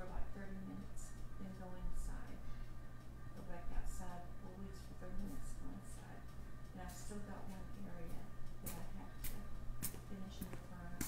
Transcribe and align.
for 0.00 0.08
like 0.08 0.24
30 0.32 0.48
minutes, 0.64 1.12
then 1.44 1.52
go 1.60 1.68
inside. 1.68 2.40
Go 3.36 3.44
back 3.52 3.68
outside, 3.76 4.24
we'll 4.40 4.56
wait 4.64 4.72
for 4.72 5.04
30 5.04 5.28
minutes, 5.28 5.52
go 5.60 5.68
inside. 5.76 6.24
And 6.72 6.80
I've 6.88 6.96
still 6.96 7.20
got 7.28 7.44
one 7.52 7.60
area 7.84 8.16
that 8.64 8.80
I 8.80 8.96
have 8.96 9.20
to 9.20 10.00
finish 10.08 10.40
in 10.40 10.48
the 10.48 10.60
front. 10.72 11.04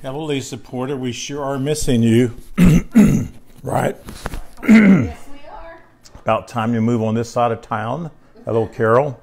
Hello, 0.00 0.24
Lisa 0.24 0.56
Porter. 0.56 0.96
We 0.96 1.12
sure 1.12 1.44
are 1.44 1.58
missing 1.58 2.02
you. 2.02 2.32
right? 3.62 3.96
yes, 4.64 5.28
we 5.28 5.44
are. 5.52 5.84
About 6.22 6.48
time 6.48 6.72
you 6.72 6.80
move 6.80 7.02
on 7.02 7.14
this 7.14 7.28
side 7.30 7.52
of 7.52 7.60
town. 7.60 8.10
Hello, 8.46 8.66
Carol. 8.66 9.20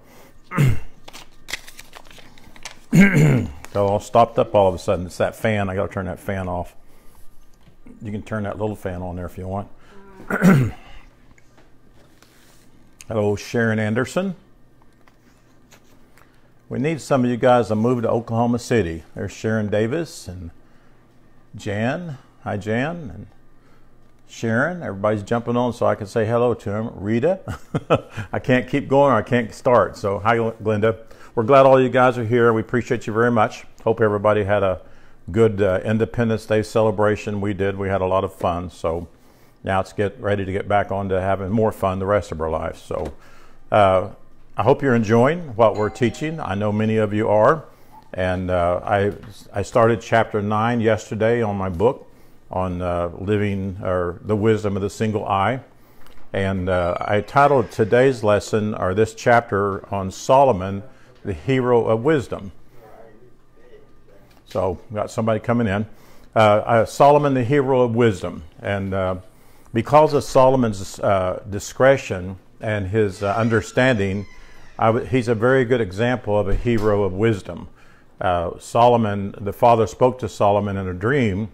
Got 2.91 3.85
all 3.85 3.99
stopped 3.99 4.37
up 4.39 4.53
all 4.53 4.67
of 4.67 4.75
a 4.75 4.79
sudden. 4.79 5.07
It's 5.07 5.17
that 5.17 5.35
fan. 5.35 5.69
I 5.69 5.75
got 5.75 5.87
to 5.87 5.93
turn 5.93 6.05
that 6.05 6.19
fan 6.19 6.47
off. 6.47 6.75
You 8.01 8.11
can 8.11 8.21
turn 8.21 8.43
that 8.43 8.57
little 8.57 8.75
fan 8.75 9.01
on 9.01 9.17
there 9.17 9.25
if 9.25 9.37
you 9.37 9.47
want. 9.47 9.67
Hello, 13.07 13.35
Sharon 13.35 13.79
Anderson. 13.79 14.35
We 16.69 16.79
need 16.79 17.01
some 17.01 17.25
of 17.25 17.29
you 17.29 17.35
guys 17.35 17.67
to 17.69 17.75
move 17.75 18.03
to 18.03 18.09
Oklahoma 18.09 18.59
City. 18.59 19.03
There's 19.15 19.31
Sharon 19.31 19.69
Davis 19.69 20.27
and 20.27 20.51
Jan. 21.55 22.19
Hi, 22.43 22.55
Jan. 22.55 23.11
And 23.13 23.27
Sharon. 24.27 24.81
Everybody's 24.81 25.23
jumping 25.23 25.57
on 25.57 25.73
so 25.73 25.85
I 25.85 25.95
can 25.95 26.07
say 26.07 26.25
hello 26.25 26.53
to 26.53 26.69
them. 26.69 26.91
Rita. 26.93 27.39
I 28.31 28.39
can't 28.39 28.69
keep 28.69 28.87
going 28.87 29.11
I 29.11 29.23
can't 29.23 29.53
start. 29.53 29.97
So, 29.97 30.19
hi, 30.19 30.37
Glenda. 30.37 30.99
We're 31.35 31.43
glad 31.43 31.65
all 31.65 31.81
you 31.81 31.89
guys 31.89 32.17
are 32.17 32.25
here. 32.25 32.53
We 32.53 32.61
appreciate 32.61 33.07
you 33.07 33.13
very 33.13 33.31
much. 33.31 33.65
Hope 33.83 33.99
everybody 33.99 34.43
had 34.43 34.63
a 34.63 34.81
good 35.31 35.61
uh, 35.61 35.79
Independence 35.83 36.45
Day 36.45 36.63
celebration. 36.63 37.41
We 37.41 37.53
did. 37.53 37.77
We 37.77 37.89
had 37.89 38.01
a 38.01 38.05
lot 38.05 38.23
of 38.23 38.33
fun. 38.33 38.69
So, 38.69 39.07
now 39.63 39.77
let's 39.77 39.93
get 39.93 40.19
ready 40.19 40.45
to 40.45 40.51
get 40.51 40.67
back 40.67 40.91
on 40.91 41.09
to 41.09 41.19
having 41.19 41.49
more 41.49 41.71
fun 41.71 41.99
the 41.99 42.05
rest 42.05 42.31
of 42.31 42.39
our 42.41 42.49
lives. 42.49 42.81
So, 42.81 43.13
uh, 43.71 44.09
I 44.57 44.63
hope 44.63 44.81
you're 44.81 44.95
enjoying 44.95 45.55
what 45.55 45.75
we're 45.75 45.89
teaching. 45.89 46.39
I 46.39 46.55
know 46.55 46.71
many 46.71 46.97
of 46.97 47.13
you 47.13 47.29
are. 47.29 47.65
And 48.13 48.49
uh, 48.49 48.81
I, 48.83 49.13
I 49.53 49.61
started 49.61 50.01
chapter 50.01 50.41
9 50.41 50.81
yesterday 50.81 51.41
on 51.41 51.55
my 51.55 51.69
book 51.69 52.07
on 52.51 52.81
uh, 52.81 53.09
living 53.19 53.77
or 53.83 54.19
the 54.23 54.35
wisdom 54.35 54.75
of 54.75 54.81
the 54.81 54.89
single 54.89 55.25
eye. 55.25 55.61
And 56.33 56.69
uh, 56.69 56.97
I 56.99 57.21
titled 57.21 57.71
today's 57.71 58.23
lesson 58.23 58.73
or 58.73 58.93
this 58.93 59.13
chapter 59.13 59.87
on 59.93 60.11
Solomon, 60.11 60.83
the 61.23 61.33
hero 61.33 61.85
of 61.85 62.03
wisdom. 62.03 62.51
So, 64.49 64.79
got 64.93 65.11
somebody 65.11 65.39
coming 65.39 65.67
in. 65.67 65.85
Uh, 66.35 66.85
Solomon, 66.85 67.33
the 67.33 67.43
hero 67.43 67.81
of 67.81 67.95
wisdom. 67.95 68.43
And 68.61 68.93
uh, 68.93 69.15
because 69.73 70.13
of 70.13 70.23
Solomon's 70.23 70.99
uh, 70.99 71.43
discretion 71.49 72.37
and 72.61 72.87
his 72.87 73.23
understanding, 73.23 74.25
he's 75.09 75.27
a 75.27 75.35
very 75.35 75.65
good 75.65 75.81
example 75.81 76.37
of 76.37 76.47
a 76.47 76.55
hero 76.55 77.03
of 77.03 77.13
wisdom 77.13 77.67
uh, 78.21 78.51
Solomon, 78.59 79.33
the 79.39 79.53
father 79.53 79.87
spoke 79.87 80.19
to 80.19 80.29
Solomon 80.29 80.77
in 80.77 80.87
a 80.87 80.93
dream 80.93 81.49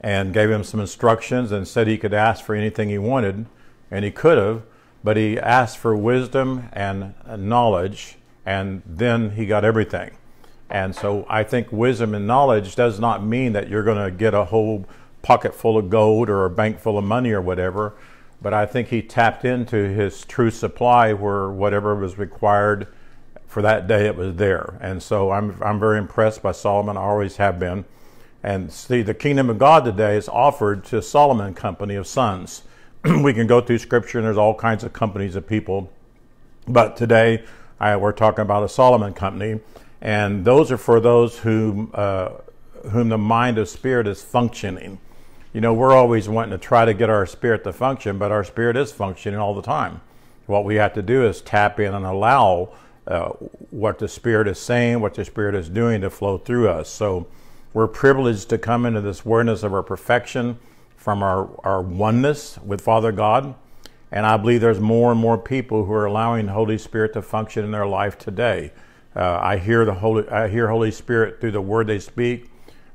and 0.00 0.32
gave 0.32 0.50
him 0.50 0.64
some 0.64 0.80
instructions 0.80 1.52
and 1.52 1.66
said 1.66 1.86
he 1.86 1.98
could 1.98 2.14
ask 2.14 2.44
for 2.44 2.54
anything 2.54 2.88
he 2.88 2.98
wanted, 2.98 3.46
and 3.90 4.04
he 4.04 4.10
could 4.10 4.38
have, 4.38 4.62
but 5.02 5.16
he 5.16 5.38
asked 5.38 5.78
for 5.78 5.96
wisdom 5.96 6.68
and 6.72 7.14
knowledge, 7.36 8.16
and 8.44 8.82
then 8.86 9.30
he 9.32 9.46
got 9.46 9.64
everything. 9.64 10.10
And 10.70 10.94
so 10.94 11.24
I 11.28 11.44
think 11.44 11.72
wisdom 11.72 12.14
and 12.14 12.26
knowledge 12.26 12.76
does 12.76 13.00
not 13.00 13.24
mean 13.24 13.52
that 13.54 13.68
you're 13.68 13.82
going 13.82 14.04
to 14.04 14.10
get 14.10 14.34
a 14.34 14.44
whole 14.46 14.86
pocket 15.22 15.54
full 15.54 15.76
of 15.76 15.90
gold 15.90 16.28
or 16.28 16.44
a 16.44 16.50
bank 16.50 16.78
full 16.78 16.98
of 16.98 17.04
money 17.04 17.32
or 17.32 17.40
whatever, 17.40 17.94
but 18.40 18.54
I 18.54 18.66
think 18.66 18.88
he 18.88 19.02
tapped 19.02 19.44
into 19.44 19.76
his 19.76 20.24
true 20.24 20.50
supply 20.50 21.12
where 21.12 21.48
whatever 21.48 21.94
was 21.94 22.18
required 22.18 22.86
for 23.46 23.62
that 23.62 23.86
day 23.86 24.06
it 24.06 24.16
was 24.16 24.36
there. 24.36 24.78
And 24.80 25.02
so 25.02 25.30
I'm, 25.30 25.60
I'm 25.62 25.80
very 25.80 25.98
impressed 25.98 26.42
by 26.42 26.52
Solomon. 26.52 26.96
I 26.96 27.00
always 27.00 27.36
have 27.36 27.58
been. 27.58 27.84
And 28.42 28.72
see, 28.72 29.02
the 29.02 29.14
kingdom 29.14 29.50
of 29.50 29.58
God 29.58 29.84
today 29.84 30.16
is 30.16 30.28
offered 30.28 30.84
to 30.86 31.02
Solomon 31.02 31.54
Company 31.54 31.96
of 31.96 32.06
Sons. 32.06 32.62
we 33.04 33.32
can 33.32 33.46
go 33.46 33.60
through 33.60 33.78
scripture 33.78 34.18
and 34.18 34.26
there's 34.26 34.36
all 34.36 34.54
kinds 34.54 34.84
of 34.84 34.92
companies 34.92 35.34
of 35.34 35.46
people. 35.46 35.90
But 36.68 36.96
today 36.96 37.44
I, 37.80 37.96
we're 37.96 38.12
talking 38.12 38.42
about 38.42 38.62
a 38.62 38.68
Solomon 38.68 39.14
Company. 39.14 39.60
And 40.00 40.44
those 40.44 40.70
are 40.70 40.76
for 40.76 41.00
those 41.00 41.38
whom, 41.38 41.90
uh, 41.94 42.30
whom 42.90 43.08
the 43.08 43.18
mind 43.18 43.58
of 43.58 43.68
spirit 43.68 44.06
is 44.06 44.22
functioning. 44.22 44.98
You 45.52 45.60
know, 45.60 45.74
we're 45.74 45.92
always 45.94 46.28
wanting 46.28 46.52
to 46.52 46.58
try 46.58 46.84
to 46.84 46.94
get 46.94 47.10
our 47.10 47.26
spirit 47.26 47.64
to 47.64 47.72
function, 47.72 48.18
but 48.18 48.30
our 48.30 48.44
spirit 48.44 48.76
is 48.76 48.92
functioning 48.92 49.40
all 49.40 49.54
the 49.54 49.62
time. 49.62 50.00
What 50.46 50.64
we 50.64 50.76
have 50.76 50.94
to 50.94 51.02
do 51.02 51.26
is 51.26 51.40
tap 51.42 51.78
in 51.78 51.92
and 51.94 52.06
allow 52.06 52.70
uh, 53.08 53.30
what 53.70 53.98
the 53.98 54.08
Spirit 54.08 54.46
is 54.48 54.58
saying, 54.58 55.00
what 55.00 55.14
the 55.14 55.24
Spirit 55.24 55.54
is 55.54 55.68
doing 55.68 56.02
to 56.02 56.10
flow 56.10 56.36
through 56.36 56.68
us. 56.68 56.88
So 56.88 57.26
we're 57.72 57.86
privileged 57.86 58.50
to 58.50 58.58
come 58.58 58.84
into 58.84 59.00
this 59.00 59.24
awareness 59.24 59.62
of 59.62 59.72
our 59.72 59.82
perfection 59.82 60.58
from 60.96 61.22
our, 61.22 61.48
our 61.64 61.80
oneness 61.80 62.58
with 62.58 62.82
Father 62.82 63.12
God. 63.12 63.54
And 64.12 64.26
I 64.26 64.36
believe 64.36 64.60
there's 64.60 64.80
more 64.80 65.10
and 65.10 65.20
more 65.20 65.38
people 65.38 65.84
who 65.84 65.92
are 65.92 66.04
allowing 66.04 66.46
the 66.46 66.52
Holy 66.52 66.78
Spirit 66.78 67.14
to 67.14 67.22
function 67.22 67.64
in 67.64 67.70
their 67.70 67.86
life 67.86 68.18
today. 68.18 68.72
Uh, 69.18 69.40
I 69.42 69.58
hear 69.58 69.84
the 69.84 69.94
Holy, 69.94 70.28
I 70.28 70.46
hear 70.46 70.68
Holy 70.68 70.92
Spirit 70.92 71.40
through 71.40 71.50
the 71.50 71.60
word 71.60 71.88
they 71.88 71.98
speak. 71.98 72.50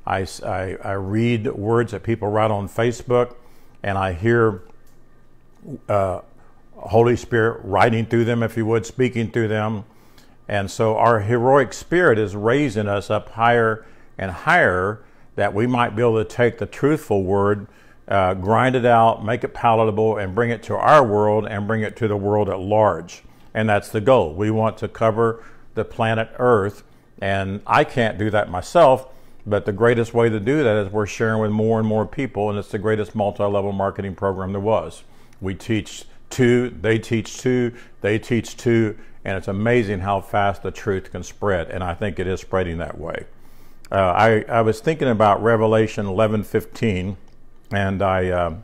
I, 0.06 0.26
I, 0.42 0.76
I 0.82 0.92
read 0.92 1.46
words 1.52 1.92
that 1.92 2.02
people 2.02 2.28
write 2.28 2.50
on 2.50 2.66
Facebook, 2.66 3.34
and 3.82 3.98
I 3.98 4.14
hear 4.14 4.62
uh, 5.86 6.22
Holy 6.76 7.16
Spirit 7.16 7.60
writing 7.62 8.06
through 8.06 8.24
them, 8.24 8.42
if 8.42 8.56
you 8.56 8.64
would, 8.64 8.86
speaking 8.86 9.30
through 9.30 9.48
them. 9.48 9.84
And 10.48 10.70
so 10.70 10.96
our 10.96 11.20
heroic 11.20 11.74
spirit 11.74 12.18
is 12.18 12.34
raising 12.34 12.88
us 12.88 13.10
up 13.10 13.30
higher 13.30 13.84
and 14.16 14.30
higher 14.30 15.00
that 15.36 15.52
we 15.52 15.66
might 15.66 15.94
be 15.94 16.00
able 16.00 16.22
to 16.22 16.24
take 16.24 16.56
the 16.56 16.66
truthful 16.66 17.22
word, 17.22 17.66
uh, 18.08 18.32
grind 18.32 18.76
it 18.76 18.86
out, 18.86 19.24
make 19.24 19.44
it 19.44 19.52
palatable, 19.52 20.16
and 20.16 20.34
bring 20.34 20.50
it 20.50 20.62
to 20.62 20.74
our 20.74 21.04
world 21.04 21.46
and 21.46 21.66
bring 21.66 21.82
it 21.82 21.96
to 21.96 22.08
the 22.08 22.16
world 22.16 22.48
at 22.48 22.60
large. 22.60 23.24
And 23.52 23.68
that's 23.68 23.90
the 23.90 24.00
goal. 24.00 24.34
We 24.34 24.50
want 24.50 24.78
to 24.78 24.88
cover 24.88 25.44
the 25.74 25.84
planet 25.84 26.30
Earth. 26.38 26.82
And 27.20 27.60
I 27.66 27.84
can't 27.84 28.18
do 28.18 28.30
that 28.30 28.50
myself, 28.50 29.08
but 29.46 29.66
the 29.66 29.72
greatest 29.72 30.14
way 30.14 30.28
to 30.28 30.40
do 30.40 30.62
that 30.62 30.76
is 30.76 30.92
we're 30.92 31.06
sharing 31.06 31.40
with 31.40 31.50
more 31.50 31.78
and 31.78 31.86
more 31.86 32.06
people, 32.06 32.50
and 32.50 32.58
it's 32.58 32.70
the 32.70 32.78
greatest 32.78 33.14
multi 33.14 33.44
level 33.44 33.72
marketing 33.72 34.14
program 34.14 34.52
there 34.52 34.60
was. 34.60 35.04
We 35.40 35.54
teach 35.54 36.04
two, 36.30 36.70
they 36.80 36.98
teach 36.98 37.38
two, 37.38 37.74
they 38.00 38.18
teach 38.18 38.56
two, 38.56 38.98
and 39.24 39.36
it's 39.36 39.48
amazing 39.48 40.00
how 40.00 40.20
fast 40.20 40.62
the 40.62 40.70
truth 40.70 41.12
can 41.12 41.22
spread, 41.22 41.70
and 41.70 41.84
I 41.84 41.94
think 41.94 42.18
it 42.18 42.26
is 42.26 42.40
spreading 42.40 42.78
that 42.78 42.98
way. 42.98 43.26
Uh, 43.92 43.96
I, 43.96 44.44
I 44.48 44.62
was 44.62 44.80
thinking 44.80 45.08
about 45.08 45.42
Revelation 45.42 46.06
11:15, 46.06 47.16
and 47.70 48.02
I 48.02 48.28
uh, 48.28 48.54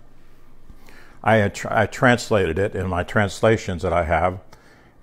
I, 1.23 1.49
tra- 1.49 1.81
I 1.83 1.87
translated 1.87 2.59
it 2.59 2.75
in 2.75 2.89
my 2.89 3.03
translations 3.03 3.83
that 3.83 3.93
I 3.93 4.05
have, 4.05 4.41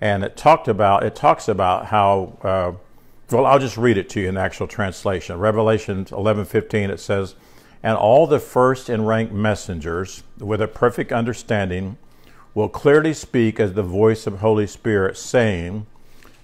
and 0.00 0.22
it 0.24 0.36
talked 0.36 0.68
about 0.68 1.02
it 1.02 1.14
talks 1.14 1.48
about 1.48 1.86
how. 1.86 2.38
Uh, 2.42 2.72
well, 3.30 3.44
I'll 3.44 3.58
just 3.58 3.76
read 3.76 3.98
it 3.98 4.08
to 4.10 4.20
you 4.20 4.28
in 4.28 4.36
the 4.36 4.40
actual 4.40 4.66
translation. 4.66 5.38
Revelation 5.38 6.06
11:15 6.10 6.90
it 6.90 6.98
says, 6.98 7.34
"And 7.82 7.96
all 7.96 8.26
the 8.26 8.38
first 8.38 8.88
in 8.88 9.04
rank 9.04 9.32
messengers, 9.32 10.22
with 10.38 10.62
a 10.62 10.68
perfect 10.68 11.12
understanding, 11.12 11.98
will 12.58 12.68
clearly 12.68 13.14
speak 13.14 13.60
as 13.60 13.74
the 13.74 13.82
voice 13.84 14.26
of 14.26 14.40
Holy 14.40 14.66
Spirit, 14.66 15.16
saying, 15.16 15.86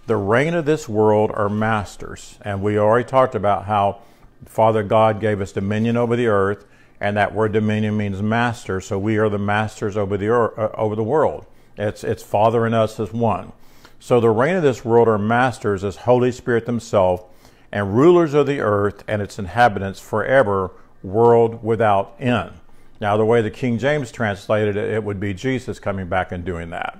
The 0.06 0.16
reign 0.16 0.54
of 0.54 0.64
this 0.64 0.88
world 0.88 1.32
are 1.34 1.48
masters. 1.48 2.38
And 2.42 2.62
we 2.62 2.78
already 2.78 3.04
talked 3.04 3.34
about 3.34 3.64
how 3.64 3.98
Father 4.46 4.84
God 4.84 5.20
gave 5.20 5.40
us 5.40 5.50
dominion 5.50 5.96
over 5.96 6.14
the 6.14 6.28
earth, 6.28 6.66
and 7.00 7.16
that 7.16 7.34
word 7.34 7.50
dominion 7.52 7.96
means 7.96 8.22
master. 8.22 8.80
So 8.80 8.96
we 8.96 9.16
are 9.18 9.28
the 9.28 9.38
masters 9.38 9.96
over 9.96 10.16
the 10.16 10.28
earth, 10.28 10.56
uh, 10.56 10.68
over 10.74 10.94
the 10.94 11.02
world. 11.02 11.46
It's 11.76 12.04
it's 12.04 12.22
Father 12.22 12.66
and 12.66 12.74
us 12.74 12.98
as 13.00 13.12
one. 13.12 13.52
So 13.98 14.20
the 14.20 14.30
reign 14.30 14.56
of 14.56 14.62
this 14.62 14.84
world 14.84 15.08
are 15.08 15.18
masters 15.18 15.82
as 15.82 15.96
Holy 15.96 16.30
Spirit 16.30 16.66
Himself, 16.66 17.24
and 17.72 17.96
rulers 17.96 18.34
of 18.34 18.46
the 18.46 18.60
earth 18.60 19.02
and 19.08 19.22
its 19.22 19.38
inhabitants 19.38 19.98
forever, 19.98 20.70
world 21.02 21.64
without 21.64 22.14
end. 22.20 22.52
Now, 23.00 23.16
the 23.16 23.24
way 23.24 23.42
the 23.42 23.50
King 23.50 23.78
James 23.78 24.12
translated 24.12 24.76
it, 24.76 24.90
it 24.90 25.04
would 25.04 25.18
be 25.18 25.34
Jesus 25.34 25.78
coming 25.78 26.08
back 26.08 26.32
and 26.32 26.44
doing 26.44 26.70
that. 26.70 26.98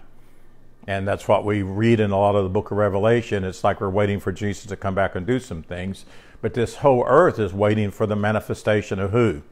And 0.87 1.09
that's 1.09 1.29
what 1.29 1.45
we 1.45 1.63
read 1.63 2.01
in 2.01 2.11
a 2.11 2.19
lot 2.19 2.35
of 2.35 2.43
the 2.43 2.51
book 2.51 2.71
of 2.71 2.77
Revelation. 2.77 3.45
It's 3.45 3.65
like 3.65 3.81
we're 3.81 3.89
waiting 3.89 4.21
for 4.21 4.33
Jesus 4.33 4.67
to 4.67 4.77
come 4.77 4.95
back 4.95 5.15
and 5.15 5.27
do 5.27 5.39
some 5.39 5.63
things. 5.63 6.05
But 6.43 6.53
this 6.53 6.77
whole 6.77 7.05
earth 7.07 7.39
is 7.39 7.55
waiting 7.55 7.91
for 7.91 8.07
the 8.07 8.17
manifestation 8.17 8.99
of 8.99 9.13
who? 9.13 9.43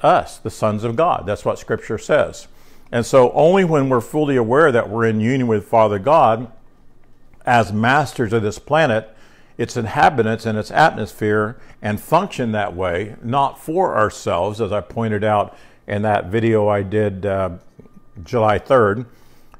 Us, 0.00 0.36
Us 0.36 0.38
the 0.38 0.50
sons 0.50 0.84
of 0.84 0.94
God. 0.94 1.24
That's 1.26 1.44
what 1.44 1.58
Scripture 1.58 1.98
says. 1.98 2.46
And 2.94 3.04
so, 3.04 3.32
only 3.32 3.64
when 3.64 3.88
we're 3.88 4.00
fully 4.00 4.36
aware 4.36 4.70
that 4.70 4.88
we're 4.88 5.04
in 5.06 5.18
union 5.18 5.48
with 5.48 5.66
Father 5.66 5.98
God 5.98 6.46
as 7.44 7.72
masters 7.72 8.32
of 8.32 8.44
this 8.44 8.60
planet 8.60 9.10
its 9.58 9.76
inhabitants 9.76 10.46
and 10.46 10.56
its 10.56 10.70
atmosphere 10.70 11.56
and 11.82 12.00
function 12.00 12.52
that 12.52 12.76
way, 12.76 13.16
not 13.20 13.58
for 13.58 13.96
ourselves, 13.96 14.60
as 14.60 14.70
I 14.70 14.80
pointed 14.80 15.24
out 15.24 15.58
in 15.88 16.02
that 16.02 16.26
video 16.26 16.68
I 16.68 16.84
did 16.84 17.26
uh, 17.26 17.50
July 18.22 18.60
3rd, 18.60 19.06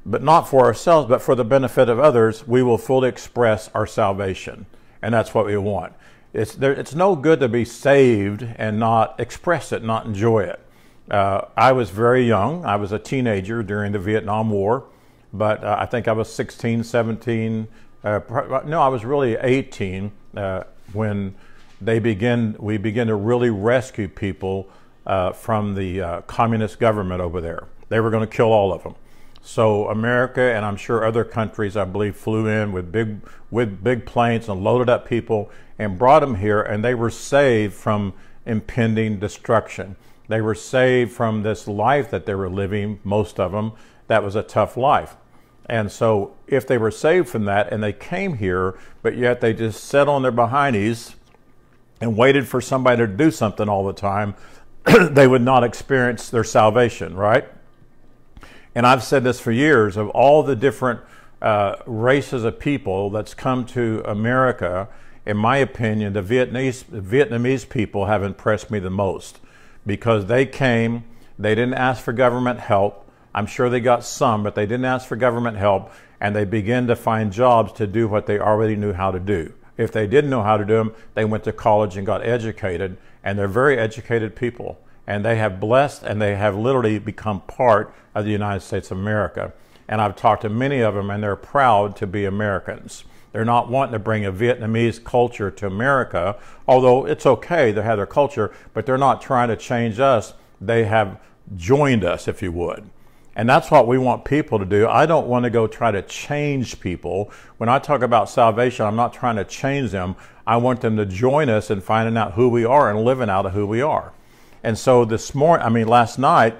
but 0.05 0.23
not 0.23 0.47
for 0.47 0.63
ourselves, 0.63 1.09
but 1.09 1.21
for 1.21 1.35
the 1.35 1.43
benefit 1.43 1.89
of 1.89 1.99
others, 1.99 2.47
we 2.47 2.63
will 2.63 2.77
fully 2.77 3.09
express 3.09 3.69
our 3.73 3.85
salvation. 3.85 4.65
And 5.01 5.13
that's 5.13 5.33
what 5.33 5.45
we 5.45 5.57
want. 5.57 5.91
it's 6.31 6.55
there, 6.55 6.71
it's 6.71 6.95
no 6.95 7.17
good 7.17 7.41
to 7.41 7.49
be 7.49 7.65
saved 7.65 8.47
and 8.55 8.79
not 8.79 9.19
express 9.19 9.73
it, 9.73 9.83
not 9.83 10.05
enjoy 10.05 10.43
it. 10.43 10.64
Uh, 11.09 11.41
I 11.55 11.71
was 11.71 11.89
very 11.89 12.27
young. 12.27 12.65
I 12.65 12.77
was 12.77 12.91
a 12.91 12.99
teenager 12.99 13.61
during 13.61 13.91
the 13.91 13.99
Vietnam 13.99 14.49
War, 14.49 14.85
but 15.31 15.63
uh, 15.63 15.77
I 15.79 15.85
think 15.85 16.07
I 16.07 16.13
was 16.13 16.31
16, 16.33 16.83
17. 16.83 17.67
Uh, 18.03 18.19
no, 18.65 18.81
I 18.81 18.87
was 18.87 19.05
really 19.05 19.35
18 19.35 20.11
uh, 20.35 20.63
when 20.93 21.35
they 21.79 21.99
begin. 21.99 22.55
We 22.59 22.77
begin 22.77 23.07
to 23.07 23.15
really 23.15 23.49
rescue 23.49 24.07
people 24.07 24.67
uh, 25.05 25.31
from 25.31 25.75
the 25.75 26.01
uh, 26.01 26.21
communist 26.21 26.79
government 26.79 27.21
over 27.21 27.39
there. 27.39 27.67
They 27.89 27.99
were 27.99 28.09
going 28.09 28.27
to 28.27 28.35
kill 28.35 28.51
all 28.51 28.73
of 28.73 28.83
them. 28.83 28.95
So 29.43 29.89
America 29.89 30.41
and 30.41 30.65
I'm 30.65 30.75
sure 30.75 31.05
other 31.05 31.23
countries, 31.23 31.77
I 31.77 31.85
believe, 31.85 32.15
flew 32.15 32.47
in 32.47 32.71
with 32.71 32.91
big 32.91 33.21
with 33.51 33.83
big 33.83 34.07
planes 34.07 34.49
and 34.49 34.63
loaded 34.63 34.89
up 34.89 35.07
people 35.07 35.51
and 35.77 35.99
brought 35.99 36.21
them 36.21 36.35
here, 36.35 36.61
and 36.61 36.83
they 36.83 36.95
were 36.95 37.11
saved 37.11 37.75
from 37.75 38.13
impending 38.45 39.19
destruction. 39.19 39.95
They 40.27 40.41
were 40.41 40.55
saved 40.55 41.11
from 41.11 41.43
this 41.43 41.67
life 41.67 42.09
that 42.11 42.25
they 42.25 42.35
were 42.35 42.49
living. 42.49 42.99
Most 43.03 43.39
of 43.39 43.51
them, 43.51 43.73
that 44.07 44.23
was 44.23 44.35
a 44.35 44.43
tough 44.43 44.77
life. 44.77 45.15
And 45.67 45.91
so, 45.91 46.35
if 46.47 46.67
they 46.67 46.77
were 46.77 46.91
saved 46.91 47.27
from 47.27 47.45
that 47.45 47.71
and 47.71 47.83
they 47.83 47.93
came 47.93 48.37
here, 48.37 48.77
but 49.01 49.17
yet 49.17 49.41
they 49.41 49.53
just 49.53 49.83
sat 49.83 50.07
on 50.07 50.21
their 50.21 50.31
behindies 50.31 51.15
and 51.99 52.15
waited 52.15 52.47
for 52.47 52.61
somebody 52.61 52.97
to 52.97 53.07
do 53.07 53.31
something 53.31 53.67
all 53.67 53.85
the 53.85 53.93
time, 53.93 54.35
they 55.11 55.27
would 55.27 55.41
not 55.41 55.63
experience 55.63 56.29
their 56.29 56.43
salvation, 56.43 57.15
right? 57.15 57.47
and 58.75 58.85
I've 58.85 59.03
said 59.03 59.23
this 59.23 59.39
for 59.39 59.53
years, 59.53 59.95
of 59.95 60.09
all 60.09 60.43
the 60.43 60.55
different 60.55 60.99
uh, 61.41 61.77
races 61.85 62.43
of 62.43 62.59
people 62.59 63.09
that's 63.09 63.33
come 63.33 63.65
to 63.67 64.03
America, 64.05 64.89
in 65.25 65.37
my 65.37 65.57
opinion, 65.57 66.13
the 66.13 66.21
Vietnamese, 66.21 66.83
Vietnamese 66.83 67.67
people 67.67 68.07
have 68.07 68.21
impressed 68.21 68.69
me 68.69 68.79
the 68.79 68.89
most 68.89 69.39
because 69.85 70.25
they 70.25 70.45
came, 70.45 71.03
they 71.37 71.55
didn't 71.55 71.75
ask 71.75 72.03
for 72.03 72.13
government 72.13 72.59
help. 72.59 73.09
I'm 73.33 73.45
sure 73.45 73.69
they 73.69 73.79
got 73.79 74.03
some, 74.03 74.43
but 74.43 74.55
they 74.55 74.65
didn't 74.65 74.85
ask 74.85 75.07
for 75.07 75.15
government 75.15 75.57
help, 75.57 75.91
and 76.19 76.35
they 76.35 76.45
began 76.45 76.87
to 76.87 76.95
find 76.95 77.33
jobs 77.33 77.73
to 77.73 77.87
do 77.87 78.07
what 78.07 78.25
they 78.25 78.39
already 78.39 78.75
knew 78.75 78.93
how 78.93 79.11
to 79.11 79.19
do. 79.19 79.53
If 79.77 79.91
they 79.91 80.07
didn't 80.07 80.29
know 80.29 80.43
how 80.43 80.57
to 80.57 80.65
do 80.65 80.75
them, 80.75 80.93
they 81.13 81.25
went 81.25 81.43
to 81.43 81.51
college 81.51 81.97
and 81.97 82.05
got 82.05 82.25
educated, 82.25 82.97
and 83.23 83.37
they're 83.37 83.47
very 83.47 83.77
educated 83.77 84.35
people 84.35 84.79
and 85.07 85.23
they 85.23 85.37
have 85.37 85.59
blessed 85.59 86.03
and 86.03 86.21
they 86.21 86.35
have 86.35 86.55
literally 86.55 86.99
become 86.99 87.41
part 87.41 87.93
of 88.13 88.25
the 88.25 88.31
United 88.31 88.61
States 88.61 88.91
of 88.91 88.97
America. 88.97 89.53
And 89.87 90.01
I've 90.01 90.15
talked 90.15 90.41
to 90.41 90.49
many 90.49 90.79
of 90.79 90.95
them, 90.95 91.11
and 91.11 91.21
they're 91.21 91.35
proud 91.35 91.95
to 91.97 92.07
be 92.07 92.25
Americans. 92.25 93.03
They're 93.35 93.43
not 93.43 93.67
wanting 93.67 93.91
to 93.91 93.99
bring 93.99 94.25
a 94.25 94.31
Vietnamese 94.31 95.03
culture 95.03 95.51
to 95.51 95.67
America, 95.67 96.37
although 96.69 97.05
it's 97.05 97.25
okay, 97.25 97.73
they 97.73 97.81
have 97.81 97.97
their 97.97 98.05
culture, 98.05 98.53
but 98.73 98.85
they're 98.85 98.97
not 98.97 99.21
trying 99.21 99.49
to 99.49 99.57
change 99.57 99.99
us. 99.99 100.33
They 100.61 100.85
have 100.85 101.19
joined 101.57 102.05
us, 102.05 102.29
if 102.29 102.41
you 102.41 102.53
would. 102.53 102.89
And 103.35 103.49
that's 103.49 103.69
what 103.69 103.87
we 103.87 103.97
want 103.97 104.23
people 104.23 104.57
to 104.57 104.63
do. 104.63 104.87
I 104.87 105.05
don't 105.05 105.27
want 105.27 105.43
to 105.43 105.49
go 105.49 105.67
try 105.67 105.91
to 105.91 106.01
change 106.01 106.79
people. 106.79 107.29
When 107.57 107.67
I 107.67 107.77
talk 107.77 108.03
about 108.03 108.29
salvation, 108.29 108.85
I'm 108.85 108.95
not 108.95 109.11
trying 109.11 109.35
to 109.35 109.43
change 109.43 109.91
them. 109.91 110.15
I 110.47 110.55
want 110.55 110.79
them 110.79 110.95
to 110.95 111.05
join 111.05 111.49
us 111.49 111.69
in 111.69 111.81
finding 111.81 112.15
out 112.15 112.35
who 112.35 112.47
we 112.47 112.63
are 112.63 112.89
and 112.89 113.03
living 113.03 113.29
out 113.29 113.45
of 113.45 113.51
who 113.51 113.67
we 113.67 113.81
are. 113.81 114.13
And 114.63 114.77
so 114.77 115.03
this 115.03 115.35
morning, 115.35 115.65
I 115.65 115.69
mean, 115.69 115.89
last 115.89 116.17
night, 116.17 116.55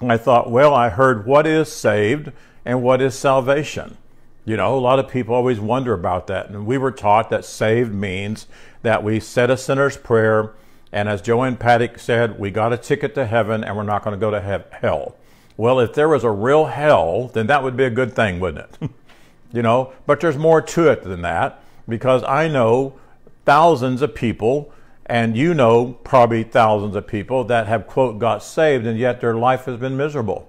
I 0.00 0.16
thought, 0.16 0.50
well, 0.50 0.74
I 0.74 0.88
heard 0.88 1.26
what 1.26 1.46
is 1.46 1.70
saved 1.70 2.32
and 2.64 2.82
what 2.82 3.00
is 3.00 3.14
salvation. 3.14 3.96
You 4.44 4.56
know, 4.56 4.76
a 4.76 4.80
lot 4.80 4.98
of 4.98 5.08
people 5.08 5.34
always 5.34 5.60
wonder 5.60 5.92
about 5.92 6.26
that. 6.28 6.48
And 6.48 6.66
we 6.66 6.78
were 6.78 6.90
taught 6.90 7.30
that 7.30 7.44
saved 7.44 7.92
means 7.92 8.46
that 8.82 9.04
we 9.04 9.20
said 9.20 9.50
a 9.50 9.56
sinner's 9.56 9.96
prayer, 9.96 10.52
and 10.92 11.08
as 11.08 11.22
Joanne 11.22 11.56
Paddock 11.56 11.98
said, 11.98 12.38
we 12.38 12.50
got 12.50 12.72
a 12.72 12.78
ticket 12.78 13.14
to 13.14 13.26
heaven 13.26 13.62
and 13.62 13.76
we're 13.76 13.82
not 13.82 14.02
going 14.02 14.18
to 14.18 14.20
go 14.20 14.30
to 14.30 14.40
he- 14.40 14.76
hell. 14.78 15.16
Well, 15.56 15.78
if 15.78 15.92
there 15.92 16.08
was 16.08 16.24
a 16.24 16.30
real 16.30 16.66
hell, 16.66 17.28
then 17.28 17.46
that 17.48 17.62
would 17.62 17.76
be 17.76 17.84
a 17.84 17.90
good 17.90 18.14
thing, 18.16 18.40
wouldn't 18.40 18.66
it? 18.80 18.90
you 19.52 19.62
know, 19.62 19.92
but 20.06 20.20
there's 20.20 20.38
more 20.38 20.62
to 20.62 20.88
it 20.88 21.02
than 21.02 21.22
that 21.22 21.62
because 21.88 22.24
I 22.24 22.48
know 22.48 22.98
thousands 23.44 24.00
of 24.02 24.14
people 24.14 24.72
and 25.06 25.36
you 25.36 25.54
know 25.54 25.98
probably 26.04 26.44
thousands 26.44 26.94
of 26.96 27.06
people 27.06 27.44
that 27.44 27.66
have 27.66 27.86
quote 27.86 28.18
got 28.18 28.42
saved 28.42 28.86
and 28.86 28.98
yet 28.98 29.20
their 29.20 29.34
life 29.34 29.64
has 29.64 29.76
been 29.76 29.96
miserable 29.96 30.48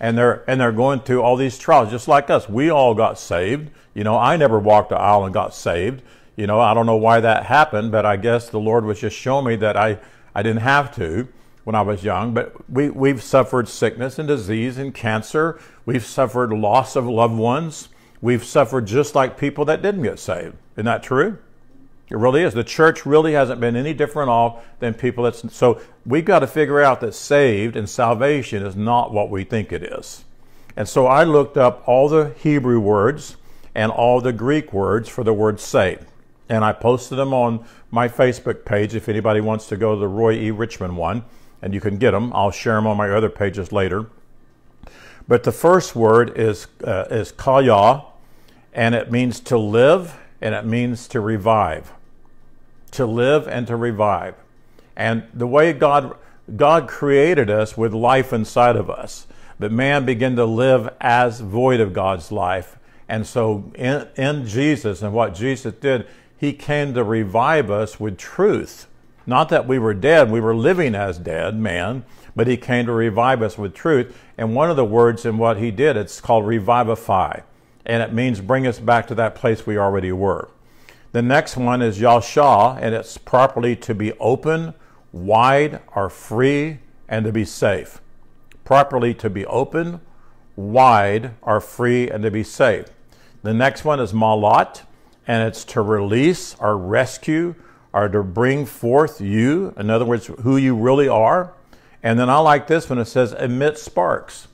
and 0.00 0.16
they're 0.16 0.48
and 0.48 0.60
they're 0.60 0.72
going 0.72 1.00
through 1.00 1.22
all 1.22 1.36
these 1.36 1.58
trials 1.58 1.90
just 1.90 2.08
like 2.08 2.30
us. 2.30 2.48
We 2.48 2.70
all 2.70 2.94
got 2.94 3.18
saved. 3.18 3.70
You 3.94 4.04
know 4.04 4.18
i 4.18 4.36
never 4.36 4.58
walked 4.58 4.90
the 4.90 4.96
aisle 4.96 5.24
and 5.24 5.34
got 5.34 5.54
saved. 5.54 6.02
You 6.36 6.46
know 6.46 6.60
i 6.60 6.74
don't 6.74 6.86
know 6.86 6.96
why 6.96 7.20
that 7.20 7.46
happened 7.46 7.92
but 7.92 8.04
i 8.04 8.16
guess 8.16 8.48
the 8.50 8.60
lord 8.60 8.84
was 8.84 9.00
just 9.00 9.16
showing 9.16 9.46
me 9.46 9.56
that 9.56 9.76
i 9.76 9.98
i 10.34 10.42
didn't 10.42 10.62
have 10.62 10.94
to 10.96 11.28
when 11.64 11.74
i 11.74 11.82
was 11.82 12.04
young. 12.04 12.34
But 12.34 12.68
we 12.70 12.90
we've 12.90 13.22
suffered 13.22 13.68
sickness 13.68 14.18
and 14.18 14.28
disease 14.28 14.78
and 14.78 14.94
cancer. 14.94 15.58
We've 15.84 16.04
suffered 16.04 16.52
loss 16.52 16.96
of 16.96 17.06
loved 17.06 17.36
ones. 17.36 17.88
We've 18.20 18.44
suffered 18.44 18.86
just 18.86 19.14
like 19.14 19.38
people 19.38 19.64
that 19.66 19.82
didn't 19.82 20.02
get 20.02 20.18
saved. 20.18 20.56
Isn't 20.74 20.86
that 20.86 21.02
true 21.02 21.38
it 22.08 22.16
really 22.16 22.42
is. 22.42 22.54
The 22.54 22.62
church 22.62 23.04
really 23.04 23.32
hasn't 23.32 23.60
been 23.60 23.74
any 23.74 23.92
different 23.92 24.30
off 24.30 24.64
than 24.78 24.94
people 24.94 25.24
that's 25.24 25.52
so 25.52 25.80
we've 26.04 26.24
got 26.24 26.40
to 26.40 26.46
figure 26.46 26.80
out 26.80 27.00
that 27.00 27.14
saved 27.14 27.76
and 27.76 27.88
salvation 27.88 28.64
is 28.64 28.76
not 28.76 29.12
what 29.12 29.28
we 29.28 29.42
think 29.42 29.72
it 29.72 29.82
is. 29.82 30.24
And 30.76 30.88
so 30.88 31.06
I 31.06 31.24
looked 31.24 31.56
up 31.56 31.82
all 31.86 32.08
the 32.08 32.34
Hebrew 32.38 32.78
words 32.78 33.36
and 33.74 33.90
all 33.90 34.20
the 34.20 34.32
Greek 34.32 34.72
words 34.72 35.08
for 35.08 35.24
the 35.24 35.32
word 35.32 35.58
saved. 35.58 36.06
And 36.48 36.64
I 36.64 36.72
posted 36.72 37.18
them 37.18 37.34
on 37.34 37.66
my 37.90 38.08
Facebook 38.08 38.64
page 38.64 38.94
if 38.94 39.08
anybody 39.08 39.40
wants 39.40 39.66
to 39.68 39.76
go 39.76 39.94
to 39.94 40.00
the 40.00 40.06
Roy 40.06 40.34
E. 40.34 40.50
Richmond 40.52 40.96
one, 40.96 41.24
and 41.60 41.74
you 41.74 41.80
can 41.80 41.98
get 41.98 42.12
them. 42.12 42.32
I'll 42.32 42.52
share 42.52 42.76
them 42.76 42.86
on 42.86 42.96
my 42.96 43.10
other 43.10 43.28
pages 43.28 43.72
later. 43.72 44.06
But 45.26 45.42
the 45.42 45.50
first 45.50 45.96
word 45.96 46.38
is, 46.38 46.68
uh, 46.84 47.06
is 47.10 47.32
kaya, 47.32 48.04
and 48.72 48.94
it 48.94 49.10
means 49.10 49.40
to 49.40 49.58
live 49.58 50.16
and 50.40 50.54
it 50.54 50.64
means 50.64 51.08
to 51.08 51.20
revive 51.20 51.92
to 52.96 53.06
live 53.06 53.46
and 53.48 53.66
to 53.66 53.76
revive. 53.76 54.34
And 54.96 55.24
the 55.32 55.46
way 55.46 55.72
God, 55.72 56.16
God 56.56 56.88
created 56.88 57.50
us 57.50 57.76
with 57.76 57.92
life 57.92 58.32
inside 58.32 58.76
of 58.76 58.90
us, 58.90 59.26
but 59.58 59.72
man 59.72 60.04
began 60.04 60.36
to 60.36 60.44
live 60.44 60.88
as 61.00 61.40
void 61.40 61.80
of 61.80 61.92
God's 61.92 62.32
life. 62.32 62.76
And 63.08 63.26
so 63.26 63.70
in, 63.74 64.08
in 64.16 64.46
Jesus 64.46 65.02
and 65.02 65.12
what 65.12 65.34
Jesus 65.34 65.74
did, 65.74 66.06
he 66.38 66.52
came 66.52 66.94
to 66.94 67.04
revive 67.04 67.70
us 67.70 68.00
with 68.00 68.18
truth. 68.18 68.86
Not 69.26 69.48
that 69.48 69.66
we 69.66 69.78
were 69.78 69.94
dead, 69.94 70.30
we 70.30 70.40
were 70.40 70.54
living 70.54 70.94
as 70.94 71.18
dead, 71.18 71.58
man, 71.58 72.04
but 72.34 72.46
he 72.46 72.56
came 72.56 72.86
to 72.86 72.92
revive 72.92 73.42
us 73.42 73.58
with 73.58 73.74
truth. 73.74 74.16
And 74.38 74.54
one 74.54 74.70
of 74.70 74.76
the 74.76 74.84
words 74.84 75.24
in 75.24 75.38
what 75.38 75.56
he 75.56 75.70
did, 75.70 75.96
it's 75.96 76.20
called 76.20 76.46
revivify. 76.46 77.40
And 77.84 78.02
it 78.02 78.12
means 78.12 78.40
bring 78.40 78.66
us 78.66 78.78
back 78.78 79.06
to 79.08 79.14
that 79.16 79.34
place 79.34 79.66
we 79.66 79.78
already 79.78 80.12
were. 80.12 80.48
The 81.16 81.22
next 81.22 81.56
one 81.56 81.80
is 81.80 81.98
Yasha, 81.98 82.78
and 82.78 82.94
it's 82.94 83.16
properly 83.16 83.74
to 83.76 83.94
be 83.94 84.12
open, 84.18 84.74
wide, 85.12 85.80
or 85.94 86.10
free, 86.10 86.80
and 87.08 87.24
to 87.24 87.32
be 87.32 87.46
safe. 87.46 88.02
Properly 88.66 89.14
to 89.14 89.30
be 89.30 89.46
open, 89.46 90.02
wide, 90.56 91.30
or 91.40 91.58
free, 91.62 92.10
and 92.10 92.22
to 92.22 92.30
be 92.30 92.42
safe. 92.42 92.88
The 93.42 93.54
next 93.54 93.82
one 93.82 93.98
is 93.98 94.12
Malat, 94.12 94.82
and 95.26 95.48
it's 95.48 95.64
to 95.64 95.80
release 95.80 96.54
or 96.60 96.76
rescue 96.76 97.54
or 97.94 98.10
to 98.10 98.22
bring 98.22 98.66
forth 98.66 99.18
you, 99.18 99.72
in 99.78 99.88
other 99.88 100.04
words, 100.04 100.26
who 100.42 100.58
you 100.58 100.76
really 100.76 101.08
are. 101.08 101.54
And 102.02 102.18
then 102.18 102.28
I 102.28 102.40
like 102.40 102.66
this 102.66 102.90
one, 102.90 102.98
it 102.98 103.06
says 103.06 103.32
emit 103.32 103.78
sparks. 103.78 104.48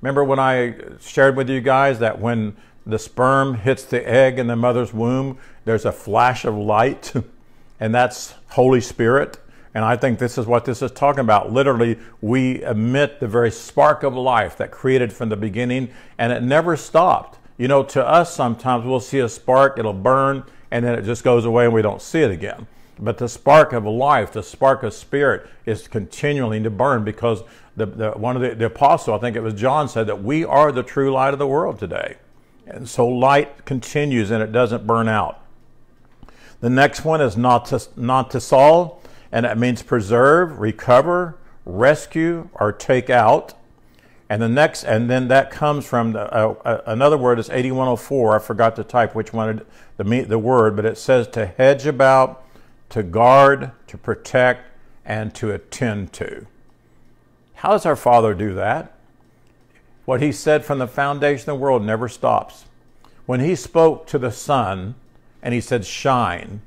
Remember 0.00 0.24
when 0.24 0.38
I 0.38 0.74
shared 1.00 1.36
with 1.36 1.50
you 1.50 1.60
guys 1.60 1.98
that 1.98 2.18
when 2.18 2.56
the 2.88 2.98
sperm 2.98 3.54
hits 3.54 3.84
the 3.84 4.08
egg 4.08 4.38
in 4.38 4.46
the 4.46 4.56
mother's 4.56 4.94
womb, 4.94 5.38
there's 5.66 5.84
a 5.84 5.92
flash 5.92 6.46
of 6.46 6.56
light, 6.56 7.12
and 7.80 7.94
that's 7.94 8.34
Holy 8.50 8.80
Spirit. 8.80 9.38
And 9.74 9.84
I 9.84 9.94
think 9.96 10.18
this 10.18 10.38
is 10.38 10.46
what 10.46 10.64
this 10.64 10.80
is 10.80 10.90
talking 10.90 11.20
about. 11.20 11.52
Literally, 11.52 11.98
we 12.22 12.64
emit 12.64 13.20
the 13.20 13.28
very 13.28 13.50
spark 13.50 14.02
of 14.02 14.14
life 14.14 14.56
that 14.56 14.70
created 14.70 15.12
from 15.12 15.28
the 15.28 15.36
beginning, 15.36 15.90
and 16.16 16.32
it 16.32 16.42
never 16.42 16.76
stopped. 16.76 17.38
You 17.58 17.68
know, 17.68 17.82
to 17.84 18.04
us, 18.04 18.34
sometimes 18.34 18.86
we'll 18.86 19.00
see 19.00 19.18
a 19.18 19.28
spark, 19.28 19.78
it'll 19.78 19.92
burn, 19.92 20.44
and 20.70 20.84
then 20.84 20.98
it 20.98 21.02
just 21.02 21.22
goes 21.22 21.44
away 21.44 21.66
and 21.66 21.74
we 21.74 21.82
don't 21.82 22.00
see 22.00 22.20
it 22.20 22.30
again. 22.30 22.66
But 22.98 23.18
the 23.18 23.28
spark 23.28 23.74
of 23.74 23.84
life, 23.84 24.32
the 24.32 24.42
spark 24.42 24.82
of 24.82 24.94
spirit, 24.94 25.46
is 25.66 25.86
continually 25.86 26.62
to 26.62 26.70
burn 26.70 27.04
because 27.04 27.42
the, 27.76 27.86
the, 27.86 28.10
one 28.12 28.34
of 28.34 28.42
the, 28.42 28.54
the 28.54 28.66
apostle, 28.66 29.14
I 29.14 29.18
think 29.18 29.36
it 29.36 29.42
was 29.42 29.54
John, 29.54 29.88
said 29.88 30.06
that 30.06 30.22
we 30.22 30.44
are 30.44 30.72
the 30.72 30.82
true 30.82 31.12
light 31.12 31.32
of 31.32 31.38
the 31.38 31.46
world 31.46 31.78
today. 31.78 32.16
And 32.68 32.88
so 32.88 33.08
light 33.08 33.64
continues 33.64 34.30
and 34.30 34.42
it 34.42 34.52
doesn't 34.52 34.86
burn 34.86 35.08
out. 35.08 35.42
The 36.60 36.70
next 36.70 37.04
one 37.04 37.20
is 37.20 37.36
solve, 38.40 39.06
and 39.30 39.46
it 39.46 39.56
means 39.56 39.82
preserve, 39.82 40.58
recover, 40.58 41.38
rescue, 41.64 42.48
or 42.54 42.72
take 42.72 43.10
out. 43.10 43.54
And 44.28 44.42
the 44.42 44.48
next, 44.48 44.84
and 44.84 45.08
then 45.08 45.28
that 45.28 45.50
comes 45.50 45.86
from 45.86 46.12
the, 46.12 46.20
uh, 46.34 46.54
uh, 46.64 46.80
another 46.86 47.16
word 47.16 47.38
is 47.38 47.48
8104. 47.48 48.36
I 48.36 48.38
forgot 48.40 48.76
to 48.76 48.84
type 48.84 49.14
which 49.14 49.32
one 49.32 49.62
the 49.96 50.04
the 50.22 50.38
word, 50.38 50.76
but 50.76 50.84
it 50.84 50.98
says 50.98 51.28
to 51.28 51.46
hedge 51.46 51.86
about, 51.86 52.44
to 52.90 53.02
guard, 53.02 53.70
to 53.86 53.96
protect, 53.96 54.62
and 55.04 55.34
to 55.36 55.52
attend 55.52 56.12
to. 56.14 56.46
How 57.54 57.70
does 57.70 57.86
our 57.86 57.96
Father 57.96 58.34
do 58.34 58.54
that? 58.54 58.97
What 60.08 60.22
He 60.22 60.32
said 60.32 60.64
from 60.64 60.78
the 60.78 60.86
foundation 60.86 61.50
of 61.50 61.58
the 61.58 61.62
world 61.62 61.84
never 61.84 62.08
stops. 62.08 62.64
When 63.26 63.40
He 63.40 63.54
spoke 63.54 64.06
to 64.06 64.18
the 64.18 64.32
sun 64.32 64.94
and 65.42 65.52
He 65.52 65.60
said, 65.60 65.84
shine, 65.84 66.62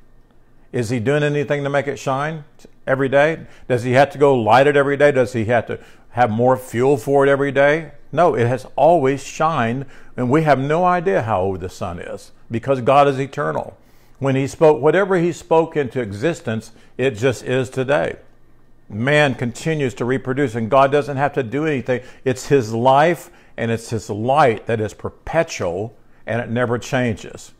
is 0.72 0.92
He 0.92 1.00
doing 1.00 1.24
anything 1.24 1.64
to 1.64 1.70
make 1.72 1.88
it 1.88 1.98
shine 1.98 2.44
every 2.86 3.10
day? 3.10 3.48
Does 3.68 3.82
He 3.82 3.94
have 3.94 4.12
to 4.12 4.20
go 4.20 4.36
light 4.36 4.68
it 4.68 4.78
every 4.78 4.96
day? 4.96 5.12
Does 5.12 5.34
He 5.34 5.46
have 5.46 5.66
to 5.66 5.80
have 6.12 6.30
more 6.30 6.56
fuel 6.56 6.98
for 6.98 7.26
it 7.26 7.32
every 7.32 7.52
day? 7.52 7.94
No, 8.12 8.36
it 8.36 8.46
has 8.46 8.68
always 8.76 9.24
shined, 9.24 9.88
and 10.16 10.30
we 10.30 10.44
have 10.44 10.60
no 10.60 10.86
idea 10.86 11.24
how 11.24 11.42
old 11.42 11.62
the 11.62 11.70
sun 11.70 11.98
is 11.98 12.32
because 12.52 12.82
God 12.82 13.08
is 13.08 13.20
eternal. 13.20 13.76
When 14.20 14.36
He 14.36 14.46
spoke, 14.46 14.80
whatever 14.80 15.18
He 15.18 15.32
spoke 15.32 15.76
into 15.76 16.00
existence, 16.00 16.74
it 16.96 17.16
just 17.16 17.44
is 17.44 17.72
today. 17.72 18.18
Man 18.94 19.36
continues 19.36 19.94
to 19.96 20.06
reproduce, 20.06 20.56
and 20.56 20.70
God 20.70 20.92
doesn't 20.92 21.18
have 21.18 21.34
to 21.34 21.44
do 21.44 21.66
anything. 21.66 22.02
It's 22.26 22.48
His 22.48 22.74
life 22.74 23.30
and 23.58 23.72
it's 23.72 23.90
His 23.90 24.10
light 24.10 24.66
that 24.66 24.82
is 24.82 24.94
perpetual 24.94 25.96
and 26.26 26.42
it 26.42 26.50
never 26.50 26.78
changes. 26.78 27.54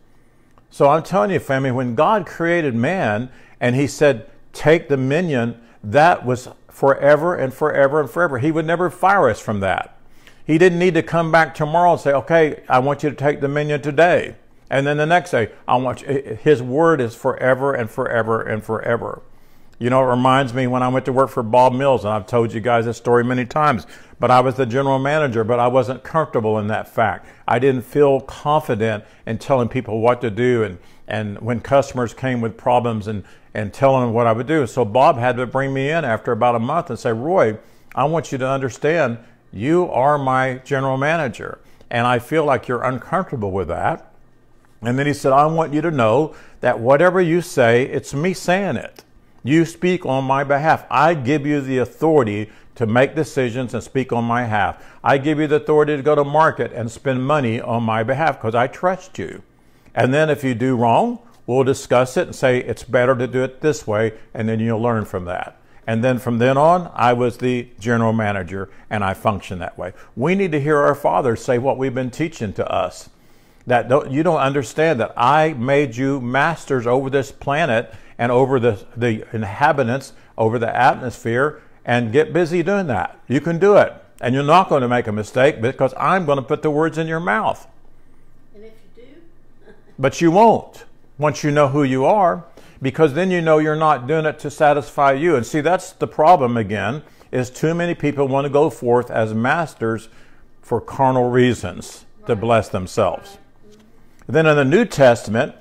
So 0.70 0.90
I'm 0.90 1.04
telling 1.04 1.32
you, 1.32 1.40
family, 1.40 1.72
when 1.72 1.96
God 1.96 2.26
created 2.26 2.76
man 2.76 3.30
and 3.60 3.76
He 3.76 3.88
said, 3.88 4.30
take 4.54 4.90
dominion, 4.90 5.62
that 5.84 6.26
was 6.26 6.50
forever 6.70 7.36
and 7.36 7.54
forever 7.54 8.02
and 8.02 8.10
forever. 8.10 8.40
He 8.40 8.52
would 8.52 8.66
never 8.66 8.90
fire 8.90 9.30
us 9.30 9.40
from 9.40 9.60
that. 9.62 9.98
He 10.46 10.58
didn't 10.58 10.80
need 10.80 10.96
to 10.96 11.04
come 11.04 11.32
back 11.32 11.54
tomorrow 11.54 11.94
and 11.94 12.02
say, 12.02 12.12
okay, 12.14 12.64
I 12.68 12.80
want 12.80 13.04
you 13.04 13.10
to 13.10 13.16
take 13.16 13.42
dominion 13.42 13.82
today. 13.82 14.36
And 14.70 14.88
then 14.88 14.98
the 14.98 15.06
next 15.06 15.32
day, 15.32 15.52
I 15.68 15.76
want 15.76 16.02
you, 16.02 16.38
his 16.42 16.62
word 16.62 17.02
is 17.02 17.14
forever 17.14 17.74
and 17.74 17.90
forever 17.90 18.42
and 18.42 18.64
forever. 18.64 19.22
You 19.82 19.90
know, 19.90 20.00
it 20.04 20.12
reminds 20.12 20.54
me 20.54 20.68
when 20.68 20.84
I 20.84 20.90
went 20.90 21.06
to 21.06 21.12
work 21.12 21.32
for 21.32 21.42
Bob 21.42 21.74
Mills, 21.74 22.06
and 22.06 22.14
I've 22.14 22.28
told 22.28 22.54
you 22.54 22.62
guys 22.62 22.86
this 22.86 22.98
story 22.98 23.24
many 23.24 23.48
times, 23.48 23.88
but 24.20 24.30
I 24.30 24.40
was 24.40 24.54
the 24.54 24.68
general 24.68 25.00
manager, 25.00 25.44
but 25.44 25.60
I 25.60 25.70
wasn't 25.70 26.04
comfortable 26.04 26.60
in 26.60 26.68
that 26.68 26.88
fact. 26.88 27.26
I 27.48 27.58
didn't 27.58 27.82
feel 27.82 28.22
confident 28.22 29.06
in 29.26 29.40
telling 29.40 29.70
people 29.70 30.00
what 30.00 30.22
to 30.22 30.30
do 30.30 30.62
and, 30.62 30.78
and 31.08 31.42
when 31.42 31.62
customers 31.62 32.14
came 32.14 32.42
with 32.42 32.58
problems 32.58 33.08
and, 33.08 33.24
and 33.56 33.74
telling 33.74 34.06
them 34.06 34.14
what 34.14 34.28
I 34.28 34.34
would 34.34 34.46
do. 34.46 34.68
So 34.68 34.86
Bob 34.86 35.18
had 35.18 35.36
to 35.38 35.48
bring 35.48 35.74
me 35.74 35.90
in 35.90 36.06
after 36.06 36.32
about 36.32 36.54
a 36.54 36.60
month 36.60 36.92
and 36.92 37.00
say, 37.00 37.12
Roy, 37.12 37.58
I 37.96 38.04
want 38.04 38.32
you 38.32 38.38
to 38.38 38.48
understand 38.48 39.18
you 39.52 39.90
are 39.90 40.20
my 40.20 40.62
general 40.64 40.98
manager, 40.98 41.58
and 41.90 42.06
I 42.06 42.20
feel 42.20 42.46
like 42.46 42.68
you're 42.68 42.84
uncomfortable 42.84 43.50
with 43.50 43.70
that. 43.70 44.14
And 44.82 45.00
then 45.00 45.08
he 45.08 45.14
said, 45.14 45.34
I 45.34 45.48
want 45.48 45.74
you 45.74 45.82
to 45.82 45.90
know 45.90 46.36
that 46.60 46.80
whatever 46.80 47.20
you 47.20 47.42
say, 47.42 47.86
it's 47.86 48.14
me 48.14 48.36
saying 48.36 48.76
it. 48.76 49.06
You 49.44 49.66
speak 49.66 50.06
on 50.06 50.24
my 50.24 50.44
behalf. 50.44 50.86
I 50.90 51.14
give 51.14 51.46
you 51.46 51.62
the 51.62 51.80
authority 51.80 52.50
to 52.76 52.86
make 52.86 53.16
decisions 53.16 53.74
and 53.74 53.84
speak 53.84 54.14
on 54.14 54.24
my 54.24 54.44
behalf. 54.44 54.84
I 55.04 55.18
give 55.18 55.40
you 55.40 55.48
the 55.48 55.58
authority 55.58 55.98
to 55.98 56.04
go 56.04 56.16
to 56.16 56.24
market 56.24 56.72
and 56.74 56.92
spend 56.92 57.26
money 57.26 57.60
on 57.60 57.84
my 57.84 58.04
behalf 58.04 58.38
because 58.38 58.56
I 58.56 58.68
trust 58.68 59.18
you. 59.18 59.44
And 59.96 60.14
then 60.14 60.30
if 60.30 60.44
you 60.44 60.54
do 60.54 60.76
wrong, 60.76 61.20
we'll 61.46 61.64
discuss 61.64 62.18
it 62.18 62.28
and 62.28 62.36
say 62.36 62.60
it's 62.60 62.84
better 62.84 63.16
to 63.16 63.28
do 63.28 63.44
it 63.44 63.62
this 63.62 63.86
way, 63.86 64.14
and 64.34 64.48
then 64.48 64.60
you'll 64.60 64.82
learn 64.82 65.06
from 65.06 65.26
that. 65.26 65.58
And 65.88 66.04
then 66.04 66.20
from 66.20 66.38
then 66.38 66.58
on, 66.58 66.92
I 66.94 67.14
was 67.14 67.38
the 67.38 67.68
general 67.80 68.14
manager 68.14 68.70
and 68.90 69.04
I 69.04 69.14
functioned 69.14 69.62
that 69.62 69.78
way. 69.78 69.94
We 70.16 70.36
need 70.36 70.52
to 70.52 70.62
hear 70.62 70.78
our 70.78 70.96
Father 70.96 71.36
say 71.36 71.58
what 71.58 71.78
we've 71.78 71.94
been 71.94 72.12
teaching 72.12 72.54
to 72.54 72.72
us. 72.72 73.10
That 73.68 73.90
don't, 73.90 74.12
you 74.12 74.24
don't 74.24 74.40
understand 74.40 75.00
that 75.00 75.14
I 75.18 75.54
made 75.54 75.96
you 75.96 76.22
masters 76.22 76.88
over 76.88 77.10
this 77.10 77.32
planet 77.32 77.94
and 78.22 78.32
over 78.32 78.60
the, 78.60 78.86
the 78.96 79.26
inhabitants, 79.34 80.14
over 80.38 80.60
the 80.60 80.74
atmosphere, 80.78 81.60
and 81.84 82.14
get 82.14 82.32
busy 82.32 82.62
doing 82.62 82.86
that. 82.86 83.20
You 83.28 83.42
can 83.42 83.58
do 83.58 83.78
it. 83.78 83.96
And 84.22 84.36
you're 84.36 84.44
not 84.44 84.70
going 84.70 84.84
to 84.84 84.88
make 84.88 85.08
a 85.08 85.12
mistake 85.12 85.60
because 85.60 85.92
I'm 85.98 86.28
going 86.28 86.36
to 86.36 86.44
put 86.44 86.62
the 86.62 86.70
words 86.70 87.00
in 87.00 87.08
your 87.08 87.20
mouth. 87.20 87.68
And 88.54 88.64
if 88.64 88.74
you 88.96 89.06
do, 89.06 89.74
But 89.98 90.22
you 90.22 90.30
won't 90.30 90.86
once 91.18 91.44
you 91.44 91.50
know 91.50 91.70
who 91.70 91.82
you 91.82 92.06
are 92.06 92.46
because 92.80 93.16
then 93.16 93.32
you 93.32 93.42
know 93.42 93.58
you're 93.58 93.76
not 93.76 94.06
doing 94.06 94.26
it 94.26 94.38
to 94.42 94.52
satisfy 94.52 95.14
you. 95.14 95.36
And 95.36 95.44
see, 95.44 95.62
that's 95.62 95.92
the 95.92 96.06
problem 96.06 96.58
again, 96.58 97.02
is 97.32 97.50
too 97.50 97.74
many 97.74 97.96
people 97.96 98.28
want 98.28 98.46
to 98.46 98.52
go 98.52 98.70
forth 98.70 99.10
as 99.10 99.34
masters 99.34 100.10
for 100.62 100.80
carnal 100.80 101.32
reasons 101.32 102.06
to 102.28 102.36
bless 102.36 102.70
themselves. 102.70 103.40
Mm-hmm. 103.68 104.32
Then 104.32 104.46
in 104.46 104.58
the 104.58 104.66
New 104.66 104.86
Testament, 104.86 105.56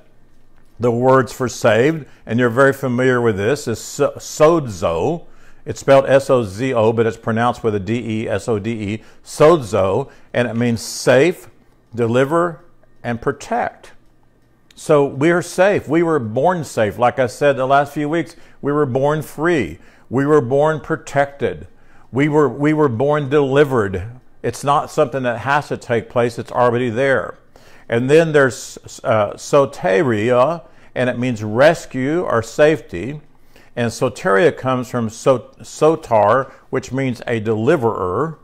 the 0.80 0.90
words 0.90 1.32
for 1.32 1.48
saved, 1.48 2.06
and 2.26 2.40
you're 2.40 2.48
very 2.48 2.72
familiar 2.72 3.20
with 3.20 3.36
this, 3.36 3.68
is 3.68 3.78
so- 3.78 4.14
sozo. 4.16 5.26
It's 5.66 5.80
spelled 5.80 6.06
S-O-Z-O, 6.08 6.94
but 6.94 7.06
it's 7.06 7.18
pronounced 7.18 7.62
with 7.62 7.74
a 7.74 7.80
D-E, 7.80 8.26
S-O-D-E, 8.28 9.02
sozo, 9.22 10.10
and 10.32 10.48
it 10.48 10.56
means 10.56 10.80
safe, 10.80 11.48
deliver, 11.94 12.64
and 13.04 13.20
protect. 13.20 13.92
So 14.74 15.04
we're 15.04 15.42
safe. 15.42 15.86
We 15.86 16.02
were 16.02 16.18
born 16.18 16.64
safe. 16.64 16.98
Like 16.98 17.18
I 17.18 17.26
said 17.26 17.58
the 17.58 17.66
last 17.66 17.92
few 17.92 18.08
weeks, 18.08 18.34
we 18.62 18.72
were 18.72 18.86
born 18.86 19.20
free. 19.20 19.78
We 20.08 20.24
were 20.24 20.40
born 20.40 20.80
protected. 20.80 21.66
We 22.10 22.30
were, 22.30 22.48
we 22.48 22.72
were 22.72 22.88
born 22.88 23.28
delivered. 23.28 24.10
It's 24.42 24.64
not 24.64 24.90
something 24.90 25.22
that 25.24 25.40
has 25.40 25.68
to 25.68 25.76
take 25.76 26.08
place, 26.08 26.38
it's 26.38 26.50
already 26.50 26.88
there. 26.88 27.36
And 27.90 28.08
then 28.08 28.32
there's 28.32 28.78
uh, 29.04 29.32
soteria, 29.34 30.62
and 30.94 31.08
it 31.10 31.18
means 31.18 31.42
rescue 31.42 32.22
or 32.22 32.42
safety. 32.42 33.20
And 33.76 33.90
soteria 33.90 34.56
comes 34.56 34.88
from 34.88 35.08
so, 35.08 35.50
sotar, 35.60 36.50
which 36.70 36.92
means 36.92 37.22
a 37.26 37.40
deliverer. 37.40 38.38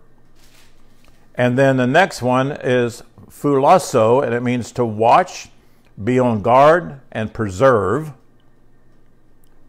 And 1.34 1.58
then 1.58 1.76
the 1.76 1.86
next 1.86 2.22
one 2.22 2.52
is 2.52 3.02
phulasso, 3.28 4.24
and 4.24 4.34
it 4.34 4.42
means 4.42 4.72
to 4.72 4.84
watch, 4.84 5.48
be 6.02 6.18
on 6.18 6.42
guard, 6.42 7.00
and 7.12 7.34
preserve. 7.34 8.12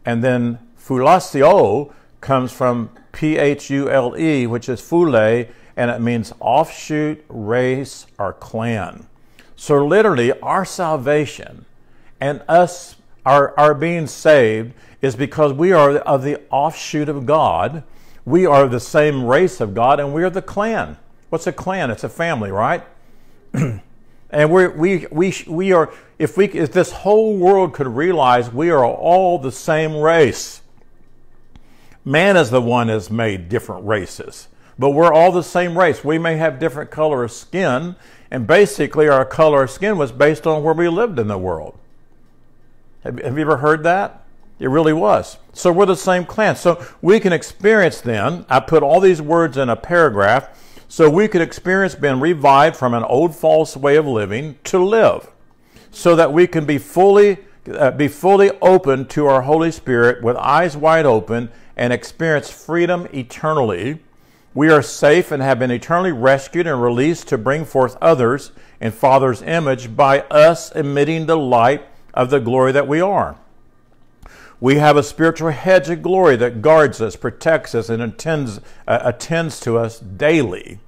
And 0.04 0.24
then 0.24 0.58
phulasio 0.78 1.92
comes 2.20 2.52
from 2.52 2.90
P 3.12 3.36
H 3.36 3.68
U 3.70 3.90
L 3.90 4.16
E, 4.16 4.46
which 4.46 4.68
is 4.68 4.80
phule, 4.80 5.48
and 5.76 5.90
it 5.90 6.00
means 6.00 6.32
offshoot, 6.40 7.24
race, 7.28 8.06
or 8.18 8.32
clan. 8.32 9.06
So 9.54 9.84
literally, 9.84 10.32
our 10.40 10.64
salvation 10.64 11.66
and 12.20 12.42
us, 12.48 12.96
our, 13.24 13.58
our 13.58 13.74
being 13.74 14.06
saved, 14.06 14.72
is 15.00 15.14
because 15.14 15.52
we 15.52 15.72
are 15.72 15.96
of 15.98 16.22
the 16.22 16.40
offshoot 16.50 17.08
of 17.08 17.26
God. 17.26 17.82
We 18.24 18.46
are 18.46 18.68
the 18.68 18.80
same 18.80 19.24
race 19.24 19.60
of 19.60 19.74
God, 19.74 20.00
and 20.00 20.12
we 20.12 20.22
are 20.24 20.30
the 20.30 20.42
clan. 20.42 20.96
What's 21.30 21.46
a 21.46 21.52
clan? 21.52 21.90
It's 21.90 22.04
a 22.04 22.08
family, 22.08 22.50
right? 22.50 22.84
and 23.52 24.50
we 24.52 24.68
we 24.68 25.06
we 25.10 25.34
we 25.46 25.72
are 25.72 25.92
if 26.18 26.36
we 26.36 26.46
if 26.46 26.72
this 26.72 26.92
whole 26.92 27.36
world 27.36 27.74
could 27.74 27.86
realize 27.86 28.52
we 28.52 28.70
are 28.70 28.84
all 28.84 29.38
the 29.38 29.52
same 29.52 29.96
race. 29.96 30.62
Man 32.04 32.36
is 32.36 32.50
the 32.50 32.62
one 32.62 32.86
that's 32.86 33.10
made 33.10 33.48
different 33.48 33.86
races, 33.86 34.48
but 34.78 34.90
we're 34.90 35.12
all 35.12 35.30
the 35.30 35.42
same 35.42 35.78
race. 35.78 36.02
We 36.02 36.18
may 36.18 36.36
have 36.36 36.58
different 36.58 36.90
color 36.90 37.22
of 37.22 37.32
skin, 37.32 37.96
and 38.30 38.46
basically 38.46 39.08
our 39.08 39.24
color 39.24 39.64
of 39.64 39.70
skin 39.70 39.98
was 39.98 40.10
based 40.10 40.46
on 40.46 40.62
where 40.62 40.74
we 40.74 40.88
lived 40.88 41.18
in 41.18 41.28
the 41.28 41.38
world. 41.38 41.77
Have, 43.04 43.18
have 43.20 43.36
you 43.36 43.42
ever 43.42 43.58
heard 43.58 43.82
that? 43.84 44.24
It 44.58 44.68
really 44.68 44.92
was. 44.92 45.38
So 45.52 45.72
we're 45.72 45.86
the 45.86 45.96
same 45.96 46.24
clan. 46.24 46.56
So 46.56 46.84
we 47.00 47.20
can 47.20 47.32
experience 47.32 48.00
then, 48.00 48.44
I 48.48 48.60
put 48.60 48.82
all 48.82 49.00
these 49.00 49.22
words 49.22 49.56
in 49.56 49.68
a 49.68 49.76
paragraph, 49.76 50.48
so 50.88 51.08
we 51.08 51.28
could 51.28 51.42
experience 51.42 51.94
being 51.94 52.18
revived 52.18 52.76
from 52.76 52.94
an 52.94 53.04
old 53.04 53.36
false 53.36 53.76
way 53.76 53.96
of 53.96 54.06
living 54.06 54.58
to 54.64 54.78
live, 54.82 55.30
so 55.90 56.16
that 56.16 56.32
we 56.32 56.46
can 56.46 56.64
be 56.64 56.78
fully 56.78 57.38
uh, 57.72 57.90
be 57.90 58.08
fully 58.08 58.50
open 58.62 59.06
to 59.06 59.26
our 59.26 59.42
Holy 59.42 59.70
Spirit 59.70 60.22
with 60.22 60.36
eyes 60.36 60.74
wide 60.74 61.04
open 61.04 61.50
and 61.76 61.92
experience 61.92 62.50
freedom 62.50 63.06
eternally. 63.12 64.00
We 64.54 64.70
are 64.70 64.80
safe 64.80 65.30
and 65.30 65.42
have 65.42 65.58
been 65.58 65.70
eternally 65.70 66.12
rescued 66.12 66.66
and 66.66 66.82
released 66.82 67.28
to 67.28 67.36
bring 67.36 67.66
forth 67.66 67.98
others 68.00 68.52
in 68.80 68.92
Father's 68.92 69.42
image 69.42 69.94
by 69.94 70.20
us 70.30 70.72
emitting 70.72 71.26
the 71.26 71.36
light 71.36 71.86
of 72.14 72.30
the 72.30 72.40
glory 72.40 72.72
that 72.72 72.88
we 72.88 73.00
are. 73.00 73.36
We 74.60 74.76
have 74.76 74.96
a 74.96 75.04
spiritual 75.04 75.50
hedge 75.50 75.88
of 75.88 76.02
glory 76.02 76.36
that 76.36 76.62
guards 76.62 77.00
us, 77.00 77.14
protects 77.14 77.74
us, 77.74 77.88
and 77.88 78.02
attends, 78.02 78.60
uh, 78.88 78.98
attends 79.02 79.60
to 79.60 79.78
us 79.78 80.00
daily. 80.00 80.80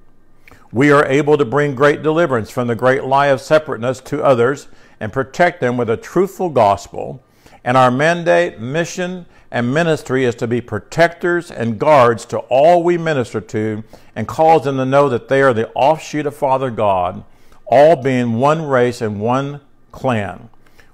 We 0.73 0.91
are 0.91 1.05
able 1.05 1.37
to 1.37 1.45
bring 1.45 1.75
great 1.75 2.03
deliverance 2.03 2.49
from 2.49 2.67
the 2.67 2.75
great 2.75 3.05
lie 3.05 3.27
of 3.27 3.39
separateness 3.39 4.01
to 4.01 4.23
others 4.23 4.67
and 4.99 5.13
protect 5.13 5.61
them 5.61 5.77
with 5.77 5.89
a 5.89 5.97
truthful 5.97 6.49
gospel. 6.49 7.23
And 7.63 7.77
our 7.77 7.91
mandate, 7.91 8.59
mission, 8.59 9.25
and 9.51 9.73
ministry 9.73 10.25
is 10.25 10.35
to 10.35 10.47
be 10.47 10.61
protectors 10.61 11.51
and 11.51 11.79
guards 11.79 12.25
to 12.25 12.39
all 12.39 12.83
we 12.83 12.97
minister 12.97 13.41
to 13.41 13.83
and 14.15 14.27
cause 14.27 14.63
them 14.63 14.77
to 14.77 14.85
know 14.85 15.09
that 15.09 15.27
they 15.27 15.41
are 15.41 15.53
the 15.53 15.69
offshoot 15.73 16.25
of 16.25 16.35
Father 16.35 16.71
God, 16.71 17.23
all 17.65 17.95
being 17.95 18.35
one 18.35 18.63
race 18.63 19.01
and 19.01 19.19
one 19.19 19.59
clan. 19.91 20.49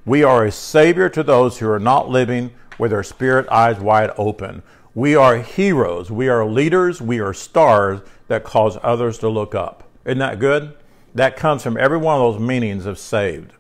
We 0.07 0.23
are 0.23 0.45
a 0.45 0.53
savior 0.53 1.09
to 1.09 1.21
those 1.21 1.59
who 1.59 1.69
are 1.69 1.79
not 1.79 2.07
living 2.09 2.51
with 2.79 2.91
their 2.91 3.03
spirit 3.03 3.45
eyes 3.49 3.77
wide 3.77 4.11
open. 4.17 4.63
We 4.95 5.17
are 5.17 5.39
heroes. 5.39 6.09
We 6.09 6.29
are 6.29 6.45
leaders. 6.45 7.01
We 7.01 7.19
are 7.19 7.33
stars 7.33 7.99
that 8.29 8.45
cause 8.45 8.77
others 8.81 9.17
to 9.17 9.27
look 9.27 9.53
up. 9.53 9.83
Isn't 10.05 10.19
that 10.19 10.39
good? 10.39 10.77
That 11.13 11.35
comes 11.35 11.61
from 11.61 11.75
every 11.75 11.97
one 11.97 12.15
of 12.15 12.21
those 12.21 12.41
meanings 12.41 12.85
of 12.85 12.97
saved. 12.97 13.51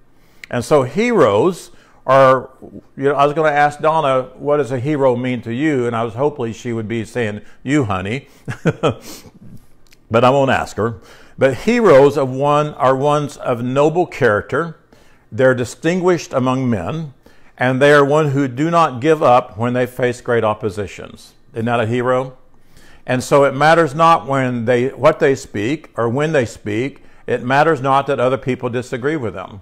And 0.49 0.63
so 0.63 0.83
heroes 0.83 1.71
are, 2.05 2.51
you 2.95 3.03
know, 3.03 3.15
I 3.15 3.25
was 3.25 3.33
going 3.33 3.51
to 3.51 3.57
ask 3.57 3.81
Donna, 3.81 4.29
what 4.37 4.55
does 4.55 4.71
a 4.71 4.79
hero 4.79 5.17
mean 5.17 5.41
to 5.41 5.53
you? 5.53 5.85
And 5.85 5.93
I 5.97 6.05
was 6.05 6.13
hopefully 6.13 6.53
she 6.53 6.71
would 6.71 6.87
be 6.87 7.03
saying, 7.03 7.41
you, 7.61 7.83
honey. 7.83 8.29
but 8.63 10.23
I 10.23 10.29
won't 10.29 10.51
ask 10.51 10.77
her. 10.77 11.01
But 11.37 11.55
heroes 11.55 12.17
of 12.17 12.29
one 12.29 12.67
are 12.75 12.95
ones 12.95 13.35
of 13.35 13.61
noble 13.65 14.05
character. 14.07 14.77
They're 15.31 15.55
distinguished 15.55 16.33
among 16.33 16.69
men, 16.69 17.13
and 17.57 17.81
they 17.81 17.91
are 17.91 18.05
one 18.05 18.31
who 18.31 18.47
do 18.47 18.69
not 18.69 19.01
give 19.01 19.21
up 19.21 19.57
when 19.57 19.73
they 19.73 19.85
face 19.85 20.21
great 20.21 20.43
oppositions. 20.43 21.33
Isn't 21.53 21.65
that 21.65 21.79
a 21.79 21.85
hero? 21.85 22.37
And 23.05 23.23
so 23.23 23.45
it 23.45 23.55
matters 23.55 23.95
not 23.95 24.27
when 24.27 24.65
they 24.65 24.89
what 24.89 25.19
they 25.19 25.33
speak 25.33 25.91
or 25.95 26.09
when 26.09 26.33
they 26.33 26.45
speak. 26.45 27.03
It 27.25 27.43
matters 27.43 27.81
not 27.81 28.07
that 28.07 28.19
other 28.19 28.37
people 28.37 28.69
disagree 28.69 29.15
with 29.15 29.33
them. 29.33 29.61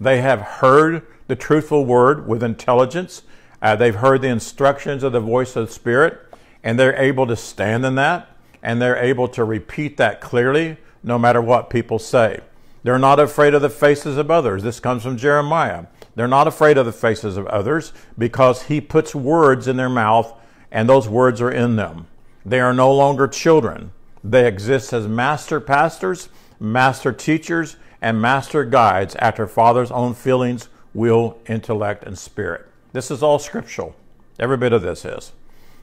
They 0.00 0.20
have 0.20 0.40
heard 0.40 1.06
the 1.26 1.36
truthful 1.36 1.84
word 1.84 2.26
with 2.26 2.42
intelligence. 2.42 3.22
Uh, 3.60 3.76
they've 3.76 3.94
heard 3.94 4.22
the 4.22 4.28
instructions 4.28 5.02
of 5.02 5.12
the 5.12 5.20
voice 5.20 5.56
of 5.56 5.66
the 5.66 5.72
Spirit, 5.72 6.20
and 6.62 6.78
they're 6.78 6.96
able 6.96 7.26
to 7.26 7.36
stand 7.36 7.84
in 7.84 7.94
that, 7.96 8.28
and 8.62 8.80
they're 8.80 8.96
able 8.96 9.28
to 9.28 9.44
repeat 9.44 9.96
that 9.96 10.20
clearly 10.20 10.76
no 11.02 11.18
matter 11.18 11.40
what 11.40 11.70
people 11.70 11.98
say. 11.98 12.40
They're 12.84 12.98
not 12.98 13.18
afraid 13.18 13.54
of 13.54 13.62
the 13.62 13.70
faces 13.70 14.18
of 14.18 14.30
others. 14.30 14.62
This 14.62 14.78
comes 14.78 15.02
from 15.02 15.16
Jeremiah. 15.16 15.86
They're 16.14 16.28
not 16.28 16.46
afraid 16.46 16.78
of 16.78 16.86
the 16.86 16.92
faces 16.92 17.36
of 17.36 17.46
others 17.46 17.92
because 18.16 18.64
he 18.64 18.80
puts 18.80 19.14
words 19.14 19.66
in 19.66 19.76
their 19.76 19.88
mouth 19.88 20.32
and 20.70 20.88
those 20.88 21.08
words 21.08 21.40
are 21.40 21.50
in 21.50 21.76
them. 21.76 22.06
They 22.44 22.60
are 22.60 22.74
no 22.74 22.92
longer 22.92 23.26
children. 23.26 23.92
They 24.22 24.46
exist 24.46 24.92
as 24.92 25.08
master 25.08 25.60
pastors, 25.60 26.28
master 26.60 27.12
teachers, 27.12 27.76
and 28.02 28.20
master 28.20 28.64
guides 28.64 29.16
after 29.16 29.46
Father's 29.46 29.90
own 29.90 30.12
feelings, 30.12 30.68
will, 30.92 31.38
intellect, 31.48 32.04
and 32.04 32.18
spirit. 32.18 32.66
This 32.92 33.10
is 33.10 33.22
all 33.22 33.38
scriptural. 33.38 33.96
Every 34.38 34.58
bit 34.58 34.74
of 34.74 34.82
this 34.82 35.04
is. 35.04 35.32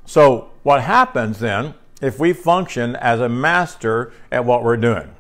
So, 0.05 0.51
what 0.63 0.81
happens 0.81 1.39
then 1.39 1.73
if 2.01 2.19
we 2.19 2.33
function 2.33 2.95
as 2.95 3.19
a 3.19 3.29
master 3.29 4.13
at 4.31 4.45
what 4.45 4.63
we're 4.63 4.77
doing? 4.77 5.15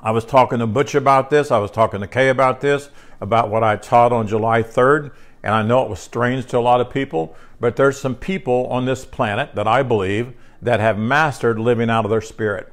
I 0.00 0.10
was 0.10 0.24
talking 0.24 0.58
to 0.58 0.66
Butch 0.66 0.94
about 0.94 1.30
this. 1.30 1.50
I 1.50 1.58
was 1.58 1.70
talking 1.70 2.00
to 2.00 2.06
Kay 2.06 2.28
about 2.28 2.60
this, 2.60 2.90
about 3.20 3.50
what 3.50 3.64
I 3.64 3.76
taught 3.76 4.12
on 4.12 4.26
July 4.26 4.62
3rd. 4.62 5.10
And 5.42 5.54
I 5.54 5.62
know 5.62 5.82
it 5.84 5.90
was 5.90 6.00
strange 6.00 6.46
to 6.46 6.58
a 6.58 6.60
lot 6.60 6.80
of 6.80 6.90
people, 6.90 7.36
but 7.60 7.76
there's 7.76 7.98
some 7.98 8.14
people 8.14 8.66
on 8.66 8.84
this 8.84 9.04
planet 9.04 9.54
that 9.54 9.66
I 9.66 9.82
believe 9.82 10.34
that 10.60 10.80
have 10.80 10.98
mastered 10.98 11.58
living 11.58 11.88
out 11.88 12.04
of 12.04 12.10
their 12.10 12.20
spirit. 12.20 12.72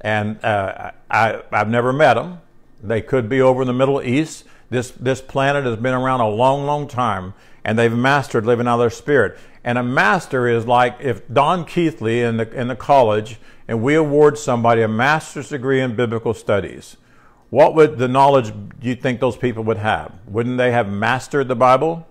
And 0.00 0.42
uh, 0.44 0.92
I, 1.10 1.42
I've 1.50 1.68
never 1.68 1.92
met 1.92 2.14
them. 2.14 2.40
They 2.82 3.00
could 3.00 3.28
be 3.28 3.40
over 3.40 3.62
in 3.62 3.66
the 3.66 3.72
Middle 3.72 4.02
East. 4.02 4.44
This, 4.68 4.90
this 4.90 5.20
planet 5.22 5.64
has 5.64 5.76
been 5.76 5.94
around 5.94 6.20
a 6.20 6.28
long, 6.28 6.66
long 6.66 6.86
time, 6.86 7.32
and 7.64 7.78
they've 7.78 7.92
mastered 7.92 8.44
living 8.44 8.68
out 8.68 8.74
of 8.74 8.80
their 8.80 8.90
spirit. 8.90 9.38
And 9.64 9.78
a 9.78 9.82
master 9.82 10.46
is 10.46 10.66
like 10.66 10.96
if 11.00 11.26
Don 11.32 11.64
Keathley 11.64 12.22
in 12.22 12.36
the, 12.36 12.50
in 12.52 12.68
the 12.68 12.76
college 12.76 13.38
and 13.66 13.82
we 13.82 13.94
award 13.94 14.38
somebody 14.38 14.82
a 14.82 14.88
master's 14.88 15.48
degree 15.48 15.80
in 15.80 15.96
biblical 15.96 16.34
studies, 16.34 16.98
what 17.48 17.74
would 17.74 17.98
the 17.98 18.08
knowledge 18.08 18.52
do 18.80 18.88
you 18.88 18.94
think 18.94 19.20
those 19.20 19.36
people 19.36 19.64
would 19.64 19.78
have? 19.78 20.12
Wouldn't 20.26 20.58
they 20.58 20.72
have 20.72 20.90
mastered 20.90 21.48
the 21.48 21.56
Bible? 21.56 22.06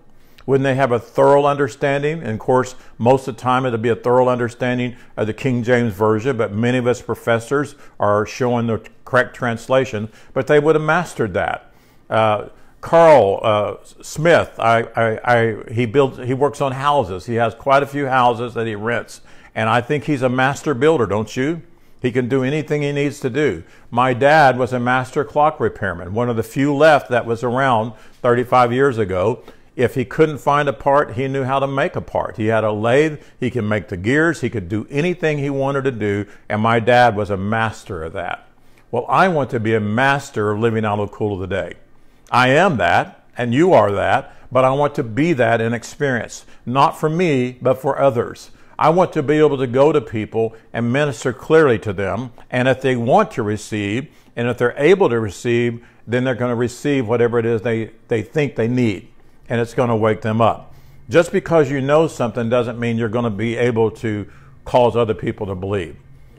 Wouldn't 0.46 0.64
they 0.64 0.74
have 0.74 0.92
a 0.92 0.98
thorough 0.98 1.46
understanding? 1.46 2.20
And 2.20 2.32
of 2.32 2.38
course, 2.38 2.74
most 2.98 3.28
of 3.28 3.36
the 3.36 3.40
time 3.40 3.64
it'll 3.64 3.78
be 3.78 3.88
a 3.88 3.96
thorough 3.96 4.28
understanding 4.28 4.96
of 5.16 5.26
the 5.26 5.32
King 5.32 5.62
James 5.62 5.94
Version, 5.94 6.36
but 6.36 6.52
many 6.52 6.78
of 6.78 6.86
us 6.86 7.00
professors 7.00 7.76
are 7.98 8.26
showing 8.26 8.66
the 8.66 8.82
correct 9.04 9.34
translation, 9.34 10.10
but 10.32 10.46
they 10.46 10.58
would 10.58 10.74
have 10.74 10.84
mastered 10.84 11.34
that. 11.34 11.72
Uh, 12.10 12.48
Carl 12.84 13.40
uh, 13.42 13.76
Smith, 14.02 14.60
I, 14.60 14.82
I, 14.94 15.18
I, 15.24 15.72
he 15.72 15.86
builds, 15.86 16.18
he 16.18 16.34
works 16.34 16.60
on 16.60 16.72
houses. 16.72 17.24
He 17.24 17.36
has 17.36 17.54
quite 17.54 17.82
a 17.82 17.86
few 17.86 18.08
houses 18.08 18.52
that 18.52 18.66
he 18.66 18.74
rents, 18.74 19.22
and 19.54 19.70
I 19.70 19.80
think 19.80 20.04
he's 20.04 20.20
a 20.20 20.28
master 20.28 20.74
builder, 20.74 21.06
don't 21.06 21.34
you? 21.34 21.62
He 22.02 22.12
can 22.12 22.28
do 22.28 22.44
anything 22.44 22.82
he 22.82 22.92
needs 22.92 23.20
to 23.20 23.30
do. 23.30 23.64
My 23.90 24.12
dad 24.12 24.58
was 24.58 24.74
a 24.74 24.78
master 24.78 25.24
clock 25.24 25.60
repairman, 25.60 26.12
one 26.12 26.28
of 26.28 26.36
the 26.36 26.42
few 26.42 26.76
left 26.76 27.08
that 27.08 27.24
was 27.24 27.42
around 27.42 27.94
35 28.20 28.70
years 28.70 28.98
ago. 28.98 29.42
If 29.76 29.94
he 29.94 30.04
couldn't 30.04 30.38
find 30.38 30.68
a 30.68 30.74
part, 30.74 31.14
he 31.14 31.26
knew 31.26 31.44
how 31.44 31.60
to 31.60 31.66
make 31.66 31.96
a 31.96 32.02
part. 32.02 32.36
He 32.36 32.48
had 32.48 32.64
a 32.64 32.72
lathe, 32.72 33.18
he 33.40 33.50
could 33.50 33.64
make 33.64 33.88
the 33.88 33.96
gears, 33.96 34.42
he 34.42 34.50
could 34.50 34.68
do 34.68 34.86
anything 34.90 35.38
he 35.38 35.48
wanted 35.48 35.84
to 35.84 35.90
do, 35.90 36.26
and 36.50 36.60
my 36.60 36.80
dad 36.80 37.16
was 37.16 37.30
a 37.30 37.38
master 37.38 38.02
of 38.02 38.12
that. 38.12 38.46
Well, 38.90 39.06
I 39.08 39.28
want 39.28 39.48
to 39.50 39.58
be 39.58 39.74
a 39.74 39.80
master 39.80 40.50
of 40.50 40.60
living 40.60 40.84
out 40.84 40.98
of 40.98 41.10
the 41.10 41.16
cool 41.16 41.32
of 41.32 41.40
the 41.40 41.46
day. 41.46 41.76
I 42.30 42.48
am 42.48 42.76
that, 42.78 43.24
and 43.36 43.52
you 43.54 43.72
are 43.72 43.92
that, 43.92 44.32
but 44.50 44.64
I 44.64 44.70
want 44.70 44.94
to 44.96 45.02
be 45.02 45.32
that 45.34 45.60
in 45.60 45.72
experience, 45.72 46.46
not 46.64 46.98
for 46.98 47.08
me, 47.08 47.58
but 47.60 47.80
for 47.80 47.98
others. 47.98 48.50
I 48.78 48.90
want 48.90 49.12
to 49.12 49.22
be 49.22 49.38
able 49.38 49.58
to 49.58 49.66
go 49.66 49.92
to 49.92 50.00
people 50.00 50.54
and 50.72 50.92
minister 50.92 51.32
clearly 51.32 51.78
to 51.80 51.92
them, 51.92 52.32
and 52.50 52.66
if 52.68 52.80
they 52.80 52.96
want 52.96 53.30
to 53.32 53.42
receive, 53.42 54.08
and 54.36 54.48
if 54.48 54.58
they're 54.58 54.74
able 54.76 55.08
to 55.08 55.20
receive, 55.20 55.84
then 56.06 56.24
they're 56.24 56.34
going 56.34 56.50
to 56.50 56.56
receive 56.56 57.06
whatever 57.06 57.38
it 57.38 57.46
is 57.46 57.62
they, 57.62 57.90
they 58.08 58.22
think 58.22 58.56
they 58.56 58.68
need, 58.68 59.08
and 59.48 59.60
it's 59.60 59.74
going 59.74 59.88
to 59.88 59.96
wake 59.96 60.22
them 60.22 60.40
up. 60.40 60.74
Just 61.08 61.32
because 61.32 61.70
you 61.70 61.80
know 61.80 62.08
something 62.08 62.48
doesn't 62.48 62.78
mean 62.78 62.96
you're 62.96 63.08
going 63.08 63.24
to 63.24 63.30
be 63.30 63.56
able 63.56 63.90
to 63.90 64.28
cause 64.64 64.96
other 64.96 65.14
people 65.14 65.46
to 65.46 65.54
believe. 65.54 65.96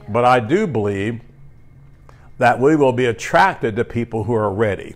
But 0.10 0.26
I 0.26 0.40
do 0.40 0.68
believe 0.68 1.22
that 2.38 2.60
we 2.60 2.76
will 2.76 2.92
be 2.92 3.06
attracted 3.06 3.76
to 3.76 3.86
people 3.86 4.24
who 4.24 4.34
are 4.34 4.52
ready. 4.52 4.96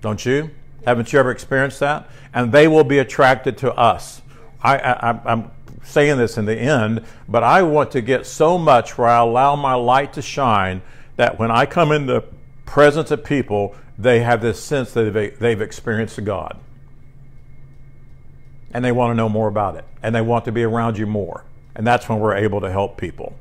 Don't 0.00 0.24
you? 0.24 0.50
Haven't 0.86 1.12
you 1.12 1.18
ever 1.18 1.30
experienced 1.30 1.80
that? 1.80 2.08
And 2.32 2.52
they 2.52 2.68
will 2.68 2.84
be 2.84 2.98
attracted 2.98 3.58
to 3.58 3.72
us. 3.74 4.22
I, 4.62 4.78
I, 4.78 5.32
I'm 5.32 5.50
saying 5.82 6.18
this 6.18 6.38
in 6.38 6.44
the 6.44 6.56
end, 6.56 7.04
but 7.28 7.42
I 7.42 7.62
want 7.62 7.90
to 7.92 8.00
get 8.00 8.26
so 8.26 8.58
much 8.58 8.96
where 8.96 9.08
I 9.08 9.18
allow 9.18 9.56
my 9.56 9.74
light 9.74 10.12
to 10.14 10.22
shine 10.22 10.82
that 11.16 11.38
when 11.38 11.50
I 11.50 11.66
come 11.66 11.92
in 11.92 12.06
the 12.06 12.24
presence 12.64 13.10
of 13.10 13.24
people, 13.24 13.74
they 13.98 14.20
have 14.20 14.40
this 14.40 14.62
sense 14.62 14.92
that 14.92 15.12
they've, 15.12 15.38
they've 15.38 15.60
experienced 15.60 16.22
God. 16.24 16.58
And 18.72 18.84
they 18.84 18.92
want 18.92 19.10
to 19.10 19.14
know 19.14 19.28
more 19.28 19.48
about 19.48 19.76
it. 19.76 19.84
And 20.02 20.14
they 20.14 20.22
want 20.22 20.44
to 20.46 20.52
be 20.52 20.62
around 20.62 20.96
you 20.96 21.06
more. 21.06 21.44
And 21.74 21.86
that's 21.86 22.08
when 22.08 22.20
we're 22.20 22.36
able 22.36 22.60
to 22.60 22.70
help 22.70 22.96
people. 22.96 23.36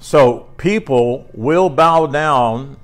So 0.00 0.48
people 0.56 1.28
will 1.34 1.68
bow 1.68 2.06
down 2.06 2.78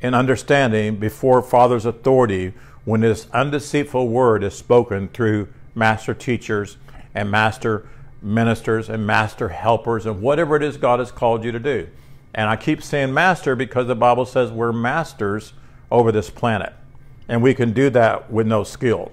in 0.00 0.14
understanding 0.14 0.96
before 0.96 1.42
Father's 1.42 1.86
authority 1.86 2.52
when 2.84 3.00
this 3.00 3.26
undeceitful 3.26 4.08
word 4.08 4.44
is 4.44 4.54
spoken 4.54 5.08
through 5.08 5.48
master 5.74 6.14
teachers 6.14 6.76
and 7.14 7.30
master 7.30 7.88
ministers 8.22 8.88
and 8.88 9.06
master 9.06 9.48
helpers 9.48 10.06
and 10.06 10.20
whatever 10.20 10.56
it 10.56 10.62
is 10.62 10.76
God 10.76 10.98
has 10.98 11.10
called 11.10 11.44
you 11.44 11.52
to 11.52 11.58
do. 11.58 11.88
And 12.34 12.48
I 12.48 12.56
keep 12.56 12.82
saying 12.82 13.14
master 13.14 13.56
because 13.56 13.86
the 13.86 13.94
Bible 13.94 14.26
says 14.26 14.50
we're 14.50 14.72
masters 14.72 15.54
over 15.90 16.12
this 16.12 16.30
planet. 16.30 16.72
And 17.28 17.42
we 17.42 17.54
can 17.54 17.72
do 17.72 17.90
that 17.90 18.30
with 18.30 18.46
no 18.46 18.62
skill. 18.62 19.10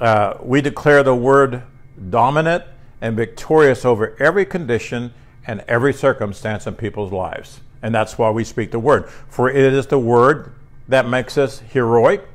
Uh, 0.00 0.34
we 0.40 0.60
declare 0.60 1.02
the 1.02 1.14
word 1.14 1.62
dominant 2.10 2.64
and 3.00 3.16
victorious 3.16 3.84
over 3.84 4.16
every 4.20 4.44
condition 4.46 5.12
and 5.46 5.62
every 5.68 5.92
circumstance 5.92 6.66
in 6.66 6.74
people's 6.74 7.12
lives. 7.12 7.60
And 7.82 7.94
that's 7.94 8.18
why 8.18 8.30
we 8.30 8.44
speak 8.44 8.70
the 8.70 8.78
word. 8.78 9.08
For 9.28 9.48
it 9.48 9.72
is 9.72 9.86
the 9.86 9.98
word 9.98 10.52
that 10.88 11.08
makes 11.08 11.36
us 11.36 11.60
heroic, 11.60 12.26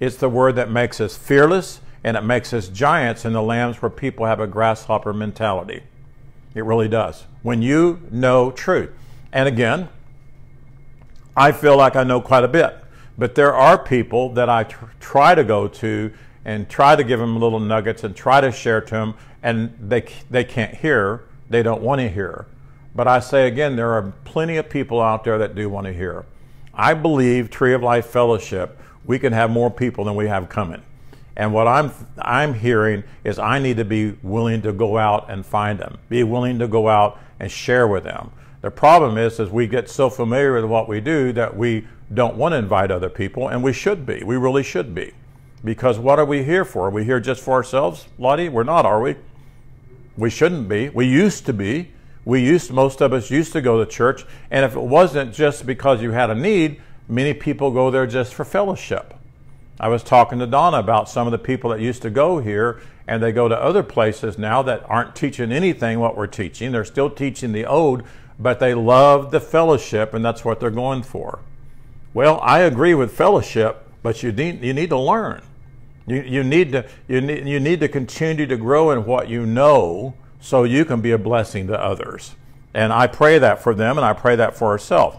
it's 0.00 0.16
the 0.16 0.28
word 0.28 0.56
that 0.56 0.70
makes 0.70 1.00
us 1.00 1.16
fearless, 1.16 1.80
and 2.04 2.16
it 2.16 2.22
makes 2.22 2.52
us 2.52 2.68
giants 2.68 3.24
in 3.24 3.32
the 3.32 3.42
lands 3.42 3.80
where 3.80 3.90
people 3.90 4.26
have 4.26 4.40
a 4.40 4.46
grasshopper 4.46 5.12
mentality. 5.12 5.82
It 6.54 6.64
really 6.64 6.88
does. 6.88 7.24
When 7.42 7.62
you 7.62 8.00
know 8.10 8.50
truth. 8.50 8.90
And 9.32 9.48
again, 9.48 9.88
I 11.36 11.52
feel 11.52 11.76
like 11.76 11.96
I 11.96 12.04
know 12.04 12.20
quite 12.20 12.44
a 12.44 12.48
bit, 12.48 12.76
but 13.16 13.34
there 13.34 13.54
are 13.54 13.78
people 13.78 14.30
that 14.34 14.50
I 14.50 14.64
tr- 14.64 14.84
try 15.00 15.34
to 15.34 15.44
go 15.44 15.68
to 15.68 16.12
and 16.44 16.68
try 16.68 16.96
to 16.96 17.04
give 17.04 17.20
them 17.20 17.38
little 17.38 17.60
nuggets 17.60 18.04
and 18.04 18.14
try 18.14 18.40
to 18.40 18.52
share 18.52 18.80
to 18.80 18.94
them, 18.94 19.14
and 19.42 19.74
they, 19.80 20.04
they 20.30 20.44
can't 20.44 20.74
hear, 20.74 21.22
they 21.48 21.62
don't 21.62 21.80
want 21.80 22.00
to 22.00 22.08
hear. 22.08 22.46
But 22.94 23.08
I 23.08 23.20
say 23.20 23.46
again, 23.46 23.76
there 23.76 23.92
are 23.92 24.12
plenty 24.24 24.56
of 24.56 24.68
people 24.68 25.00
out 25.00 25.24
there 25.24 25.38
that 25.38 25.54
do 25.54 25.68
want 25.68 25.86
to 25.86 25.92
hear. 25.92 26.26
I 26.74 26.94
believe 26.94 27.50
Tree 27.50 27.74
of 27.74 27.82
Life 27.82 28.06
Fellowship, 28.06 28.78
we 29.04 29.18
can 29.18 29.32
have 29.32 29.50
more 29.50 29.70
people 29.70 30.04
than 30.04 30.14
we 30.14 30.28
have 30.28 30.48
coming. 30.48 30.82
And 31.36 31.54
what 31.54 31.66
I'm 31.66 31.92
I'm 32.18 32.54
hearing 32.54 33.04
is 33.24 33.38
I 33.38 33.58
need 33.58 33.78
to 33.78 33.84
be 33.84 34.12
willing 34.22 34.60
to 34.62 34.72
go 34.72 34.98
out 34.98 35.30
and 35.30 35.44
find 35.44 35.78
them. 35.78 35.98
Be 36.08 36.22
willing 36.24 36.58
to 36.58 36.68
go 36.68 36.88
out 36.88 37.18
and 37.40 37.50
share 37.50 37.88
with 37.88 38.04
them. 38.04 38.30
The 38.60 38.70
problem 38.70 39.16
is 39.16 39.40
is 39.40 39.50
we 39.50 39.66
get 39.66 39.88
so 39.88 40.10
familiar 40.10 40.54
with 40.54 40.64
what 40.64 40.88
we 40.88 41.00
do 41.00 41.32
that 41.32 41.56
we 41.56 41.86
don't 42.12 42.36
want 42.36 42.52
to 42.52 42.58
invite 42.58 42.90
other 42.90 43.08
people 43.08 43.48
and 43.48 43.62
we 43.62 43.72
should 43.72 44.04
be. 44.04 44.22
We 44.22 44.36
really 44.36 44.62
should 44.62 44.94
be. 44.94 45.14
Because 45.64 45.98
what 45.98 46.18
are 46.18 46.24
we 46.24 46.42
here 46.42 46.64
for? 46.64 46.88
Are 46.88 46.90
we 46.90 47.04
here 47.04 47.20
just 47.20 47.40
for 47.40 47.54
ourselves, 47.54 48.06
Lottie? 48.18 48.48
We're 48.48 48.64
not, 48.64 48.84
are 48.84 49.00
we? 49.00 49.16
We 50.16 50.28
shouldn't 50.28 50.68
be. 50.68 50.90
We 50.90 51.06
used 51.06 51.46
to 51.46 51.52
be. 51.52 51.92
We 52.24 52.40
used 52.40 52.70
most 52.70 53.00
of 53.00 53.12
us 53.12 53.30
used 53.30 53.52
to 53.52 53.60
go 53.60 53.84
to 53.84 53.90
church, 53.90 54.24
and 54.50 54.64
if 54.64 54.76
it 54.76 54.82
wasn't 54.82 55.34
just 55.34 55.66
because 55.66 56.02
you 56.02 56.12
had 56.12 56.30
a 56.30 56.34
need, 56.34 56.80
many 57.08 57.34
people 57.34 57.70
go 57.70 57.90
there 57.90 58.06
just 58.06 58.32
for 58.34 58.44
fellowship. 58.44 59.14
I 59.80 59.88
was 59.88 60.02
talking 60.02 60.38
to 60.38 60.46
Donna 60.46 60.78
about 60.78 61.08
some 61.08 61.26
of 61.26 61.32
the 61.32 61.38
people 61.38 61.70
that 61.70 61.80
used 61.80 62.02
to 62.02 62.10
go 62.10 62.38
here 62.38 62.80
and 63.08 63.20
they 63.20 63.32
go 63.32 63.48
to 63.48 63.60
other 63.60 63.82
places 63.82 64.38
now 64.38 64.62
that 64.62 64.88
aren't 64.88 65.16
teaching 65.16 65.50
anything 65.50 65.98
what 65.98 66.16
we're 66.16 66.28
teaching. 66.28 66.70
They're 66.70 66.84
still 66.84 67.10
teaching 67.10 67.52
the 67.52 67.66
old, 67.66 68.04
but 68.38 68.60
they 68.60 68.74
love 68.74 69.32
the 69.32 69.40
fellowship 69.40 70.14
and 70.14 70.24
that's 70.24 70.44
what 70.44 70.60
they're 70.60 70.70
going 70.70 71.02
for. 71.02 71.40
Well, 72.14 72.38
I 72.42 72.60
agree 72.60 72.94
with 72.94 73.12
fellowship, 73.12 73.88
but 74.02 74.22
you 74.22 74.30
need 74.30 74.62
you 74.62 74.72
need 74.72 74.90
to 74.90 74.98
learn. 74.98 75.42
You, 76.06 76.20
you 76.22 76.44
need 76.44 76.72
to 76.72 76.86
you 77.08 77.20
need, 77.20 77.48
you 77.48 77.58
need 77.58 77.80
to 77.80 77.88
continue 77.88 78.46
to 78.46 78.56
grow 78.56 78.90
in 78.90 79.04
what 79.04 79.28
you 79.28 79.46
know 79.46 80.14
so 80.42 80.64
you 80.64 80.84
can 80.84 81.00
be 81.00 81.12
a 81.12 81.18
blessing 81.18 81.68
to 81.68 81.80
others. 81.80 82.34
And 82.74 82.92
I 82.92 83.06
pray 83.06 83.38
that 83.38 83.62
for 83.62 83.74
them 83.74 83.96
and 83.96 84.04
I 84.04 84.12
pray 84.12 84.36
that 84.36 84.56
for 84.56 84.68
ourselves. 84.68 85.16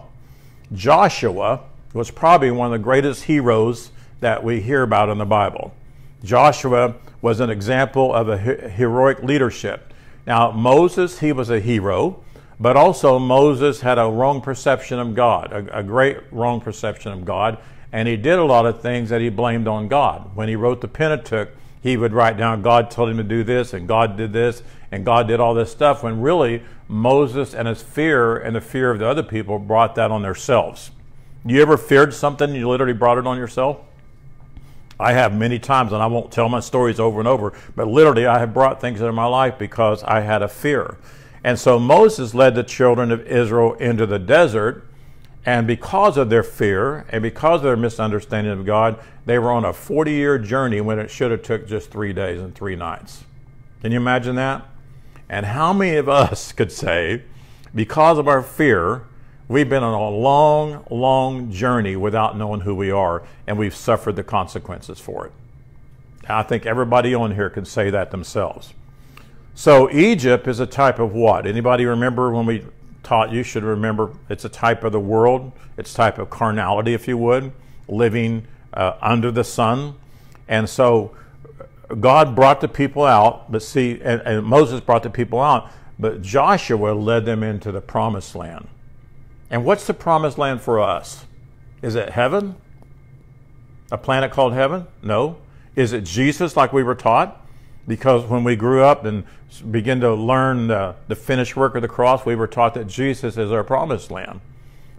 Joshua 0.72 1.60
was 1.94 2.10
probably 2.10 2.50
one 2.50 2.66
of 2.66 2.72
the 2.72 2.84
greatest 2.84 3.24
heroes 3.24 3.90
that 4.20 4.44
we 4.44 4.60
hear 4.60 4.82
about 4.82 5.08
in 5.08 5.18
the 5.18 5.24
Bible. 5.24 5.74
Joshua 6.22 6.94
was 7.22 7.40
an 7.40 7.48
example 7.48 8.14
of 8.14 8.28
a 8.28 8.36
heroic 8.36 9.22
leadership. 9.22 9.94
Now, 10.26 10.50
Moses, 10.52 11.20
he 11.20 11.32
was 11.32 11.48
a 11.48 11.60
hero, 11.60 12.22
but 12.60 12.76
also 12.76 13.18
Moses 13.18 13.80
had 13.80 13.98
a 13.98 14.06
wrong 14.06 14.40
perception 14.40 14.98
of 14.98 15.14
God, 15.14 15.52
a, 15.52 15.78
a, 15.78 15.82
great 15.82 16.18
wrong 16.30 16.60
perception 16.60 17.12
of 17.12 17.24
God, 17.24 17.58
and 17.92 18.08
he 18.08 18.16
did 18.16 18.38
a 18.38 18.44
lot 18.44 18.66
of 18.66 18.80
things 18.80 19.10
that 19.10 19.20
he 19.20 19.28
blamed 19.28 19.68
on 19.68 19.88
God. 19.88 20.34
When 20.34 20.48
he 20.48 20.56
wrote 20.56 20.80
the 20.80 20.88
Pentateuch, 20.88 21.50
he 21.84 21.98
would 21.98 22.14
write 22.14 22.38
down, 22.38 22.62
God 22.62 22.90
told 22.90 23.10
him 23.10 23.18
to 23.18 23.22
do 23.22 23.44
this, 23.44 23.74
and 23.74 23.86
God 23.86 24.16
did 24.16 24.32
this, 24.32 24.62
and 24.90 25.04
God 25.04 25.28
did 25.28 25.38
all 25.38 25.52
this 25.52 25.70
stuff, 25.70 26.02
when 26.02 26.22
really 26.22 26.62
Moses 26.88 27.54
and 27.54 27.68
his 27.68 27.82
fear 27.82 28.38
and 28.38 28.56
the 28.56 28.62
fear 28.62 28.90
of 28.90 28.98
the 28.98 29.06
other 29.06 29.22
people 29.22 29.58
brought 29.58 29.94
that 29.96 30.10
on 30.10 30.22
themselves. 30.22 30.92
You 31.44 31.60
ever 31.60 31.76
feared 31.76 32.14
something 32.14 32.54
you 32.54 32.70
literally 32.70 32.94
brought 32.94 33.18
it 33.18 33.26
on 33.26 33.36
yourself? 33.36 33.80
I 34.98 35.12
have 35.12 35.36
many 35.36 35.58
times, 35.58 35.92
and 35.92 36.02
I 36.02 36.06
won't 36.06 36.32
tell 36.32 36.48
my 36.48 36.60
stories 36.60 36.98
over 36.98 37.18
and 37.18 37.28
over, 37.28 37.52
but 37.76 37.86
literally 37.86 38.24
I 38.24 38.38
have 38.38 38.54
brought 38.54 38.80
things 38.80 39.02
into 39.02 39.12
my 39.12 39.26
life 39.26 39.58
because 39.58 40.02
I 40.04 40.20
had 40.20 40.40
a 40.40 40.48
fear. 40.48 40.96
And 41.44 41.58
so 41.58 41.78
Moses 41.78 42.32
led 42.32 42.54
the 42.54 42.62
children 42.62 43.12
of 43.12 43.26
Israel 43.26 43.74
into 43.74 44.06
the 44.06 44.18
desert, 44.18 44.86
and 45.46 45.66
because 45.66 46.16
of 46.16 46.30
their 46.30 46.42
fear 46.42 47.04
and 47.10 47.22
because 47.22 47.60
of 47.60 47.64
their 47.64 47.76
misunderstanding 47.76 48.52
of 48.52 48.64
God, 48.64 48.98
they 49.26 49.38
were 49.38 49.50
on 49.50 49.64
a 49.64 49.72
40 49.72 50.12
year 50.12 50.38
journey 50.38 50.80
when 50.80 50.98
it 50.98 51.10
should 51.10 51.30
have 51.30 51.42
took 51.42 51.66
just 51.66 51.90
three 51.90 52.12
days 52.12 52.40
and 52.40 52.54
three 52.54 52.76
nights. 52.76 53.24
Can 53.82 53.92
you 53.92 53.98
imagine 53.98 54.36
that? 54.36 54.66
And 55.28 55.46
how 55.46 55.72
many 55.72 55.96
of 55.96 56.08
us 56.08 56.52
could 56.54 56.72
say, 56.72 57.22
because 57.74 58.18
of 58.18 58.28
our 58.28 58.42
fear, 58.42 59.04
We've 59.46 59.68
been 59.68 59.82
on 59.82 59.92
a 59.92 60.08
long, 60.08 60.86
long 60.90 61.52
journey 61.52 61.96
without 61.96 62.36
knowing 62.36 62.60
who 62.60 62.74
we 62.74 62.90
are, 62.90 63.22
and 63.46 63.58
we've 63.58 63.74
suffered 63.74 64.16
the 64.16 64.24
consequences 64.24 64.98
for 64.98 65.26
it. 65.26 65.32
I 66.26 66.42
think 66.42 66.64
everybody 66.64 67.14
on 67.14 67.34
here 67.34 67.50
can 67.50 67.66
say 67.66 67.90
that 67.90 68.10
themselves. 68.10 68.72
So 69.54 69.90
Egypt 69.90 70.48
is 70.48 70.60
a 70.60 70.66
type 70.66 70.98
of 70.98 71.12
what? 71.12 71.46
Anybody 71.46 71.84
remember 71.84 72.32
when 72.32 72.46
we 72.46 72.64
taught 73.04 73.32
you 73.32 73.42
should 73.42 73.62
remember 73.62 74.12
it's 74.28 74.44
a 74.44 74.48
type 74.48 74.84
of 74.84 74.92
the 74.92 75.00
world, 75.00 75.52
it's 75.76 75.94
type 75.94 76.18
of 76.18 76.30
carnality, 76.30 76.94
if 76.94 77.06
you 77.06 77.16
would, 77.18 77.52
living 77.88 78.46
uh, 78.72 78.94
under 79.00 79.30
the 79.30 79.44
sun. 79.44 79.94
And 80.48 80.68
so 80.68 81.16
God 82.00 82.34
brought 82.34 82.60
the 82.60 82.68
people 82.68 83.04
out, 83.04 83.50
but 83.50 83.62
see, 83.62 84.00
and, 84.02 84.20
and 84.22 84.44
Moses 84.44 84.80
brought 84.80 85.02
the 85.02 85.10
people 85.10 85.40
out, 85.40 85.70
but 85.98 86.22
Joshua 86.22 86.92
led 86.92 87.24
them 87.24 87.42
into 87.42 87.70
the 87.70 87.80
promised 87.80 88.34
land. 88.34 88.68
And 89.50 89.64
what's 89.64 89.86
the 89.86 89.94
promised 89.94 90.38
land 90.38 90.60
for 90.60 90.80
us? 90.80 91.26
Is 91.82 91.94
it 91.94 92.10
heaven? 92.10 92.56
A 93.92 93.98
planet 93.98 94.32
called 94.32 94.54
heaven? 94.54 94.86
No. 95.02 95.36
Is 95.76 95.92
it 95.92 96.04
Jesus 96.04 96.56
like 96.56 96.72
we 96.72 96.82
were 96.82 96.94
taught? 96.94 97.43
Because 97.86 98.24
when 98.24 98.44
we 98.44 98.56
grew 98.56 98.82
up 98.82 99.04
and 99.04 99.24
began 99.70 100.00
to 100.00 100.14
learn 100.14 100.68
the, 100.68 100.94
the 101.08 101.14
finished 101.14 101.56
work 101.56 101.74
of 101.74 101.82
the 101.82 101.88
cross, 101.88 102.24
we 102.24 102.34
were 102.34 102.46
taught 102.46 102.74
that 102.74 102.86
Jesus 102.86 103.36
is 103.36 103.52
our 103.52 103.64
promised 103.64 104.10
land. 104.10 104.40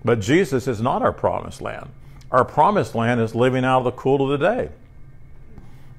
But 0.04 0.20
Jesus 0.20 0.68
is 0.68 0.82
not 0.82 1.02
our 1.02 1.12
promised 1.12 1.62
land. 1.62 1.90
Our 2.32 2.46
promised 2.46 2.94
land 2.94 3.20
is 3.22 3.34
living 3.34 3.66
out 3.66 3.80
of 3.80 3.84
the 3.86 3.92
cool 3.92 4.32
of 4.32 4.40
the 4.40 4.46
day. 4.46 4.70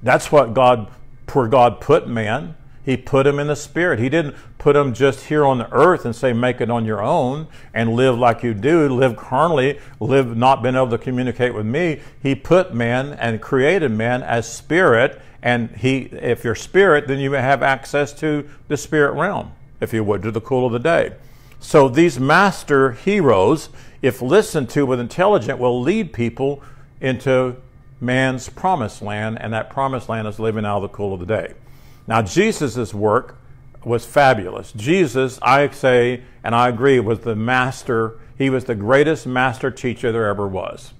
That's 0.01 0.31
what 0.31 0.53
God, 0.53 0.89
poor 1.25 1.47
God 1.47 1.81
put 1.81 2.07
man 2.07 2.55
he 2.87 2.95
put 2.95 3.27
him 3.27 3.37
in 3.37 3.47
the 3.47 3.55
spirit. 3.57 3.99
He 3.99 4.07
didn't 4.07 4.37
put 4.57 4.77
him 4.77 4.93
just 4.93 5.25
here 5.25 5.43
on 5.43 5.57
the 5.57 5.69
earth 5.73 6.05
and 6.05 6.15
say, 6.15 6.31
make 6.31 6.61
it 6.61 6.71
on 6.71 6.85
your 6.85 7.01
own 7.01 7.49
and 7.73 7.93
live 7.93 8.17
like 8.17 8.43
you 8.43 8.53
do, 8.53 8.87
live 8.87 9.17
carnally, 9.17 9.77
live 9.99 10.37
not 10.37 10.63
being 10.63 10.75
able 10.75 10.91
to 10.91 10.97
communicate 10.97 11.53
with 11.53 11.65
me. 11.65 11.99
He 12.23 12.33
put 12.33 12.73
man 12.73 13.11
and 13.19 13.41
created 13.41 13.91
man 13.91 14.23
as 14.23 14.49
spirit. 14.49 15.21
And 15.41 15.69
he, 15.71 16.03
if 16.03 16.45
you're 16.45 16.55
spirit, 16.55 17.09
then 17.09 17.19
you 17.19 17.33
have 17.33 17.61
access 17.61 18.13
to 18.21 18.49
the 18.69 18.77
spirit 18.77 19.11
realm, 19.15 19.51
if 19.81 19.91
you 19.91 20.05
would, 20.05 20.23
to 20.23 20.31
the 20.31 20.39
cool 20.39 20.65
of 20.65 20.71
the 20.71 20.79
day. 20.79 21.13
So 21.59 21.89
these 21.89 22.17
master 22.17 22.93
heroes, 22.93 23.67
if 24.01 24.21
listened 24.21 24.69
to 24.69 24.85
with 24.85 25.01
intelligence, 25.01 25.59
will 25.59 25.81
lead 25.81 26.13
people 26.13 26.63
into 27.01 27.57
man's 27.99 28.47
promised 28.47 29.01
land, 29.01 29.39
and 29.41 29.51
that 29.51 29.69
promised 29.69 30.07
land 30.07 30.25
is 30.25 30.39
living 30.39 30.63
out 30.63 30.77
of 30.77 30.83
the 30.83 30.95
cool 30.95 31.13
of 31.13 31.19
the 31.19 31.25
day. 31.25 31.53
Now, 32.07 32.21
Jesus' 32.21 32.93
work 32.93 33.37
was 33.83 34.05
fabulous. 34.05 34.71
Jesus, 34.71 35.39
I 35.41 35.69
say, 35.69 36.23
and 36.43 36.55
I 36.55 36.69
agree, 36.69 36.99
was 36.99 37.19
the 37.19 37.35
master, 37.35 38.19
he 38.37 38.49
was 38.49 38.65
the 38.65 38.75
greatest 38.75 39.27
master 39.27 39.69
teacher 39.71 40.11
there 40.11 40.27
ever 40.27 40.47
was. 40.47 40.93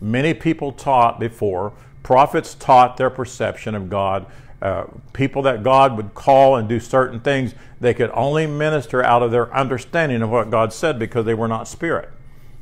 Many 0.00 0.34
people 0.34 0.72
taught 0.72 1.18
before, 1.18 1.72
prophets 2.02 2.54
taught 2.54 2.96
their 2.96 3.10
perception 3.10 3.74
of 3.74 3.90
God. 3.90 4.26
Uh, 4.62 4.84
people 5.12 5.42
that 5.42 5.62
God 5.62 5.96
would 5.96 6.14
call 6.14 6.56
and 6.56 6.68
do 6.68 6.80
certain 6.80 7.20
things, 7.20 7.54
they 7.80 7.92
could 7.92 8.10
only 8.14 8.46
minister 8.46 9.02
out 9.02 9.22
of 9.22 9.30
their 9.30 9.54
understanding 9.54 10.22
of 10.22 10.30
what 10.30 10.50
God 10.50 10.72
said 10.72 10.98
because 10.98 11.24
they 11.24 11.34
were 11.34 11.48
not 11.48 11.68
spirit. 11.68 12.10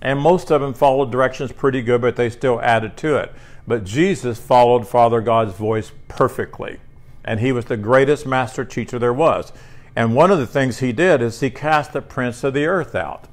And 0.00 0.18
most 0.18 0.50
of 0.50 0.60
them 0.60 0.74
followed 0.74 1.12
directions 1.12 1.52
pretty 1.52 1.80
good, 1.82 2.00
but 2.00 2.16
they 2.16 2.28
still 2.28 2.60
added 2.60 2.96
to 2.98 3.16
it. 3.16 3.32
But 3.68 3.84
Jesus 3.84 4.40
followed 4.40 4.88
Father 4.88 5.20
God's 5.20 5.54
voice 5.54 5.92
perfectly 6.08 6.80
and 7.24 7.40
he 7.40 7.52
was 7.52 7.66
the 7.66 7.76
greatest 7.76 8.26
master 8.26 8.64
teacher 8.64 8.98
there 8.98 9.12
was. 9.12 9.52
And 9.94 10.14
one 10.14 10.30
of 10.30 10.38
the 10.38 10.46
things 10.46 10.78
he 10.78 10.92
did 10.92 11.20
is 11.20 11.40
he 11.40 11.50
cast 11.50 11.92
the 11.92 12.02
prince 12.02 12.42
of 12.44 12.54
the 12.54 12.66
earth 12.66 12.94
out. 12.94 13.28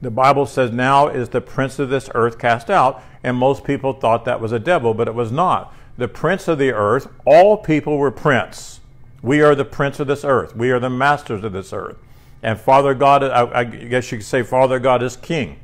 The 0.00 0.10
Bible 0.10 0.46
says, 0.46 0.72
Now 0.72 1.06
is 1.06 1.28
the 1.28 1.40
prince 1.40 1.78
of 1.78 1.88
this 1.88 2.10
earth 2.14 2.38
cast 2.38 2.70
out, 2.70 3.02
and 3.22 3.36
most 3.36 3.62
people 3.62 3.92
thought 3.92 4.24
that 4.24 4.40
was 4.40 4.50
a 4.50 4.58
devil, 4.58 4.94
but 4.94 5.06
it 5.06 5.14
was 5.14 5.30
not. 5.30 5.72
The 5.96 6.08
prince 6.08 6.48
of 6.48 6.58
the 6.58 6.72
earth, 6.72 7.08
all 7.24 7.56
people 7.56 7.98
were 7.98 8.10
prince. 8.10 8.80
We 9.22 9.40
are 9.42 9.54
the 9.54 9.64
prince 9.64 10.00
of 10.00 10.08
this 10.08 10.24
earth, 10.24 10.56
we 10.56 10.70
are 10.72 10.80
the 10.80 10.90
masters 10.90 11.44
of 11.44 11.52
this 11.52 11.72
earth. 11.72 11.96
And 12.42 12.58
Father 12.58 12.92
God, 12.94 13.22
I 13.22 13.62
guess 13.62 14.10
you 14.10 14.18
could 14.18 14.26
say 14.26 14.42
Father 14.42 14.80
God 14.80 15.02
is 15.02 15.16
king. 15.16 15.60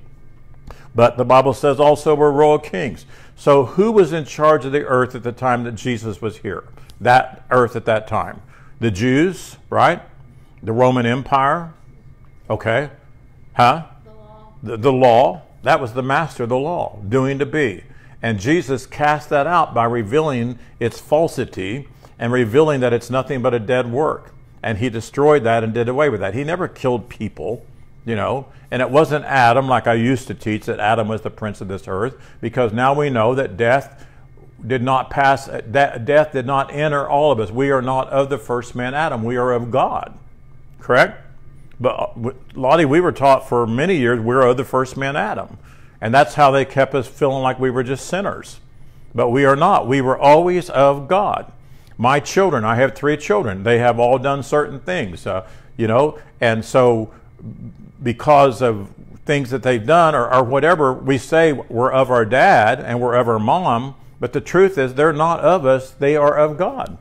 But 0.94 1.16
the 1.16 1.24
Bible 1.24 1.52
says 1.52 1.80
also 1.80 2.14
we're 2.14 2.30
royal 2.30 2.60
kings. 2.60 3.04
So 3.34 3.64
who 3.64 3.90
was 3.90 4.12
in 4.12 4.24
charge 4.24 4.64
of 4.64 4.70
the 4.70 4.84
earth 4.84 5.16
at 5.16 5.24
the 5.24 5.32
time 5.32 5.64
that 5.64 5.74
Jesus 5.74 6.22
was 6.22 6.38
here? 6.38 6.64
That 7.00 7.44
earth 7.50 7.76
at 7.76 7.84
that 7.86 8.06
time? 8.06 8.42
The 8.80 8.90
Jews, 8.90 9.56
right? 9.70 10.02
The 10.62 10.72
Roman 10.72 11.06
Empire, 11.06 11.72
okay? 12.48 12.90
Huh? 13.54 13.86
The 14.04 14.10
law. 14.10 14.52
The, 14.62 14.76
the 14.76 14.92
law. 14.92 15.42
That 15.62 15.80
was 15.80 15.94
the 15.94 16.02
master 16.02 16.44
of 16.44 16.48
the 16.48 16.58
law, 16.58 16.98
doing 17.08 17.38
to 17.38 17.46
be. 17.46 17.84
And 18.22 18.40
Jesus 18.40 18.86
cast 18.86 19.28
that 19.30 19.46
out 19.46 19.74
by 19.74 19.84
revealing 19.84 20.58
its 20.80 20.98
falsity 20.98 21.88
and 22.18 22.32
revealing 22.32 22.80
that 22.80 22.92
it's 22.92 23.10
nothing 23.10 23.42
but 23.42 23.54
a 23.54 23.58
dead 23.58 23.90
work. 23.92 24.34
And 24.62 24.78
he 24.78 24.88
destroyed 24.88 25.44
that 25.44 25.62
and 25.62 25.72
did 25.72 25.88
away 25.88 26.08
with 26.08 26.20
that. 26.20 26.34
He 26.34 26.42
never 26.42 26.66
killed 26.66 27.08
people, 27.08 27.64
you 28.04 28.16
know. 28.16 28.46
And 28.70 28.82
it 28.82 28.90
wasn't 28.90 29.24
Adam, 29.24 29.68
like 29.68 29.86
I 29.86 29.94
used 29.94 30.26
to 30.26 30.34
teach, 30.34 30.66
that 30.66 30.80
Adam 30.80 31.08
was 31.08 31.22
the 31.22 31.30
prince 31.30 31.60
of 31.60 31.68
this 31.68 31.86
earth, 31.86 32.16
because 32.40 32.72
now 32.72 32.92
we 32.92 33.08
know 33.08 33.34
that 33.34 33.56
death 33.56 34.06
did 34.66 34.82
not 34.82 35.10
pass, 35.10 35.46
that 35.46 36.04
death 36.04 36.32
did 36.32 36.46
not 36.46 36.72
enter 36.72 37.08
all 37.08 37.30
of 37.30 37.40
us. 37.40 37.50
We 37.50 37.70
are 37.70 37.82
not 37.82 38.08
of 38.08 38.28
the 38.28 38.38
first 38.38 38.74
man 38.74 38.94
Adam. 38.94 39.22
We 39.22 39.36
are 39.36 39.52
of 39.52 39.70
God. 39.70 40.18
Correct? 40.80 41.24
But 41.80 41.90
uh, 41.98 42.32
Lottie, 42.54 42.84
we 42.84 43.00
were 43.00 43.12
taught 43.12 43.48
for 43.48 43.66
many 43.66 43.96
years 43.96 44.20
we're 44.20 44.42
of 44.42 44.56
the 44.56 44.64
first 44.64 44.96
man 44.96 45.16
Adam. 45.16 45.58
And 46.00 46.14
that's 46.14 46.34
how 46.34 46.50
they 46.50 46.64
kept 46.64 46.94
us 46.94 47.06
feeling 47.06 47.42
like 47.42 47.58
we 47.58 47.70
were 47.70 47.82
just 47.82 48.06
sinners. 48.06 48.60
But 49.14 49.30
we 49.30 49.44
are 49.44 49.56
not. 49.56 49.86
We 49.86 50.00
were 50.00 50.18
always 50.18 50.70
of 50.70 51.08
God. 51.08 51.52
My 51.96 52.20
children, 52.20 52.64
I 52.64 52.76
have 52.76 52.94
three 52.94 53.16
children. 53.16 53.64
They 53.64 53.78
have 53.78 53.98
all 53.98 54.18
done 54.18 54.42
certain 54.42 54.78
things, 54.78 55.26
uh, 55.26 55.48
you 55.76 55.88
know, 55.88 56.18
and 56.40 56.64
so 56.64 57.12
because 58.00 58.62
of 58.62 58.90
things 59.24 59.50
that 59.50 59.62
they've 59.62 59.84
done 59.84 60.14
or, 60.14 60.32
or 60.32 60.44
whatever, 60.44 60.92
we 60.92 61.18
say 61.18 61.52
we're 61.52 61.90
of 61.90 62.10
our 62.10 62.24
dad 62.24 62.78
and 62.78 63.00
we're 63.00 63.16
of 63.16 63.28
our 63.28 63.40
mom, 63.40 63.94
But 64.20 64.32
the 64.32 64.40
truth 64.40 64.78
is, 64.78 64.94
they're 64.94 65.12
not 65.12 65.40
of 65.40 65.64
us, 65.64 65.90
they 65.90 66.16
are 66.16 66.36
of 66.36 66.56
God. 66.56 66.98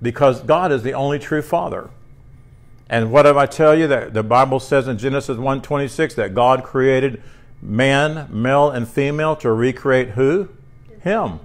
Because 0.00 0.40
God 0.40 0.72
is 0.72 0.82
the 0.82 0.94
only 0.94 1.18
true 1.18 1.42
Father. 1.42 1.90
And 2.88 3.12
what 3.12 3.22
did 3.22 3.36
I 3.36 3.46
tell 3.46 3.78
you? 3.78 3.86
That 3.86 4.14
the 4.14 4.22
Bible 4.22 4.60
says 4.60 4.88
in 4.88 4.98
Genesis 4.98 5.36
1.26 5.36 6.14
that 6.16 6.34
God 6.34 6.64
created 6.64 7.22
man, 7.62 8.28
male 8.30 8.70
and 8.70 8.88
female 8.88 9.36
to 9.36 9.52
recreate 9.52 10.10
who? 10.10 10.48
Him. 11.02 11.40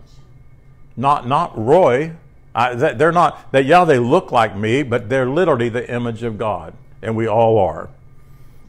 Not, 0.95 1.27
not 1.27 1.57
Roy. 1.57 2.13
I, 2.53 2.73
they're 2.73 3.11
not, 3.11 3.51
that, 3.51 3.65
yeah, 3.65 3.83
they 3.83 3.99
look 3.99 4.31
like 4.31 4.55
me, 4.55 4.81
but 4.81 5.09
they're 5.09 5.29
literally 5.29 5.69
the 5.69 5.89
image 5.93 6.23
of 6.23 6.37
God. 6.37 6.73
And 7.01 7.15
we 7.15 7.27
all 7.27 7.57
are. 7.59 7.89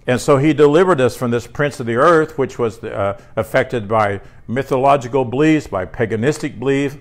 And 0.06 0.20
so 0.20 0.36
he 0.36 0.52
delivered 0.52 1.00
us 1.00 1.16
from 1.16 1.32
this 1.32 1.46
prince 1.46 1.80
of 1.80 1.86
the 1.86 1.96
earth, 1.96 2.38
which 2.38 2.58
was 2.58 2.82
uh, 2.84 3.20
affected 3.34 3.88
by 3.88 4.20
mythological 4.46 5.24
beliefs, 5.24 5.66
by 5.66 5.84
paganistic 5.84 6.58
belief, 6.58 6.98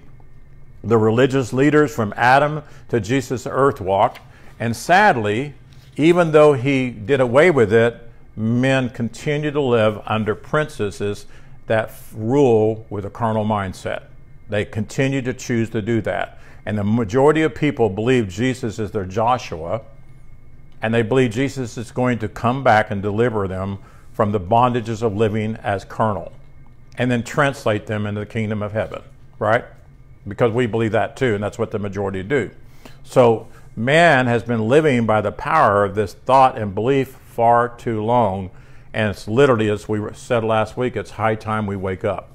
the 0.83 0.97
religious 0.97 1.53
leaders 1.53 1.93
from 1.93 2.13
Adam 2.15 2.63
to 2.89 2.99
Jesus' 2.99 3.45
earth 3.45 3.79
walk. 3.79 4.19
And 4.59 4.75
sadly, 4.75 5.53
even 5.97 6.31
though 6.31 6.53
he 6.53 6.89
did 6.89 7.19
away 7.19 7.51
with 7.51 7.71
it, 7.71 8.01
men 8.35 8.89
continue 8.89 9.51
to 9.51 9.61
live 9.61 10.01
under 10.05 10.35
princesses 10.35 11.25
that 11.67 11.91
rule 12.13 12.85
with 12.89 13.05
a 13.05 13.09
carnal 13.09 13.45
mindset. 13.45 14.03
They 14.49 14.65
continue 14.65 15.21
to 15.23 15.33
choose 15.33 15.69
to 15.71 15.81
do 15.81 16.01
that. 16.01 16.39
And 16.65 16.77
the 16.77 16.83
majority 16.83 17.43
of 17.43 17.55
people 17.55 17.89
believe 17.89 18.27
Jesus 18.27 18.79
is 18.79 18.91
their 18.91 19.05
Joshua 19.05 19.81
and 20.85 20.93
they 20.93 21.01
believe 21.01 21.31
Jesus 21.31 21.79
is 21.79 21.89
going 21.89 22.19
to 22.19 22.29
come 22.29 22.63
back 22.63 22.91
and 22.91 23.01
deliver 23.01 23.47
them 23.47 23.79
from 24.13 24.31
the 24.31 24.39
bondages 24.39 25.01
of 25.01 25.17
living 25.17 25.55
as 25.63 25.83
carnal 25.83 26.31
and 26.99 27.09
then 27.09 27.23
translate 27.23 27.87
them 27.87 28.05
into 28.05 28.19
the 28.19 28.25
kingdom 28.27 28.61
of 28.61 28.71
heaven, 28.71 29.01
right? 29.39 29.65
Because 30.27 30.51
we 30.51 30.67
believe 30.67 30.91
that 30.91 31.17
too, 31.17 31.33
and 31.33 31.43
that's 31.43 31.57
what 31.57 31.71
the 31.71 31.79
majority 31.79 32.21
do. 32.21 32.51
So 33.03 33.47
man 33.75 34.27
has 34.27 34.43
been 34.43 34.67
living 34.67 35.07
by 35.07 35.21
the 35.21 35.31
power 35.31 35.83
of 35.83 35.95
this 35.95 36.13
thought 36.13 36.55
and 36.55 36.75
belief 36.75 37.17
far 37.29 37.67
too 37.67 38.03
long, 38.03 38.51
and 38.93 39.09
it's 39.09 39.27
literally, 39.27 39.71
as 39.71 39.89
we 39.89 39.99
said 40.13 40.43
last 40.43 40.77
week, 40.77 40.95
it's 40.95 41.09
high 41.09 41.33
time 41.33 41.65
we 41.65 41.75
wake 41.75 42.05
up. 42.05 42.29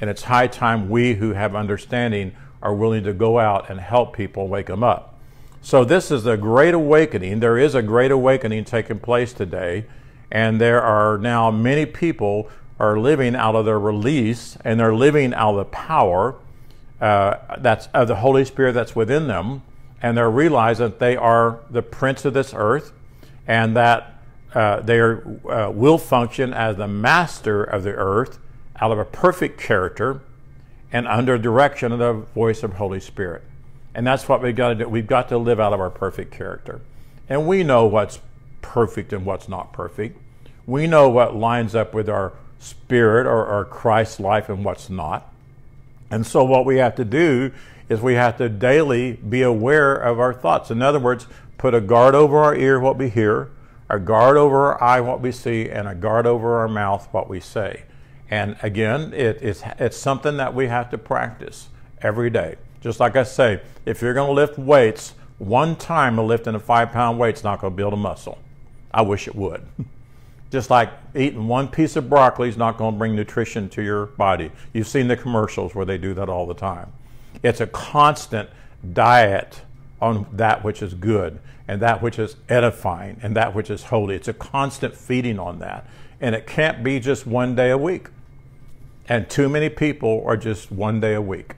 And 0.00 0.10
it's 0.10 0.24
high 0.24 0.48
time 0.48 0.90
we 0.90 1.14
who 1.14 1.34
have 1.34 1.54
understanding 1.54 2.34
are 2.60 2.74
willing 2.74 3.04
to 3.04 3.12
go 3.12 3.38
out 3.38 3.70
and 3.70 3.78
help 3.78 4.16
people 4.16 4.48
wake 4.48 4.66
them 4.66 4.82
up. 4.82 5.15
So 5.66 5.84
this 5.84 6.12
is 6.12 6.26
a 6.26 6.36
great 6.36 6.74
awakening. 6.74 7.40
There 7.40 7.58
is 7.58 7.74
a 7.74 7.82
great 7.82 8.12
awakening 8.12 8.66
taking 8.66 9.00
place 9.00 9.32
today, 9.32 9.86
and 10.30 10.60
there 10.60 10.80
are 10.80 11.18
now 11.18 11.50
many 11.50 11.84
people 11.86 12.48
are 12.78 13.00
living 13.00 13.34
out 13.34 13.56
of 13.56 13.64
their 13.64 13.80
release, 13.80 14.56
and 14.64 14.78
they're 14.78 14.94
living 14.94 15.34
out 15.34 15.54
of 15.54 15.56
the 15.56 15.64
power 15.64 16.36
uh, 17.00 17.56
that's 17.58 17.88
of 17.92 18.06
the 18.06 18.14
Holy 18.14 18.44
Spirit 18.44 18.74
that's 18.74 18.94
within 18.94 19.26
them, 19.26 19.62
and 20.00 20.16
they're 20.16 20.30
realizing 20.30 20.86
that 20.86 21.00
they 21.00 21.16
are 21.16 21.58
the 21.68 21.82
prince 21.82 22.24
of 22.24 22.32
this 22.32 22.54
earth, 22.54 22.92
and 23.48 23.74
that 23.74 24.22
uh, 24.54 24.78
they 24.82 25.00
are, 25.00 25.20
uh, 25.50 25.68
will 25.72 25.98
function 25.98 26.54
as 26.54 26.76
the 26.76 26.86
master 26.86 27.64
of 27.64 27.82
the 27.82 27.92
earth 27.92 28.38
out 28.80 28.92
of 28.92 29.00
a 29.00 29.04
perfect 29.04 29.58
character 29.58 30.20
and 30.92 31.08
under 31.08 31.36
direction 31.36 31.90
of 31.90 31.98
the 31.98 32.12
voice 32.12 32.62
of 32.62 32.74
Holy 32.74 33.00
Spirit. 33.00 33.42
And 33.96 34.06
that's 34.06 34.28
what 34.28 34.42
we've 34.42 34.54
got 34.54 34.68
to 34.68 34.74
do. 34.74 34.88
We've 34.90 35.06
got 35.06 35.30
to 35.30 35.38
live 35.38 35.58
out 35.58 35.72
of 35.72 35.80
our 35.80 35.88
perfect 35.88 36.30
character. 36.30 36.82
And 37.30 37.46
we 37.46 37.64
know 37.64 37.86
what's 37.86 38.20
perfect 38.60 39.10
and 39.14 39.24
what's 39.24 39.48
not 39.48 39.72
perfect. 39.72 40.20
We 40.66 40.86
know 40.86 41.08
what 41.08 41.34
lines 41.34 41.74
up 41.74 41.94
with 41.94 42.06
our 42.06 42.34
spirit 42.58 43.26
or 43.26 43.46
our 43.46 43.64
Christ 43.64 44.20
life 44.20 44.50
and 44.50 44.62
what's 44.62 44.90
not. 44.90 45.32
And 46.10 46.26
so 46.26 46.44
what 46.44 46.66
we 46.66 46.76
have 46.76 46.94
to 46.96 47.06
do 47.06 47.52
is 47.88 48.02
we 48.02 48.14
have 48.14 48.36
to 48.36 48.50
daily 48.50 49.14
be 49.14 49.40
aware 49.40 49.94
of 49.94 50.20
our 50.20 50.34
thoughts. 50.34 50.70
In 50.70 50.82
other 50.82 51.00
words, 51.00 51.26
put 51.56 51.74
a 51.74 51.80
guard 51.80 52.14
over 52.14 52.36
our 52.36 52.54
ear 52.54 52.78
what 52.78 52.98
we 52.98 53.08
hear, 53.08 53.48
a 53.88 53.98
guard 53.98 54.36
over 54.36 54.74
our 54.74 54.82
eye 54.82 55.00
what 55.00 55.22
we 55.22 55.32
see, 55.32 55.70
and 55.70 55.88
a 55.88 55.94
guard 55.94 56.26
over 56.26 56.58
our 56.58 56.68
mouth 56.68 57.08
what 57.12 57.30
we 57.30 57.40
say. 57.40 57.84
And 58.30 58.58
again, 58.62 59.14
it, 59.14 59.38
it's, 59.40 59.62
it's 59.78 59.96
something 59.96 60.36
that 60.36 60.52
we 60.52 60.66
have 60.66 60.90
to 60.90 60.98
practice 60.98 61.68
every 62.02 62.28
day. 62.28 62.56
Just 62.80 63.00
like 63.00 63.16
I 63.16 63.22
say, 63.22 63.60
if 63.84 64.02
you're 64.02 64.14
going 64.14 64.28
to 64.28 64.32
lift 64.32 64.58
weights, 64.58 65.14
one 65.38 65.76
time 65.76 66.18
of 66.18 66.26
lifting 66.26 66.54
a 66.54 66.60
five 66.60 66.92
pound 66.92 67.18
weight 67.18 67.36
is 67.36 67.44
not 67.44 67.60
going 67.60 67.72
to 67.72 67.76
build 67.76 67.92
a 67.92 67.96
muscle. 67.96 68.38
I 68.92 69.02
wish 69.02 69.28
it 69.28 69.34
would. 69.34 69.66
Just 70.50 70.70
like 70.70 70.90
eating 71.14 71.48
one 71.48 71.68
piece 71.68 71.96
of 71.96 72.08
broccoli 72.08 72.48
is 72.48 72.56
not 72.56 72.78
going 72.78 72.94
to 72.94 72.98
bring 72.98 73.16
nutrition 73.16 73.68
to 73.70 73.82
your 73.82 74.06
body. 74.06 74.50
You've 74.72 74.86
seen 74.86 75.08
the 75.08 75.16
commercials 75.16 75.74
where 75.74 75.84
they 75.84 75.98
do 75.98 76.14
that 76.14 76.28
all 76.28 76.46
the 76.46 76.54
time. 76.54 76.92
It's 77.42 77.60
a 77.60 77.66
constant 77.66 78.48
diet 78.92 79.62
on 80.00 80.26
that 80.32 80.62
which 80.62 80.82
is 80.82 80.94
good 80.94 81.40
and 81.68 81.82
that 81.82 82.00
which 82.00 82.18
is 82.18 82.36
edifying 82.48 83.18
and 83.22 83.34
that 83.36 83.54
which 83.54 83.70
is 83.70 83.84
holy. 83.84 84.14
It's 84.14 84.28
a 84.28 84.32
constant 84.32 84.94
feeding 84.94 85.38
on 85.38 85.58
that. 85.58 85.88
And 86.20 86.34
it 86.34 86.46
can't 86.46 86.82
be 86.82 87.00
just 87.00 87.26
one 87.26 87.54
day 87.54 87.70
a 87.70 87.78
week. 87.78 88.08
And 89.08 89.28
too 89.28 89.48
many 89.48 89.68
people 89.68 90.22
are 90.26 90.36
just 90.36 90.70
one 90.70 91.00
day 91.00 91.14
a 91.14 91.20
week. 91.20 91.54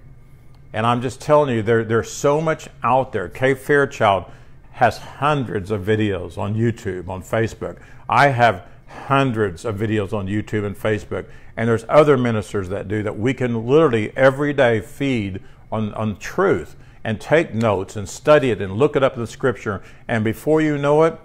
And 0.73 0.87
I'm 0.87 1.01
just 1.01 1.21
telling 1.21 1.55
you, 1.55 1.63
there, 1.63 1.85
there's 1.85 2.11
so 2.11 2.41
much 2.41 2.69
out 2.83 3.13
there. 3.13 3.29
Kay 3.29 3.55
Fairchild 3.55 4.25
has 4.73 4.99
hundreds 4.99 5.71
of 5.71 5.83
videos 5.83 6.39
on 6.39 6.55
YouTube, 6.55 7.09
on 7.09 7.23
Facebook. 7.23 7.79
I 8.09 8.29
have 8.29 8.65
hundreds 8.87 9.65
of 9.65 9.77
videos 9.77 10.13
on 10.13 10.27
YouTube 10.27 10.65
and 10.65 10.77
Facebook. 10.77 11.27
And 11.57 11.69
there's 11.69 11.85
other 11.89 12.17
ministers 12.17 12.69
that 12.69 12.87
do 12.87 13.03
that. 13.03 13.19
We 13.19 13.35
can 13.35 13.67
literally 13.67 14.17
every 14.17 14.53
day 14.53 14.81
feed 14.81 15.43
on, 15.73 15.93
on 15.95 16.17
truth 16.19 16.77
and 17.03 17.21
take 17.21 17.55
notes 17.55 17.97
and 17.97 18.09
study 18.09 18.51
it 18.51 18.61
and 18.61 18.75
look 18.75 18.95
it 18.95 19.03
up 19.03 19.15
in 19.15 19.21
the 19.21 19.27
scripture. 19.27 19.83
And 20.07 20.23
before 20.23 20.61
you 20.61 20.79
know 20.79 21.03
it, 21.05 21.19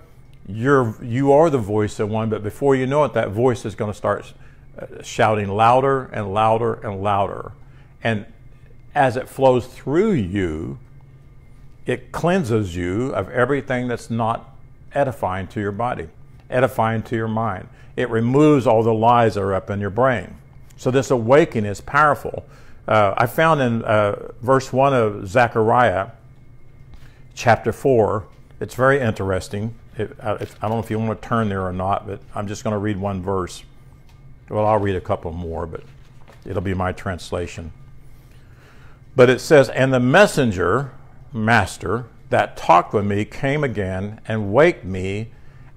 you're, 0.47 0.95
you 1.03 1.32
are 1.32 1.49
the 1.49 1.58
voice 1.58 1.99
of 1.99 2.10
one, 2.10 2.29
but 2.29 2.43
before 2.43 2.75
you 2.75 2.86
know 2.88 3.03
it, 3.03 3.13
that 3.13 3.29
voice 3.29 3.65
is 3.65 3.75
going 3.75 3.91
to 3.91 3.97
start 3.97 4.34
uh, 4.77 5.01
shouting 5.01 5.49
louder 5.49 6.06
and 6.06 6.34
louder 6.34 6.73
and 6.73 7.01
louder. 7.01 7.53
And 8.03 8.25
as 8.95 9.17
it 9.17 9.27
flows 9.27 9.65
through 9.67 10.12
you, 10.12 10.77
it 11.86 12.12
cleanses 12.12 12.75
you 12.75 13.13
of 13.13 13.29
everything 13.29 13.88
that's 13.88 14.10
not 14.10 14.56
edifying 14.93 15.47
to 15.47 15.60
your 15.60 15.71
body, 15.71 16.08
edifying 16.49 17.01
to 17.03 17.15
your 17.15 17.27
mind. 17.27 17.67
It 17.95 18.10
removes 18.10 18.65
all 18.65 18.84
the 18.84 18.93
lies 18.93 19.36
that 19.36 19.41
are 19.41 19.53
up 19.53 19.69
in 19.69 19.79
your 19.79 19.89
brain. 19.89 20.36
So 20.77 20.91
this 20.91 21.12
awakening 21.12 21.69
is 21.69 21.82
powerful. 21.82 22.45
Uh, 22.88 23.13
I 23.17 23.27
found 23.27 23.62
in 23.62 23.84
uh, 23.84 24.32
verse 24.41 24.73
1 24.73 24.93
of 24.93 25.27
Zechariah, 25.27 26.10
chapter 27.34 27.71
4, 27.71 28.25
it's 28.60 28.75
very 28.75 28.99
interesting. 28.99 29.75
It, 29.97 30.15
I, 30.21 30.34
I 30.34 30.38
don't 30.38 30.71
know 30.71 30.79
if 30.79 30.89
you 30.89 30.99
want 30.99 31.21
to 31.21 31.27
turn 31.27 31.49
there 31.49 31.65
or 31.65 31.73
not, 31.73 32.08
but 32.08 32.19
I'm 32.34 32.47
just 32.47 32.63
going 32.63 32.73
to 32.73 32.79
read 32.79 32.97
one 32.97 33.21
verse. 33.21 33.63
Well, 34.49 34.65
I'll 34.65 34.79
read 34.79 34.95
a 34.95 35.01
couple 35.01 35.32
more, 35.32 35.65
but 35.65 35.84
it'll 36.45 36.62
be 36.62 36.73
my 36.73 36.91
translation. 36.91 37.71
But 39.15 39.30
it 39.30 39.39
says, 39.39 39.69
And 39.69 39.93
the 39.93 39.99
messenger, 39.99 40.91
master, 41.32 42.06
that 42.30 42.58
talked 42.58 42.93
with 42.93 43.06
me 43.06 43.26
came 43.26 43.63
again 43.63 44.19
and 44.28 44.52
waked 44.54 44.84
me 44.84 45.30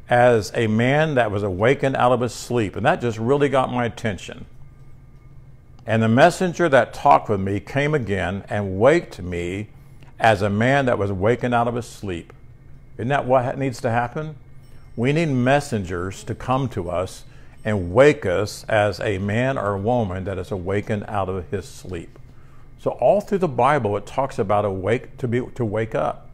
as 0.08 0.52
a 0.54 0.66
man 0.66 1.14
that 1.16 1.30
was 1.30 1.42
awakened 1.42 1.96
out 1.96 2.12
of 2.12 2.20
his 2.20 2.32
sleep. 2.32 2.76
And 2.76 2.86
that 2.86 3.00
just 3.00 3.18
really 3.18 3.48
got 3.48 3.72
my 3.72 3.84
attention. 3.84 4.46
And 5.86 6.02
the 6.02 6.08
messenger 6.08 6.68
that 6.68 6.94
talked 6.94 7.28
with 7.28 7.40
me 7.40 7.60
came 7.60 7.94
again 7.94 8.44
and 8.48 8.78
waked 8.78 9.20
me 9.20 9.68
as 10.18 10.42
a 10.42 10.50
man 10.50 10.86
that 10.86 10.98
was 10.98 11.10
awakened 11.10 11.54
out 11.54 11.68
of 11.68 11.74
his 11.74 11.86
sleep. 11.86 12.32
Isn't 12.96 13.08
that 13.08 13.26
what 13.26 13.58
needs 13.58 13.80
to 13.82 13.90
happen? 13.90 14.36
We 14.96 15.12
need 15.12 15.28
messengers 15.28 16.24
to 16.24 16.34
come 16.34 16.68
to 16.70 16.88
us 16.88 17.24
and 17.64 17.92
wake 17.92 18.24
us 18.24 18.64
as 18.64 18.98
a 19.00 19.18
man 19.18 19.58
or 19.58 19.76
woman 19.76 20.24
that 20.24 20.38
is 20.38 20.50
awakened 20.50 21.04
out 21.06 21.28
of 21.28 21.50
his 21.50 21.68
sleep. 21.68 22.18
So 22.86 22.92
all 22.92 23.20
through 23.20 23.38
the 23.38 23.48
Bible, 23.48 23.96
it 23.96 24.06
talks 24.06 24.38
about 24.38 24.64
awake 24.64 25.16
to 25.16 25.26
be 25.26 25.42
to 25.56 25.64
wake 25.64 25.96
up. 25.96 26.30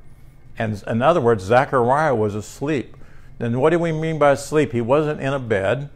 And 0.59 0.85
in 0.87 1.01
other 1.01 1.19
words, 1.19 1.45
Zechariah 1.45 2.15
was 2.15 2.35
asleep. 2.35 2.95
Then 3.39 3.59
what 3.59 3.71
do 3.71 3.79
we 3.79 3.91
mean 3.91 4.19
by 4.19 4.33
asleep? 4.33 4.73
He 4.73 4.83
wasn't 4.83 5.23
in 5.23 5.33
a 5.33 5.39
bed, 5.39 5.89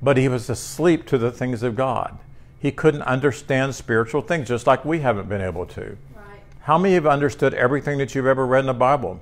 but 0.00 0.16
he 0.16 0.26
was 0.26 0.48
asleep 0.48 1.04
to 1.08 1.18
the 1.18 1.30
things 1.30 1.62
of 1.62 1.76
God. 1.76 2.16
He 2.58 2.72
couldn't 2.72 3.02
understand 3.02 3.74
spiritual 3.74 4.22
things, 4.22 4.48
just 4.48 4.66
like 4.66 4.86
we 4.86 5.00
haven't 5.00 5.28
been 5.28 5.42
able 5.42 5.66
to. 5.66 5.98
Right. 6.16 6.40
How 6.60 6.78
many 6.78 6.94
have 6.94 7.06
understood 7.06 7.52
everything 7.52 7.98
that 7.98 8.14
you've 8.14 8.24
ever 8.24 8.46
read 8.46 8.60
in 8.60 8.68
the 8.68 8.72
Bible? 8.72 9.20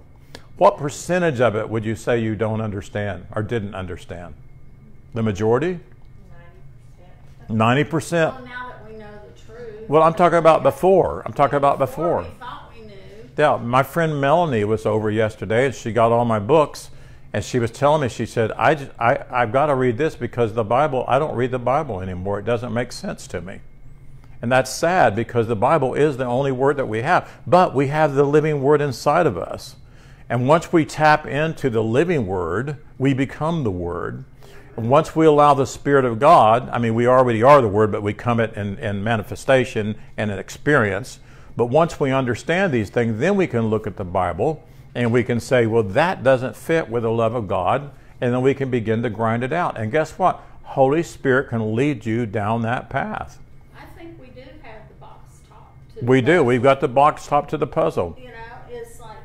What 0.58 0.78
percentage 0.78 1.40
of 1.40 1.56
it 1.56 1.68
would 1.68 1.84
you 1.84 1.96
say 1.96 2.20
you 2.20 2.36
don't 2.36 2.60
understand 2.60 3.26
or 3.34 3.42
didn't 3.42 3.74
understand? 3.74 4.34
The 5.12 5.24
majority? 5.24 5.80
90%. 7.48 7.88
90%. 7.88 8.12
Well, 8.12 8.71
well, 9.92 10.02
I'm 10.02 10.14
talking 10.14 10.38
about 10.38 10.62
before. 10.62 11.22
I'm 11.26 11.34
talking 11.34 11.58
about 11.58 11.78
before. 11.78 12.24
Thought 12.40 12.72
we 12.74 12.86
knew. 12.86 12.94
Yeah, 13.36 13.58
my 13.58 13.82
friend 13.82 14.18
Melanie 14.18 14.64
was 14.64 14.86
over 14.86 15.10
yesterday 15.10 15.66
and 15.66 15.74
she 15.74 15.92
got 15.92 16.10
all 16.12 16.24
my 16.24 16.38
books 16.38 16.88
and 17.34 17.44
she 17.44 17.58
was 17.58 17.70
telling 17.70 18.00
me, 18.00 18.08
she 18.08 18.24
said, 18.24 18.52
I, 18.52 18.74
just, 18.74 18.90
I, 18.98 19.22
I've 19.30 19.52
got 19.52 19.66
to 19.66 19.74
read 19.74 19.98
this 19.98 20.16
because 20.16 20.54
the 20.54 20.64
Bible, 20.64 21.04
I 21.06 21.18
don't 21.18 21.36
read 21.36 21.50
the 21.50 21.58
Bible 21.58 22.00
anymore. 22.00 22.38
It 22.38 22.46
doesn't 22.46 22.72
make 22.72 22.90
sense 22.90 23.26
to 23.26 23.42
me. 23.42 23.60
And 24.40 24.50
that's 24.50 24.70
sad 24.70 25.14
because 25.14 25.46
the 25.46 25.56
Bible 25.56 25.92
is 25.92 26.16
the 26.16 26.24
only 26.24 26.52
word 26.52 26.78
that 26.78 26.88
we 26.88 27.02
have. 27.02 27.30
But 27.46 27.74
we 27.74 27.88
have 27.88 28.14
the 28.14 28.24
living 28.24 28.62
word 28.62 28.80
inside 28.80 29.26
of 29.26 29.36
us. 29.36 29.76
And 30.26 30.48
once 30.48 30.72
we 30.72 30.86
tap 30.86 31.26
into 31.26 31.68
the 31.68 31.82
living 31.82 32.26
word, 32.26 32.78
we 32.96 33.12
become 33.12 33.62
the 33.62 33.70
word. 33.70 34.24
Once 34.76 35.14
we 35.14 35.26
allow 35.26 35.52
the 35.52 35.66
Spirit 35.66 36.04
of 36.04 36.18
God, 36.18 36.68
I 36.70 36.78
mean, 36.78 36.94
we 36.94 37.06
already 37.06 37.42
are 37.42 37.60
the 37.60 37.68
word, 37.68 37.92
but 37.92 38.02
we 38.02 38.14
come 38.14 38.40
it 38.40 38.54
in, 38.54 38.78
in 38.78 39.04
manifestation 39.04 39.96
and 40.16 40.30
in 40.30 40.38
experience. 40.38 41.20
But 41.56 41.66
once 41.66 42.00
we 42.00 42.10
understand 42.10 42.72
these 42.72 42.88
things, 42.88 43.20
then 43.20 43.36
we 43.36 43.46
can 43.46 43.66
look 43.66 43.86
at 43.86 43.96
the 43.96 44.04
Bible 44.04 44.64
and 44.94 45.12
we 45.12 45.24
can 45.24 45.40
say, 45.40 45.66
well, 45.66 45.82
that 45.82 46.22
doesn't 46.22 46.56
fit 46.56 46.88
with 46.88 47.02
the 47.02 47.10
love 47.10 47.34
of 47.34 47.48
God. 47.48 47.90
And 48.20 48.32
then 48.32 48.40
we 48.40 48.54
can 48.54 48.70
begin 48.70 49.02
to 49.02 49.10
grind 49.10 49.42
it 49.42 49.52
out. 49.52 49.78
And 49.78 49.90
guess 49.90 50.12
what? 50.12 50.40
Holy 50.62 51.02
Spirit 51.02 51.48
can 51.48 51.74
lead 51.74 52.06
you 52.06 52.24
down 52.24 52.62
that 52.62 52.88
path. 52.88 53.38
I 53.76 53.84
think 53.98 54.18
we 54.20 54.28
do 54.28 54.42
have 54.62 54.88
the 54.88 54.94
box 55.00 55.40
top. 55.48 55.74
To 55.98 56.04
We 56.04 56.20
do. 56.20 56.26
puzzle. 56.26 56.44
We've 56.46 56.62
got 56.62 56.80
the 56.80 56.88
box 56.88 57.26
top 57.26 57.48
to 57.48 57.58
the 57.58 57.66
puzzle. 57.66 58.16
You 58.18 58.28
know, 58.28 58.34
it's 58.70 59.00
like 59.00 59.18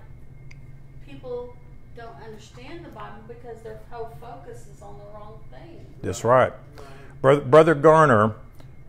people 1.07 1.55
don't 1.95 2.15
understand 2.25 2.83
the 2.83 2.89
Bible 2.89 3.21
because 3.27 3.61
their 3.61 3.79
whole 3.91 4.11
focus 4.19 4.65
is 4.73 4.81
on 4.81 4.97
the 4.97 5.05
wrong 5.17 5.39
thing. 5.51 5.85
That's 6.07 6.23
right. 6.23 6.53
Brother, 7.21 7.75
Garner, 7.75 8.35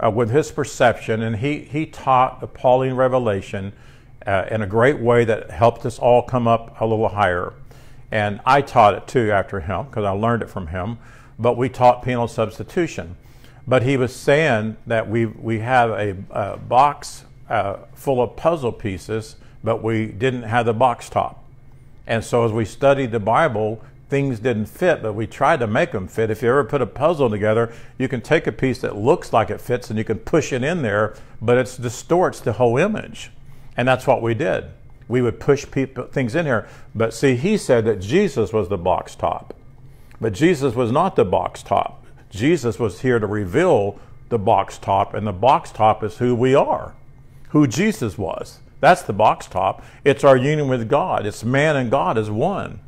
uh, 0.03 0.11
with 0.11 0.31
his 0.31 0.51
perception, 0.51 1.23
and 1.23 1.37
he, 1.37 1.61
he 1.61 1.87
taught 1.87 2.41
the 2.41 2.47
Pauline 2.47 2.95
revelation 2.95 3.73
uh, 4.27 4.47
in 4.51 4.63
a 4.63 4.67
great 4.67 4.99
way 4.99 5.25
that 5.25 5.51
helped 5.51 5.85
us 5.85 5.99
all 5.99 6.23
come 6.23 6.47
up 6.47 6.81
a 6.81 6.87
little 6.87 7.09
higher. 7.09 7.53
And 8.11 8.41
I 8.47 8.63
taught 8.63 8.95
it 8.95 9.07
too 9.07 9.31
after 9.31 9.61
him 9.61 9.87
because 9.87 10.05
I 10.05 10.11
learned 10.11 10.43
it 10.43 10.51
from 10.51 10.69
him. 10.69 10.99
But 11.39 11.57
we 11.57 11.69
taught 11.69 12.03
penal 12.03 12.29
substitution. 12.29 13.17
But 13.67 13.83
he 13.83 13.97
was 13.97 14.15
saying 14.15 14.77
that 14.87 15.09
we, 15.09 15.27
we 15.27 15.61
have 15.61 15.91
a, 15.91 16.17
a 16.31 16.57
box 16.57 17.25
uh, 17.49 17.79
full 17.95 18.23
of 18.23 18.37
puzzle 18.37 18.73
pieces, 18.73 19.37
but 19.63 19.83
we 19.83 20.07
didn't 20.07 20.45
have 20.45 20.67
the 20.67 20.75
box 20.75 21.09
top. 21.09 21.45
And 22.07 22.25
so 22.25 22.45
as 22.45 22.53
we 22.53 22.65
studied 22.65 23.13
the 23.13 23.21
Bible, 23.21 23.83
things 24.09 24.41
didn't 24.41 24.67
fit, 24.67 25.03
but 25.03 25.13
we 25.13 25.27
tried 25.27 25.61
to 25.61 25.67
make 25.67 25.93
them 25.93 26.09
fit. 26.09 26.31
If 26.31 26.43
you 26.43 26.49
ever 26.49 26.65
put 26.65 26.83
a 26.83 26.87
puzzle 26.87 27.29
together, 27.29 27.73
you 27.99 28.09
can 28.09 28.21
take 28.21 28.47
a 28.47 28.53
piece 28.53 28.81
that 28.81 28.97
looks 28.97 29.33
like 29.33 29.51
it 29.51 29.61
fits 29.61 29.91
and 29.91 29.99
you 29.99 30.05
can 30.05 30.19
push 30.19 30.53
it 30.53 30.63
in 30.63 30.83
there, 30.83 31.15
but 31.43 31.59
it 31.59 31.79
distorts 31.81 32.41
the 32.41 32.55
whole 32.55 32.79
image. 32.79 33.31
And 33.77 33.87
that's 33.87 34.07
what 34.07 34.23
we 34.23 34.35
did. 34.35 34.65
We 35.09 35.23
would 35.23 35.41
push 35.41 35.71
people, 35.71 36.05
things 36.07 36.35
in 36.35 36.47
here. 36.47 36.69
But 36.95 37.15
see, 37.15 37.37
he 37.37 37.57
said 37.57 37.85
that 37.85 38.01
Jesus 38.01 38.53
was 38.53 38.69
the 38.69 38.79
box 38.79 39.15
top. 39.15 39.55
But 40.21 40.33
Jesus 40.33 40.75
was 40.75 40.91
not 40.91 41.17
the 41.17 41.25
box 41.25 41.63
top. 41.63 42.05
Jesus 42.31 42.79
was 42.79 43.01
here 43.01 43.19
to 43.19 43.27
reveal 43.27 43.99
the 44.29 44.39
box 44.39 44.77
top, 44.79 45.15
and 45.15 45.27
the 45.27 45.33
box 45.33 45.71
top 45.71 46.03
is 46.03 46.19
who 46.19 46.35
we 46.35 46.55
are, 46.55 46.95
who 47.51 47.67
Jesus 47.67 48.19
was. 48.19 48.59
That's 48.81 49.03
the 49.03 49.13
box 49.13 49.47
top. 49.47 49.83
It's 50.05 50.25
our 50.25 50.37
union 50.37 50.69
with 50.69 50.89
God. 50.89 51.25
It's 51.25 51.43
man 51.43 51.77
and 51.77 51.91
God 51.91 52.19
as 52.19 52.31
one. 52.31 52.81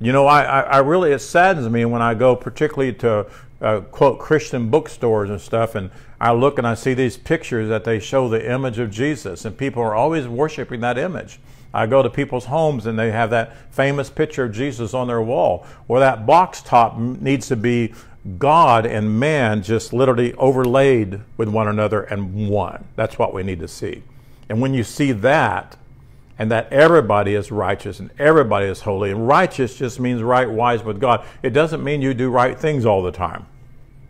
You 0.00 0.12
know, 0.12 0.26
I, 0.26 0.42
I, 0.42 0.60
I 0.60 0.78
really, 0.78 1.12
it 1.12 1.20
saddens 1.20 1.68
me 1.68 1.84
when 1.84 2.02
I 2.02 2.14
go 2.14 2.36
particularly 2.36 2.92
to 2.94 3.26
uh, 3.60 3.80
quote 3.80 4.18
Christian 4.18 4.68
bookstores 4.68 5.30
and 5.30 5.40
stuff, 5.40 5.74
and 5.74 5.90
I 6.20 6.32
look 6.32 6.58
and 6.58 6.66
I 6.66 6.74
see 6.74 6.94
these 6.94 7.16
pictures 7.16 7.68
that 7.68 7.84
they 7.84 7.98
show 7.98 8.28
the 8.28 8.50
image 8.50 8.78
of 8.78 8.90
Jesus, 8.90 9.44
and 9.44 9.56
people 9.56 9.82
are 9.82 9.94
always 9.94 10.28
worshiping 10.28 10.80
that 10.80 10.98
image. 10.98 11.38
I 11.72 11.86
go 11.86 12.02
to 12.02 12.08
people's 12.08 12.46
homes 12.46 12.86
and 12.86 12.98
they 12.98 13.10
have 13.10 13.28
that 13.30 13.54
famous 13.70 14.08
picture 14.08 14.44
of 14.44 14.52
Jesus 14.52 14.94
on 14.94 15.08
their 15.08 15.20
wall. 15.20 15.66
Well, 15.88 16.00
that 16.00 16.24
box 16.24 16.62
top 16.62 16.96
needs 16.96 17.48
to 17.48 17.56
be 17.56 17.92
God 18.38 18.86
and 18.86 19.20
man 19.20 19.62
just 19.62 19.92
literally 19.92 20.32
overlaid 20.34 21.20
with 21.36 21.48
one 21.50 21.68
another 21.68 22.02
and 22.02 22.48
one. 22.48 22.86
That's 22.96 23.18
what 23.18 23.34
we 23.34 23.42
need 23.42 23.60
to 23.60 23.68
see. 23.68 24.02
And 24.48 24.62
when 24.62 24.72
you 24.72 24.84
see 24.84 25.12
that, 25.12 25.76
and 26.38 26.50
that 26.50 26.72
everybody 26.72 27.34
is 27.34 27.50
righteous 27.50 27.98
and 27.98 28.10
everybody 28.18 28.66
is 28.66 28.80
holy, 28.80 29.10
and 29.10 29.26
righteous 29.26 29.76
just 29.76 29.98
means 29.98 30.22
right, 30.22 30.50
wise 30.50 30.82
with 30.82 31.00
God. 31.00 31.24
It 31.42 31.50
doesn't 31.50 31.82
mean 31.82 32.02
you 32.02 32.14
do 32.14 32.30
right 32.30 32.58
things 32.58 32.84
all 32.84 33.02
the 33.02 33.12
time. 33.12 33.46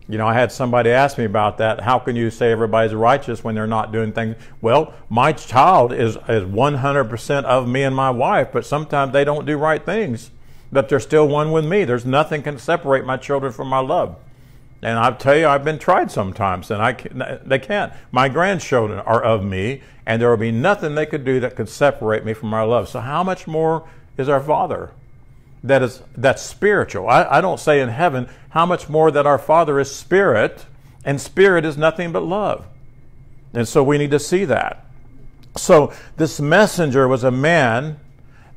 You 0.09 0.17
know, 0.17 0.27
I 0.27 0.33
had 0.33 0.51
somebody 0.51 0.89
ask 0.89 1.17
me 1.17 1.25
about 1.25 1.57
that. 1.57 1.81
How 1.81 1.99
can 1.99 2.15
you 2.15 2.29
say 2.29 2.51
everybody's 2.51 2.93
righteous 2.93 3.43
when 3.43 3.55
they're 3.55 3.67
not 3.67 3.91
doing 3.91 4.13
things? 4.13 4.37
Well, 4.61 4.93
my 5.09 5.33
child 5.33 5.91
is, 5.91 6.15
is 6.15 6.43
100% 6.43 7.43
of 7.43 7.67
me 7.67 7.83
and 7.83 7.93
my 7.95 8.09
wife, 8.09 8.49
but 8.53 8.65
sometimes 8.65 9.11
they 9.11 9.25
don't 9.25 9.45
do 9.45 9.57
right 9.57 9.85
things, 9.85 10.31
but 10.71 10.87
they're 10.87 11.01
still 11.01 11.27
one 11.27 11.51
with 11.51 11.65
me. 11.65 11.83
There's 11.83 12.05
nothing 12.05 12.41
can 12.41 12.57
separate 12.57 13.03
my 13.03 13.17
children 13.17 13.51
from 13.51 13.67
my 13.67 13.79
love. 13.79 14.15
And 14.81 14.99
I 14.99 15.11
tell 15.11 15.35
you, 15.35 15.47
I've 15.47 15.65
been 15.65 15.79
tried 15.79 16.11
sometimes, 16.11 16.69
and 16.69 16.81
I 16.81 16.93
can, 16.93 17.39
they 17.43 17.59
can't. 17.59 17.91
My 18.11 18.29
grandchildren 18.29 18.99
are 18.99 19.23
of 19.23 19.43
me, 19.43 19.81
and 20.05 20.21
there 20.21 20.29
will 20.29 20.37
be 20.37 20.51
nothing 20.51 20.95
they 20.95 21.05
could 21.05 21.25
do 21.25 21.39
that 21.39 21.55
could 21.55 21.69
separate 21.69 22.23
me 22.23 22.33
from 22.33 22.53
our 22.53 22.65
love. 22.65 22.87
So, 22.87 22.99
how 22.99 23.23
much 23.23 23.47
more 23.47 23.87
is 24.17 24.29
our 24.29 24.41
Father? 24.41 24.91
That 25.63 25.81
is 25.81 26.03
that's 26.15 26.43
spiritual. 26.43 27.09
I, 27.09 27.23
I 27.23 27.41
don't 27.41 27.59
say 27.59 27.81
in 27.81 27.89
heaven 27.89 28.29
how 28.49 28.65
much 28.65 28.87
more 28.87 29.09
that 29.09 29.25
our 29.25 29.39
Father 29.39 29.79
is 29.79 29.93
spirit, 29.93 30.65
and 31.03 31.19
spirit 31.19 31.65
is 31.65 31.77
nothing 31.77 32.11
but 32.11 32.23
love. 32.23 32.65
And 33.53 33.67
so 33.67 33.83
we 33.83 33.97
need 33.97 34.11
to 34.11 34.19
see 34.19 34.45
that. 34.45 34.85
So 35.55 35.91
this 36.17 36.39
messenger 36.39 37.07
was 37.07 37.23
a 37.23 37.31
man 37.31 37.99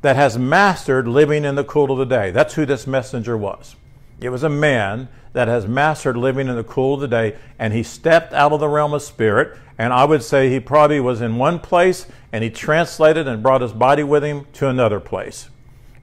that 0.01 0.15
has 0.15 0.37
mastered 0.37 1.07
living 1.07 1.43
in 1.45 1.55
the 1.55 1.63
cool 1.63 1.91
of 1.91 1.97
the 1.97 2.05
day. 2.05 2.31
That's 2.31 2.53
who 2.53 2.65
this 2.65 2.85
messenger 2.85 3.37
was. 3.37 3.75
It 4.19 4.29
was 4.29 4.43
a 4.43 4.49
man 4.49 5.07
that 5.33 5.47
has 5.47 5.67
mastered 5.67 6.17
living 6.17 6.47
in 6.47 6.55
the 6.55 6.63
cool 6.63 6.95
of 6.95 7.01
the 7.01 7.07
day, 7.07 7.37
and 7.57 7.73
he 7.73 7.83
stepped 7.83 8.33
out 8.33 8.51
of 8.51 8.59
the 8.59 8.67
realm 8.67 8.93
of 8.93 9.01
spirit. 9.01 9.57
And 9.77 9.93
I 9.93 10.05
would 10.05 10.23
say 10.23 10.49
he 10.49 10.59
probably 10.59 10.99
was 10.99 11.21
in 11.21 11.37
one 11.37 11.59
place 11.59 12.05
and 12.31 12.43
he 12.43 12.49
translated 12.49 13.27
and 13.27 13.41
brought 13.41 13.61
his 13.61 13.71
body 13.71 14.03
with 14.03 14.23
him 14.23 14.45
to 14.53 14.67
another 14.67 14.99
place. 14.99 15.49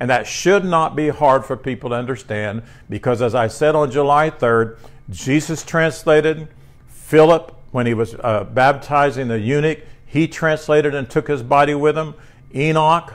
And 0.00 0.10
that 0.10 0.26
should 0.26 0.64
not 0.64 0.96
be 0.96 1.08
hard 1.08 1.44
for 1.44 1.56
people 1.56 1.90
to 1.90 1.96
understand 1.96 2.62
because, 2.88 3.22
as 3.22 3.34
I 3.34 3.48
said 3.48 3.74
on 3.74 3.90
July 3.90 4.30
3rd, 4.30 4.78
Jesus 5.10 5.62
translated, 5.62 6.48
Philip, 6.88 7.54
when 7.70 7.86
he 7.86 7.94
was 7.94 8.14
uh, 8.14 8.44
baptizing 8.44 9.28
the 9.28 9.38
eunuch, 9.38 9.80
he 10.06 10.26
translated 10.26 10.94
and 10.94 11.08
took 11.08 11.28
his 11.28 11.42
body 11.42 11.74
with 11.74 11.96
him. 11.96 12.14
Enoch 12.54 13.14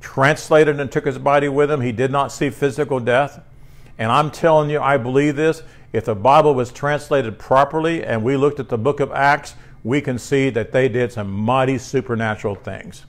translated 0.00 0.78
and 0.78 0.92
took 0.92 1.06
his 1.06 1.18
body 1.18 1.48
with 1.48 1.70
him. 1.70 1.80
He 1.80 1.92
did 1.92 2.10
not 2.10 2.30
see 2.30 2.50
physical 2.50 3.00
death. 3.00 3.42
And 3.98 4.10
I'm 4.10 4.30
telling 4.30 4.70
you, 4.70 4.80
I 4.80 4.96
believe 4.96 5.36
this. 5.36 5.62
If 5.92 6.06
the 6.06 6.14
Bible 6.14 6.54
was 6.54 6.72
translated 6.72 7.38
properly 7.38 8.04
and 8.04 8.24
we 8.24 8.36
looked 8.36 8.58
at 8.58 8.68
the 8.68 8.78
book 8.78 9.00
of 9.00 9.12
Acts, 9.12 9.54
we 9.84 10.00
can 10.00 10.18
see 10.18 10.50
that 10.50 10.72
they 10.72 10.88
did 10.88 11.12
some 11.12 11.30
mighty 11.30 11.78
supernatural 11.78 12.56
things. 12.56 13.04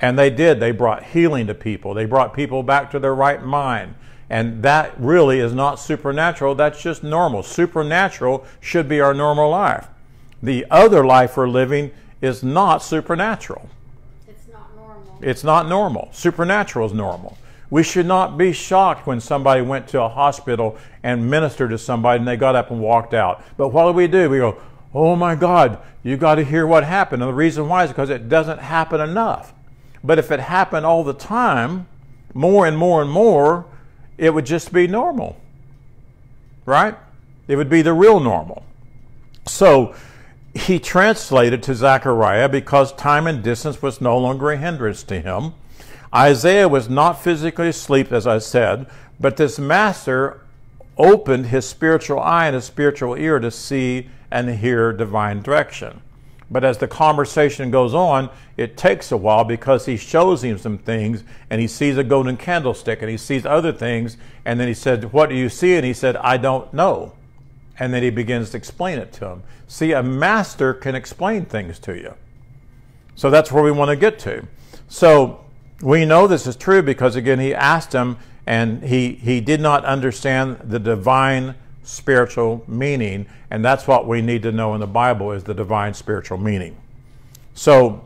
And 0.00 0.18
they 0.18 0.30
did. 0.30 0.60
They 0.60 0.72
brought 0.72 1.04
healing 1.04 1.46
to 1.46 1.54
people, 1.54 1.94
they 1.94 2.04
brought 2.04 2.34
people 2.34 2.62
back 2.62 2.90
to 2.90 2.98
their 2.98 3.14
right 3.14 3.42
mind. 3.42 3.94
And 4.30 4.62
that 4.62 4.92
really 5.00 5.40
is 5.40 5.54
not 5.54 5.76
supernatural, 5.76 6.54
that's 6.54 6.82
just 6.82 7.02
normal. 7.02 7.42
Supernatural 7.42 8.44
should 8.60 8.88
be 8.88 9.00
our 9.00 9.14
normal 9.14 9.50
life. 9.50 9.88
The 10.42 10.66
other 10.70 11.04
life 11.04 11.36
we're 11.36 11.48
living 11.48 11.92
is 12.20 12.42
not 12.42 12.82
supernatural. 12.82 13.70
It's 14.28 14.46
not 14.52 14.76
normal. 14.76 15.18
It's 15.22 15.44
not 15.44 15.68
normal. 15.68 16.10
Supernatural 16.12 16.86
is 16.86 16.92
normal. 16.92 17.38
We 17.70 17.82
should 17.82 18.06
not 18.06 18.38
be 18.38 18.52
shocked 18.52 19.06
when 19.06 19.20
somebody 19.20 19.60
went 19.60 19.88
to 19.88 20.02
a 20.02 20.08
hospital 20.08 20.78
and 21.02 21.30
ministered 21.30 21.70
to 21.70 21.78
somebody 21.78 22.18
and 22.18 22.26
they 22.26 22.36
got 22.36 22.56
up 22.56 22.70
and 22.70 22.80
walked 22.80 23.12
out. 23.12 23.44
But 23.56 23.68
what 23.68 23.86
do 23.86 23.92
we 23.92 24.06
do? 24.06 24.30
We 24.30 24.38
go, 24.38 24.58
oh 24.94 25.16
my 25.16 25.34
God, 25.34 25.78
you 26.02 26.16
got 26.16 26.36
to 26.36 26.44
hear 26.44 26.66
what 26.66 26.84
happened. 26.84 27.22
And 27.22 27.30
the 27.30 27.34
reason 27.34 27.68
why 27.68 27.84
is 27.84 27.90
because 27.90 28.10
it 28.10 28.28
doesn't 28.28 28.58
happen 28.58 29.00
enough. 29.00 29.52
But 30.02 30.18
if 30.18 30.30
it 30.30 30.40
happened 30.40 30.86
all 30.86 31.04
the 31.04 31.12
time, 31.12 31.86
more 32.32 32.66
and 32.66 32.78
more 32.78 33.02
and 33.02 33.10
more, 33.10 33.66
it 34.16 34.32
would 34.32 34.46
just 34.46 34.72
be 34.72 34.86
normal. 34.86 35.38
Right? 36.64 36.96
It 37.48 37.56
would 37.56 37.68
be 37.68 37.82
the 37.82 37.92
real 37.92 38.20
normal. 38.20 38.64
So 39.46 39.94
he 40.54 40.78
translated 40.78 41.62
to 41.64 41.74
Zechariah 41.74 42.48
because 42.48 42.92
time 42.92 43.26
and 43.26 43.42
distance 43.42 43.82
was 43.82 44.00
no 44.00 44.18
longer 44.18 44.50
a 44.50 44.56
hindrance 44.56 45.02
to 45.04 45.20
him. 45.20 45.54
Isaiah 46.14 46.68
was 46.68 46.88
not 46.88 47.22
physically 47.22 47.68
asleep, 47.68 48.12
as 48.12 48.26
I 48.26 48.38
said, 48.38 48.86
but 49.20 49.36
this 49.36 49.58
master 49.58 50.40
opened 50.96 51.46
his 51.46 51.66
spiritual 51.66 52.20
eye 52.20 52.46
and 52.46 52.54
his 52.54 52.64
spiritual 52.64 53.14
ear 53.14 53.38
to 53.38 53.50
see 53.50 54.08
and 54.30 54.48
hear 54.50 54.92
divine 54.92 55.42
direction. 55.42 56.02
But 56.50 56.64
as 56.64 56.78
the 56.78 56.88
conversation 56.88 57.70
goes 57.70 57.94
on, 57.94 58.30
it 58.56 58.76
takes 58.76 59.12
a 59.12 59.16
while 59.16 59.44
because 59.44 59.84
he 59.84 59.96
shows 59.96 60.42
him 60.42 60.56
some 60.56 60.78
things 60.78 61.22
and 61.50 61.60
he 61.60 61.66
sees 61.66 61.98
a 61.98 62.04
golden 62.04 62.38
candlestick 62.38 63.02
and 63.02 63.10
he 63.10 63.18
sees 63.18 63.44
other 63.44 63.72
things. 63.72 64.16
And 64.46 64.58
then 64.58 64.66
he 64.66 64.74
said, 64.74 65.12
What 65.12 65.28
do 65.28 65.34
you 65.34 65.50
see? 65.50 65.74
And 65.74 65.84
he 65.84 65.92
said, 65.92 66.16
I 66.16 66.38
don't 66.38 66.72
know. 66.72 67.12
And 67.78 67.92
then 67.92 68.02
he 68.02 68.10
begins 68.10 68.50
to 68.50 68.56
explain 68.56 68.98
it 68.98 69.12
to 69.14 69.26
him. 69.26 69.42
See, 69.66 69.92
a 69.92 70.02
master 70.02 70.72
can 70.72 70.94
explain 70.94 71.44
things 71.44 71.78
to 71.80 71.94
you. 71.94 72.14
So 73.14 73.30
that's 73.30 73.52
where 73.52 73.62
we 73.62 73.70
want 73.70 73.90
to 73.90 73.96
get 73.96 74.18
to. 74.20 74.46
So 74.88 75.44
we 75.80 76.04
know 76.04 76.26
this 76.26 76.46
is 76.46 76.56
true 76.56 76.82
because, 76.82 77.16
again, 77.16 77.38
he 77.38 77.54
asked 77.54 77.92
him 77.92 78.16
and 78.46 78.82
he, 78.82 79.12
he 79.14 79.40
did 79.40 79.60
not 79.60 79.84
understand 79.84 80.58
the 80.64 80.78
divine 80.78 81.54
spiritual 81.82 82.64
meaning, 82.66 83.26
and 83.50 83.64
that's 83.64 83.86
what 83.86 84.06
we 84.06 84.22
need 84.22 84.42
to 84.42 84.52
know 84.52 84.74
in 84.74 84.80
the 84.80 84.86
Bible 84.86 85.32
is 85.32 85.44
the 85.44 85.54
divine 85.54 85.94
spiritual 85.94 86.38
meaning. 86.38 86.76
So 87.54 88.04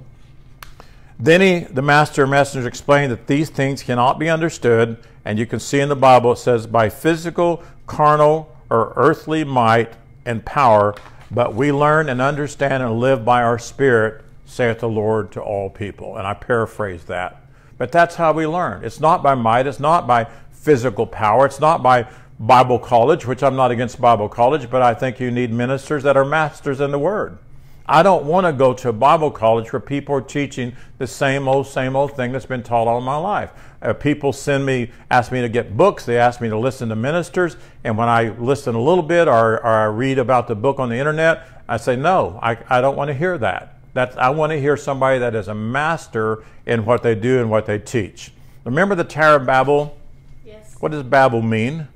then 1.18 1.41
he, 1.41 1.61
the 1.61 1.83
master 1.83 2.27
messenger 2.27 2.66
explained 2.66 3.12
that 3.12 3.27
these 3.27 3.51
things 3.51 3.83
cannot 3.83 4.18
be 4.18 4.29
understood, 4.29 4.99
and 5.25 5.39
you 5.39 5.47
can 5.47 5.61
see 5.61 5.81
in 5.81 5.89
the 5.89 5.97
Bible 5.97 6.33
it 6.33 6.39
says 6.39 6.66
by 6.66 6.89
physical, 6.89 7.62
carnal, 7.87 8.57
or 8.70 8.93
earthly 8.97 9.45
might 9.45 9.93
and 10.25 10.45
power, 10.45 10.95
but 11.31 11.55
we 11.55 11.73
learn 11.73 12.09
and 12.09 12.20
understand 12.20 12.83
and 12.83 12.99
live 12.99 13.25
by 13.25 13.43
our 13.43 13.59
spirit, 13.59 14.25
saith 14.45 14.81
the 14.81 14.89
Lord 14.89 15.33
to 15.33 15.41
all 15.41 15.70
people. 15.70 16.16
And 16.16 16.27
I 16.27 16.35
paraphrase 16.35 17.05
that. 17.05 17.41
But 17.83 17.91
that's 17.91 18.14
how 18.14 18.33
we 18.33 18.47
learn. 18.47 18.85
It's 18.85 19.01
not 19.01 19.24
by 19.24 19.35
might, 19.35 19.66
it's 19.66 19.80
not 19.80 20.07
by 20.07 20.28
physical 20.53 21.05
power, 21.05 21.47
it's 21.47 21.59
not 21.59 21.83
by 21.83 22.07
Bible 22.39 22.78
college, 22.78 23.26
which 23.26 23.43
I'm 23.43 23.57
not 23.57 23.72
against 23.72 24.01
Bible 24.01 24.28
college, 24.28 24.70
but 24.70 24.83
I 24.83 24.95
think 24.95 25.18
you 25.18 25.33
need 25.33 25.53
ministers 25.53 26.05
that 26.05 26.16
are 26.16 26.24
masters 26.24 26.80
in 26.80 26.93
the 26.93 26.99
Word. 27.01 27.39
I 27.85 28.05
don't 28.05 28.24
want 28.24 28.47
to 28.47 28.53
go 28.53 28.72
to 28.72 28.91
a 28.91 28.93
Bible 28.93 29.33
college 29.33 29.72
where 29.72 29.80
people 29.80 30.14
are 30.14 30.20
teaching 30.20 30.76
the 30.99 31.09
same 31.09 31.49
old, 31.49 31.66
same 31.66 31.97
old 31.97 32.14
thing 32.14 32.30
that's 32.30 32.47
been 32.47 32.62
taught 32.62 32.87
all 32.87 33.01
my 33.01 33.16
life. 33.16 33.51
Uh, 33.83 33.93
people 33.93 34.33
send 34.33 34.64
me, 34.64 34.93
ask 35.11 35.33
me 35.33 35.41
to 35.41 35.49
get 35.49 35.76
books, 35.76 36.07
they 36.07 36.18
ask 36.18 36.41
me 36.41 36.49
to 36.51 36.57
listen 36.57 36.89
to 36.91 36.95
ministers, 36.95 37.57
and 37.83 37.99
when 37.99 38.09
I 38.09 38.28
listen 38.28 38.76
a 38.76 38.80
little 38.80 39.03
bit 39.03 39.26
or, 39.26 39.55
or 39.55 39.66
I 39.66 39.87
read 39.87 40.20
about 40.20 40.47
the 40.47 40.55
book 40.55 40.78
on 40.78 40.89
the 40.89 40.99
internet, 40.99 41.49
I 41.68 41.78
say, 41.78 41.97
no, 41.97 42.39
I, 42.41 42.59
I 42.70 42.80
don't 42.80 42.95
want 42.95 43.09
to 43.09 43.14
hear 43.14 43.37
that. 43.39 43.82
That's, 43.95 44.16
I 44.16 44.30
want 44.30 44.53
to 44.53 44.61
hear 44.61 44.76
somebody 44.76 45.18
that 45.18 45.34
is 45.34 45.49
a 45.49 45.55
master 45.55 46.45
in 46.64 46.84
what 46.84 47.03
they 47.03 47.14
do 47.14 47.40
and 47.40 47.51
what 47.51 47.66
they 47.66 47.78
teach. 47.78 48.32
Remember 48.64 48.95
the 48.95 49.05
Tower 49.05 49.36
of 49.36 49.47
Babel? 49.47 49.99
Yes. 50.45 50.76
What 50.80 50.93
does 50.93 51.03
Babel 51.03 51.43
mean? 51.43 51.88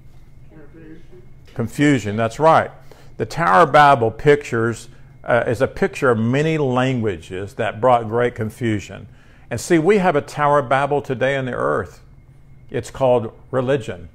Confusion, 0.51 1.23
Confusion, 1.55 2.17
that's 2.17 2.39
right. 2.39 2.71
The 3.17 3.27
Tower 3.27 3.63
of 3.63 3.73
Babel 3.73 4.11
pictures 4.11 4.89
uh, 5.25 5.45
is 5.47 5.63
a 5.63 5.67
picture 5.67 6.11
of 6.11 6.19
many 6.19 6.59
languages 6.59 7.55
that 7.55 7.81
brought 7.81 8.09
great 8.09 8.35
confusion. 8.35 9.09
And 9.51 9.61
see, 9.61 9.79
we 9.79 9.99
have 9.99 10.17
a 10.17 10.21
Tower 10.21 10.59
of 10.59 10.69
Babel 10.69 11.01
today 11.01 11.37
on 11.37 11.47
the 11.47 11.55
earth. 11.55 12.03
It's 12.71 12.91
called 12.91 13.33
religion. 13.51 14.09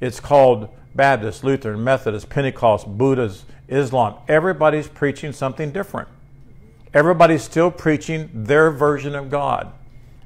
It's 0.00 0.18
called 0.18 0.68
Baptist, 0.94 1.44
Lutheran, 1.44 1.84
Methodist, 1.84 2.28
Pentecost, 2.28 2.86
Buddhist, 2.86 3.44
Islam. 3.68 4.16
Everybody's 4.28 4.88
preaching 4.88 5.32
something 5.32 5.70
different. 5.70 6.08
Everybody's 6.94 7.42
still 7.42 7.70
preaching 7.70 8.30
their 8.32 8.70
version 8.70 9.14
of 9.14 9.30
God. 9.30 9.72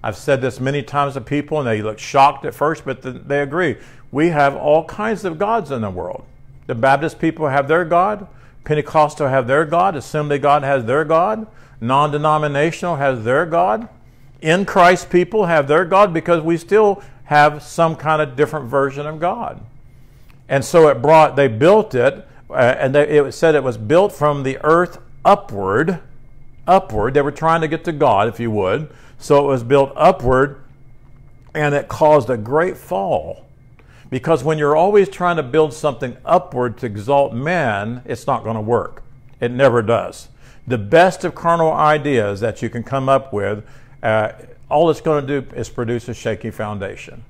I've 0.03 0.17
said 0.17 0.41
this 0.41 0.61
many 0.61 0.83
times 0.83 1.15
to 1.15 1.21
people, 1.21 1.59
and 1.59 1.67
they 1.67 1.83
look 1.83 1.99
shocked 1.99 2.45
at 2.45 2.55
first, 2.55 2.85
but 2.85 3.29
they 3.29 3.41
agree. 3.41 3.77
We 4.13 4.29
have 4.29 4.57
all 4.57 4.85
kinds 4.85 5.25
of 5.25 5.39
gods 5.39 5.71
in 5.71 5.83
the 5.83 5.91
world. 5.91 6.25
The 6.67 6.75
Baptist 6.75 7.19
people 7.19 7.49
have 7.49 7.69
their 7.69 7.85
God. 7.85 8.27
Pentecostal 8.65 9.29
have 9.29 9.47
their 9.47 9.65
God. 9.65 9.97
Assembly 9.97 10.39
God 10.39 10.63
has 10.63 10.85
their 10.85 11.05
God. 11.05 11.47
Non 11.81 12.11
denominational 12.11 12.97
has 12.97 13.25
their 13.25 13.47
God. 13.47 13.89
In 14.41 14.65
Christ 14.65 15.11
people 15.11 15.47
have 15.47 15.69
their 15.69 15.85
God 15.85 16.13
because 16.13 16.43
we 16.43 16.57
still 16.57 17.03
have 17.25 17.63
some 17.63 17.97
kind 17.97 18.23
of 18.23 18.37
different 18.37 18.67
version 18.67 19.07
of 19.07 19.21
God. 19.21 19.61
And 20.49 20.65
so 20.65 20.89
it 20.89 21.03
brought, 21.03 21.37
they 21.37 21.49
built 21.49 21.95
it, 21.95 22.27
uh, 22.49 22.55
and 22.55 22.95
they, 22.95 23.19
it 23.19 23.33
said 23.33 23.55
it 23.55 23.65
was 23.65 23.77
built 23.77 24.13
from 24.13 24.43
the 24.43 24.59
earth 24.63 24.99
upward. 25.25 26.01
Upward. 26.67 27.15
They 27.15 27.23
were 27.23 27.33
trying 27.33 27.61
to 27.61 27.69
get 27.69 27.85
to 27.85 27.93
God, 27.93 28.29
if 28.29 28.41
you 28.41 28.51
would. 28.51 28.91
So 29.19 29.45
it 29.45 29.47
was 29.47 29.63
built 29.63 29.93
upward, 29.97 30.61
and 31.55 31.75
it 31.75 31.89
caused 31.89 32.29
a 32.29 32.37
great 32.37 32.77
fall 32.77 33.47
because 34.11 34.45
when 34.45 34.59
you're 34.59 34.77
always 34.77 35.09
trying 35.09 35.37
to 35.37 35.43
build 35.43 35.73
something 35.73 36.17
upward 36.25 36.79
to 36.79 36.87
exalt 36.87 37.33
man, 37.33 38.03
it's 38.05 38.27
not 38.27 38.45
going 38.45 38.55
to 38.55 38.61
work. 38.61 39.03
It 39.41 39.51
never 39.51 39.83
does. 39.83 40.29
The 40.67 40.79
best 40.79 41.25
of 41.25 41.35
carnal 41.35 41.73
ideas 41.73 42.41
that 42.41 42.63
you 42.63 42.71
can 42.71 42.83
come 42.83 43.09
up 43.09 43.33
with, 43.33 43.65
uh, 44.03 44.33
all 44.69 44.91
it's 44.91 45.01
going 45.01 45.27
to 45.27 45.41
do 45.41 45.57
is 45.57 45.69
produce 45.69 46.09
a 46.09 46.15
shaky 46.15 46.51
foundation. 46.51 47.25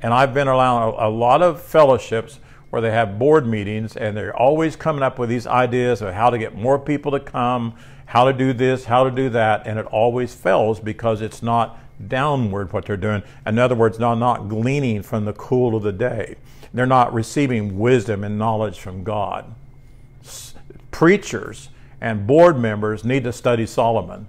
And 0.00 0.12
I've 0.12 0.34
been 0.34 0.48
around 0.48 0.94
a, 0.94 1.08
a 1.08 1.10
lot 1.10 1.42
of 1.42 1.62
fellowships 1.62 2.38
where 2.70 2.82
they 2.82 2.90
have 2.90 3.18
board 3.18 3.46
meetings 3.46 3.96
and 3.96 4.16
they're 4.16 4.36
always 4.36 4.76
coming 4.76 5.02
up 5.02 5.18
with 5.18 5.28
these 5.28 5.46
ideas 5.46 6.00
of 6.00 6.14
how 6.14 6.30
to 6.30 6.38
get 6.38 6.54
more 6.54 6.78
people 6.78 7.12
to 7.12 7.20
come, 7.20 7.74
how 8.06 8.24
to 8.24 8.32
do 8.32 8.52
this, 8.52 8.84
how 8.84 9.04
to 9.04 9.10
do 9.10 9.28
that, 9.30 9.66
and 9.66 9.78
it 9.78 9.86
always 9.86 10.34
fails 10.34 10.80
because 10.80 11.20
it's 11.20 11.42
not 11.42 11.78
downward 12.08 12.72
what 12.72 12.86
they're 12.86 12.96
doing. 12.96 13.22
In 13.46 13.58
other 13.58 13.74
words, 13.74 13.98
they're 13.98 14.16
not 14.16 14.48
gleaning 14.48 15.02
from 15.02 15.24
the 15.24 15.32
cool 15.32 15.76
of 15.76 15.82
the 15.82 15.92
day. 15.92 16.36
They're 16.74 16.86
not 16.86 17.12
receiving 17.12 17.78
wisdom 17.78 18.24
and 18.24 18.38
knowledge 18.38 18.80
from 18.80 19.04
God. 19.04 19.54
Preachers 20.90 21.68
and 22.00 22.26
board 22.26 22.58
members 22.58 23.04
need 23.04 23.24
to 23.24 23.32
study 23.32 23.66
Solomon. 23.66 24.26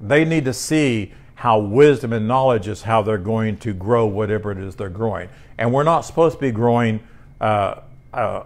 They 0.00 0.24
need 0.24 0.44
to 0.44 0.52
see 0.52 1.12
how 1.34 1.58
wisdom 1.58 2.12
and 2.12 2.28
knowledge 2.28 2.68
is 2.68 2.82
how 2.82 3.02
they're 3.02 3.18
going 3.18 3.56
to 3.58 3.72
grow 3.72 4.06
whatever 4.06 4.52
it 4.52 4.58
is 4.58 4.76
they're 4.76 4.90
growing. 4.90 5.28
And 5.56 5.72
we're 5.72 5.84
not 5.84 6.02
supposed 6.02 6.36
to 6.36 6.40
be 6.40 6.50
growing 6.50 7.00
uh, 7.40 7.80
uh, 8.12 8.44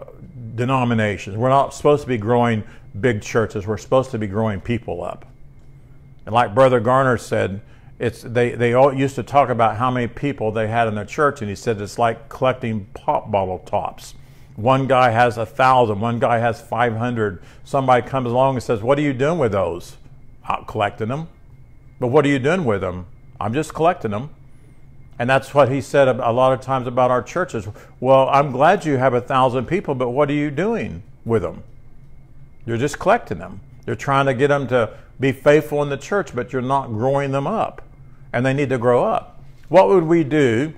denominations. 0.55 1.37
We're 1.37 1.49
not 1.49 1.73
supposed 1.73 2.03
to 2.03 2.07
be 2.07 2.17
growing 2.17 2.63
big 2.99 3.21
churches. 3.21 3.67
We're 3.67 3.77
supposed 3.77 4.11
to 4.11 4.17
be 4.17 4.27
growing 4.27 4.61
people 4.61 5.03
up. 5.03 5.25
And 6.25 6.33
like 6.33 6.55
Brother 6.55 6.79
Garner 6.79 7.17
said, 7.17 7.61
it's 7.97 8.21
they 8.21 8.51
they 8.51 8.73
all 8.73 8.93
used 8.93 9.15
to 9.15 9.23
talk 9.23 9.49
about 9.49 9.77
how 9.77 9.89
many 9.89 10.07
people 10.07 10.51
they 10.51 10.67
had 10.67 10.87
in 10.87 10.95
their 10.95 11.05
church, 11.05 11.41
and 11.41 11.49
he 11.49 11.55
said 11.55 11.79
it's 11.79 11.97
like 11.97 12.27
collecting 12.27 12.85
pop 12.93 13.31
bottle 13.31 13.59
tops. 13.59 14.15
One 14.57 14.87
guy 14.87 15.11
has 15.11 15.37
a 15.37 15.45
thousand, 15.45 16.01
one 16.01 16.19
guy 16.19 16.39
has 16.39 16.61
five 16.61 16.95
hundred. 16.97 17.41
Somebody 17.63 18.07
comes 18.07 18.31
along 18.31 18.55
and 18.55 18.63
says, 18.63 18.81
"What 18.81 18.99
are 18.99 19.01
you 19.01 19.13
doing 19.13 19.39
with 19.39 19.53
those?" 19.53 19.97
I'm 20.47 20.65
collecting 20.65 21.07
them. 21.07 21.29
But 21.99 22.07
what 22.07 22.25
are 22.25 22.29
you 22.29 22.39
doing 22.39 22.65
with 22.65 22.81
them? 22.81 23.05
I'm 23.39 23.53
just 23.53 23.73
collecting 23.73 24.11
them. 24.11 24.29
And 25.17 25.29
that's 25.29 25.53
what 25.53 25.71
he 25.71 25.79
said 25.79 26.07
a 26.07 26.31
lot 26.31 26.51
of 26.51 26.61
times 26.61 26.87
about 26.87 27.09
our 27.09 27.23
churches. 27.23 27.67
Well, 27.99 28.27
I'm 28.29 28.51
glad 28.51 28.85
you 28.85 28.97
have 28.97 29.13
a 29.13 29.21
thousand 29.21 29.65
people, 29.65 29.95
but 29.95 30.09
what 30.09 30.29
are 30.29 30.33
you 30.33 30.51
doing 30.51 31.03
with 31.23 31.41
them? 31.41 31.63
You're 32.65 32.77
just 32.77 32.99
collecting 32.99 33.37
them. 33.37 33.61
You're 33.87 33.95
trying 33.95 34.25
to 34.25 34.33
get 34.33 34.47
them 34.47 34.67
to 34.67 34.97
be 35.19 35.31
faithful 35.31 35.81
in 35.83 35.89
the 35.89 35.97
church, 35.97 36.35
but 36.35 36.51
you're 36.51 36.61
not 36.61 36.87
growing 36.87 37.31
them 37.31 37.47
up. 37.47 37.81
And 38.33 38.45
they 38.45 38.53
need 38.53 38.69
to 38.69 38.77
grow 38.77 39.05
up. 39.05 39.41
What 39.69 39.87
would 39.87 40.03
we 40.03 40.23
do 40.23 40.73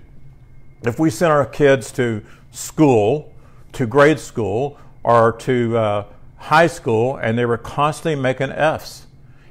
if 0.84 1.00
we 1.00 1.10
sent 1.10 1.32
our 1.32 1.46
kids 1.46 1.92
to 1.94 2.24
school, 2.52 3.34
to 3.74 3.88
grade 3.88 4.20
school, 4.20 4.78
or 5.04 5.32
to 5.32 5.78
uh, 5.78 6.06
high 6.38 6.68
school, 6.68 7.16
and 7.18 7.38
they 7.38 7.46
were 7.46 7.58
constantly 7.58 8.22
making 8.22 8.52
F's? 8.52 9.08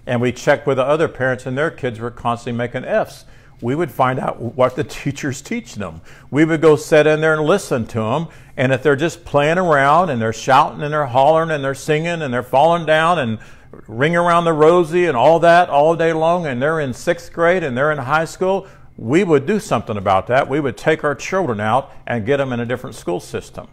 And 0.07 0.21
we 0.21 0.31
checked 0.31 0.67
with 0.69 0.77
the 0.77 0.85
other 0.85 1.09
parents, 1.09 1.47
and 1.47 1.59
their 1.59 1.71
kids 1.73 1.99
were 1.99 2.13
constantly 2.13 2.57
making 2.57 2.85
F's. 2.85 3.25
We 3.61 3.75
would 3.75 3.91
find 3.91 4.19
out 4.19 4.39
what 4.39 4.77
the 4.77 4.85
teachers 4.85 5.41
teach 5.41 5.77
them. 5.77 6.03
We 6.31 6.45
would 6.45 6.61
go 6.61 6.77
sit 6.77 7.07
in 7.07 7.21
there 7.21 7.35
and 7.35 7.47
listen 7.47 7.87
to 7.87 8.01
them. 8.01 8.29
And 8.57 8.73
if 8.73 8.83
they're 8.83 8.97
just 8.97 9.25
playing 9.25 9.59
around 9.59 10.11
and 10.11 10.21
they're 10.21 10.33
shouting 10.33 10.83
and 10.83 10.93
they're 10.93 11.07
hollering 11.07 11.51
and 11.51 11.65
they're 11.65 11.75
singing 11.75 12.23
and 12.23 12.33
they're 12.33 12.43
falling 12.43 12.85
down 12.85 13.19
and 13.19 13.39
ring 13.87 14.15
around 14.15 14.45
the 14.45 14.53
rosy 14.53 15.07
and 15.07 15.17
all 15.17 15.39
that 15.41 15.71
all 15.71 15.97
day 15.97 16.13
long, 16.13 16.47
and 16.47 16.61
they're 16.61 16.81
in 16.81 16.93
sixth 16.93 17.33
grade 17.33 17.63
and 17.63 17.77
they're 17.77 17.93
in 17.93 17.99
high 17.99 18.25
school, 18.27 18.67
we 18.99 19.25
would 19.25 19.47
do 19.47 19.59
something 19.59 19.97
about 19.97 20.27
that. 20.27 20.49
We 20.49 20.61
would 20.61 20.77
take 20.77 21.03
our 21.03 21.15
children 21.15 21.61
out 21.61 21.93
and 22.07 22.27
get 22.27 22.39
them 22.39 22.53
in 22.53 22.61
a 22.61 22.67
different 22.67 22.95
school 22.95 23.21
system. 23.21 23.69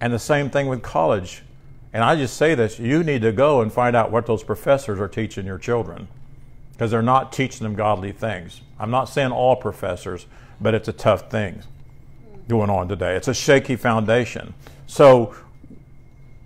And 0.00 0.12
the 0.12 0.18
same 0.18 0.48
thing 0.48 0.68
with 0.68 0.82
college. 0.82 1.42
And 1.92 2.04
I 2.04 2.14
just 2.14 2.36
say 2.36 2.54
this 2.54 2.78
you 2.78 3.02
need 3.02 3.22
to 3.22 3.32
go 3.32 3.62
and 3.62 3.72
find 3.72 3.96
out 3.96 4.12
what 4.12 4.26
those 4.26 4.44
professors 4.44 5.00
are 5.00 5.08
teaching 5.08 5.44
your 5.44 5.58
children 5.58 6.06
because 6.80 6.92
they're 6.92 7.02
not 7.02 7.30
teaching 7.30 7.62
them 7.62 7.74
godly 7.74 8.10
things. 8.10 8.62
I'm 8.78 8.90
not 8.90 9.04
saying 9.04 9.32
all 9.32 9.54
professors, 9.54 10.24
but 10.62 10.72
it's 10.72 10.88
a 10.88 10.94
tough 10.94 11.30
thing 11.30 11.62
going 12.48 12.70
on 12.70 12.88
today. 12.88 13.16
It's 13.16 13.28
a 13.28 13.34
shaky 13.34 13.76
foundation. 13.76 14.54
So 14.86 15.34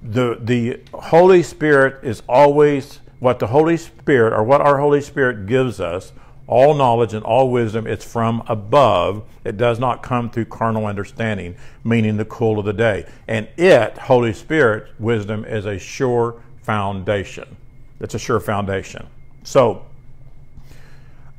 the 0.03 0.37
the 0.43 0.80
Holy 0.93 1.45
Spirit 1.45 2.03
is 2.03 2.20
always 2.28 2.99
what 3.20 3.39
the 3.39 3.47
Holy 3.47 3.76
Spirit 3.76 4.32
or 4.32 4.43
what 4.43 4.61
our 4.61 4.80
Holy 4.80 5.01
Spirit 5.01 5.47
gives 5.47 5.78
us, 5.78 6.12
all 6.49 6.74
knowledge 6.74 7.14
and 7.14 7.24
all 7.24 7.49
wisdom, 7.49 7.87
it's 7.87 8.05
from 8.05 8.43
above. 8.49 9.22
It 9.45 9.57
does 9.57 9.78
not 9.78 10.03
come 10.03 10.30
through 10.30 10.47
carnal 10.47 10.87
understanding, 10.87 11.55
meaning 11.85 12.16
the 12.16 12.24
cool 12.24 12.59
of 12.59 12.64
the 12.64 12.72
day. 12.72 13.07
And 13.28 13.47
it, 13.57 13.97
Holy 13.99 14.32
Spirit, 14.32 14.89
wisdom, 14.99 15.45
is 15.45 15.64
a 15.64 15.78
sure 15.78 16.43
foundation. 16.62 17.57
It's 18.01 18.16
a 18.16 18.18
sure 18.18 18.41
foundation. 18.41 19.07
So 19.45 19.85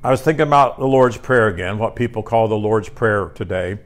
I 0.06 0.12
was 0.12 0.22
thinking 0.22 0.46
about 0.46 0.78
the 0.78 0.86
Lord's 0.86 1.18
Prayer 1.18 1.48
again, 1.48 1.80
what 1.80 1.96
people 1.96 2.22
call 2.22 2.48
the 2.48 2.56
Lord's 2.56 2.90
Prayer 2.90 3.30
today 3.30 3.80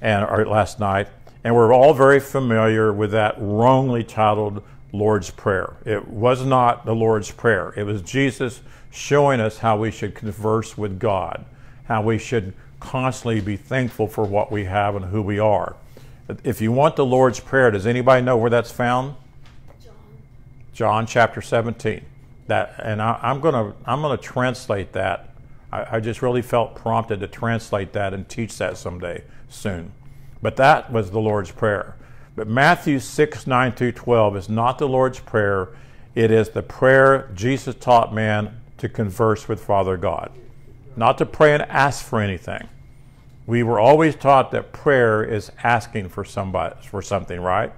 and 0.00 0.24
or 0.24 0.44
last 0.44 0.80
night. 0.80 1.06
And 1.44 1.54
we're 1.54 1.72
all 1.72 1.94
very 1.94 2.18
familiar 2.18 2.92
with 2.92 3.12
that 3.12 3.36
wrongly 3.38 4.02
titled 4.02 4.64
Lord's 4.92 5.30
Prayer. 5.30 5.76
It 5.84 6.08
was 6.08 6.44
not 6.44 6.86
the 6.86 6.94
Lord's 6.96 7.30
Prayer, 7.30 7.72
it 7.76 7.84
was 7.84 8.02
Jesus 8.02 8.62
showing 8.90 9.38
us 9.38 9.58
how 9.58 9.78
we 9.78 9.92
should 9.92 10.16
converse 10.16 10.76
with 10.76 10.98
God, 10.98 11.44
how 11.84 12.02
we 12.02 12.18
should 12.18 12.52
constantly 12.80 13.40
be 13.40 13.56
thankful 13.56 14.08
for 14.08 14.24
what 14.24 14.50
we 14.50 14.64
have 14.64 14.96
and 14.96 15.04
who 15.04 15.22
we 15.22 15.38
are. 15.38 15.76
If 16.42 16.60
you 16.60 16.72
want 16.72 16.96
the 16.96 17.06
Lord's 17.06 17.38
Prayer, 17.38 17.70
does 17.70 17.86
anybody 17.86 18.24
know 18.24 18.36
where 18.36 18.50
that's 18.50 18.72
found? 18.72 19.14
John. 19.80 19.94
John 20.72 21.06
chapter 21.06 21.40
17. 21.40 22.04
That, 22.48 22.74
and 22.82 23.00
I, 23.00 23.20
am 23.22 23.40
gonna 23.40 23.72
I'm 23.86 24.02
gonna 24.02 24.16
translate 24.16 24.94
that. 24.94 25.29
I, 25.72 25.96
I 25.96 26.00
just 26.00 26.22
really 26.22 26.42
felt 26.42 26.74
prompted 26.74 27.20
to 27.20 27.26
translate 27.26 27.92
that 27.92 28.14
and 28.14 28.28
teach 28.28 28.56
that 28.58 28.76
someday 28.76 29.24
soon. 29.48 29.92
But 30.42 30.56
that 30.56 30.92
was 30.92 31.10
the 31.10 31.20
Lord's 31.20 31.50
Prayer. 31.50 31.96
But 32.36 32.48
Matthew 32.48 32.98
6, 32.98 33.46
9 33.46 33.72
through 33.72 33.92
12 33.92 34.36
is 34.36 34.48
not 34.48 34.78
the 34.78 34.88
Lord's 34.88 35.20
Prayer. 35.20 35.68
It 36.14 36.30
is 36.30 36.50
the 36.50 36.62
prayer 36.62 37.30
Jesus 37.34 37.74
taught 37.74 38.14
man 38.14 38.60
to 38.78 38.88
converse 38.88 39.46
with 39.46 39.62
Father 39.62 39.96
God, 39.96 40.32
not 40.96 41.18
to 41.18 41.26
pray 41.26 41.52
and 41.52 41.62
ask 41.64 42.04
for 42.04 42.20
anything. 42.20 42.68
We 43.46 43.62
were 43.62 43.80
always 43.80 44.16
taught 44.16 44.52
that 44.52 44.72
prayer 44.72 45.22
is 45.22 45.52
asking 45.62 46.08
for 46.08 46.24
somebody 46.24 46.76
for 46.82 47.02
something, 47.02 47.40
right? 47.40 47.72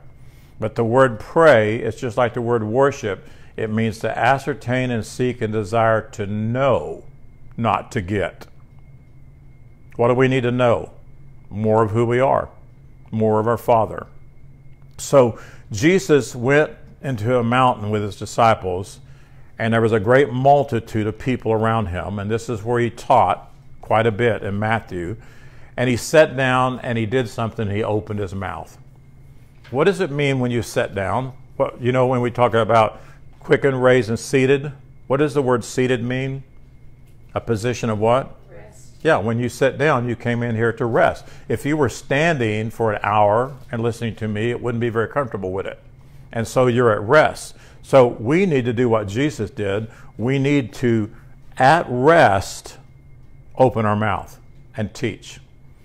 But 0.60 0.76
the 0.76 0.84
word 0.84 1.18
pray 1.18 1.76
is 1.76 1.96
just 1.96 2.16
like 2.16 2.34
the 2.34 2.42
word 2.42 2.62
worship. 2.62 3.26
It 3.56 3.70
means 3.70 3.98
to 4.00 4.18
ascertain 4.18 4.90
and 4.90 5.04
seek 5.04 5.40
and 5.40 5.52
desire 5.52 6.02
to 6.10 6.26
know, 6.26 7.04
not 7.56 7.92
to 7.92 8.00
get. 8.00 8.46
What 9.96 10.08
do 10.08 10.14
we 10.14 10.28
need 10.28 10.42
to 10.42 10.50
know? 10.50 10.92
More 11.50 11.82
of 11.82 11.90
who 11.90 12.06
we 12.06 12.18
are, 12.18 12.48
more 13.10 13.38
of 13.38 13.46
our 13.46 13.58
Father. 13.58 14.06
So 14.98 15.38
Jesus 15.70 16.34
went 16.34 16.72
into 17.02 17.38
a 17.38 17.42
mountain 17.42 17.90
with 17.90 18.02
his 18.02 18.16
disciples, 18.16 19.00
and 19.58 19.74
there 19.74 19.80
was 19.80 19.92
a 19.92 20.00
great 20.00 20.32
multitude 20.32 21.06
of 21.06 21.18
people 21.18 21.52
around 21.52 21.86
him. 21.86 22.18
And 22.18 22.30
this 22.30 22.48
is 22.48 22.62
where 22.62 22.80
he 22.80 22.90
taught 22.90 23.50
quite 23.80 24.06
a 24.06 24.12
bit 24.12 24.42
in 24.42 24.58
Matthew. 24.58 25.16
And 25.76 25.88
he 25.88 25.96
sat 25.96 26.36
down 26.36 26.80
and 26.80 26.96
he 26.96 27.06
did 27.06 27.28
something, 27.28 27.68
he 27.68 27.82
opened 27.82 28.20
his 28.20 28.34
mouth. 28.34 28.78
What 29.70 29.84
does 29.84 30.00
it 30.00 30.10
mean 30.10 30.40
when 30.40 30.50
you 30.50 30.62
sit 30.62 30.94
down? 30.94 31.32
Well, 31.56 31.72
you 31.80 31.92
know, 31.92 32.06
when 32.06 32.20
we 32.20 32.30
talk 32.30 32.54
about 32.54 33.00
quickened, 33.40 33.82
raised, 33.82 34.08
and 34.08 34.18
seated, 34.18 34.72
what 35.06 35.18
does 35.18 35.34
the 35.34 35.42
word 35.42 35.64
seated 35.64 36.02
mean? 36.02 36.42
A 37.34 37.40
position 37.40 37.90
of 37.90 37.98
what? 37.98 38.36
Rest. 38.50 38.94
Yeah, 39.02 39.16
when 39.18 39.38
you 39.38 39.48
sit 39.48 39.78
down, 39.78 40.08
you 40.08 40.16
came 40.16 40.42
in 40.42 40.54
here 40.54 40.72
to 40.74 40.84
rest. 40.86 41.24
If 41.48 41.64
you 41.64 41.76
were 41.76 41.88
standing 41.88 42.70
for 42.70 42.92
an 42.92 43.00
hour 43.02 43.56
and 43.70 43.82
listening 43.82 44.14
to 44.16 44.28
me, 44.28 44.50
it 44.50 44.60
wouldn't 44.60 44.80
be 44.80 44.90
very 44.90 45.08
comfortable 45.08 45.52
with 45.52 45.66
it. 45.66 45.80
And 46.32 46.46
so 46.46 46.66
you're 46.66 46.92
at 46.92 47.00
rest. 47.02 47.54
So 47.82 48.06
we 48.06 48.46
need 48.46 48.64
to 48.64 48.72
do 48.72 48.88
what 48.88 49.08
Jesus 49.08 49.50
did. 49.50 49.88
We 50.16 50.38
need 50.38 50.72
to, 50.74 51.10
at 51.58 51.86
rest, 51.88 52.78
open 53.56 53.84
our 53.84 53.96
mouth 53.96 54.38
and 54.76 54.92
teach. 54.94 55.40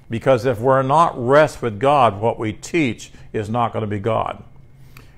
Because 0.10 0.46
if 0.46 0.60
we're 0.60 0.84
not 0.84 1.18
rest 1.18 1.62
with 1.62 1.80
God, 1.80 2.22
what 2.22 2.40
we 2.40 2.54
teach 2.54 3.12
is 3.34 3.50
not 3.50 3.74
going 3.74 3.82
to 3.82 3.88
be 3.88 4.00
God. 4.00 4.44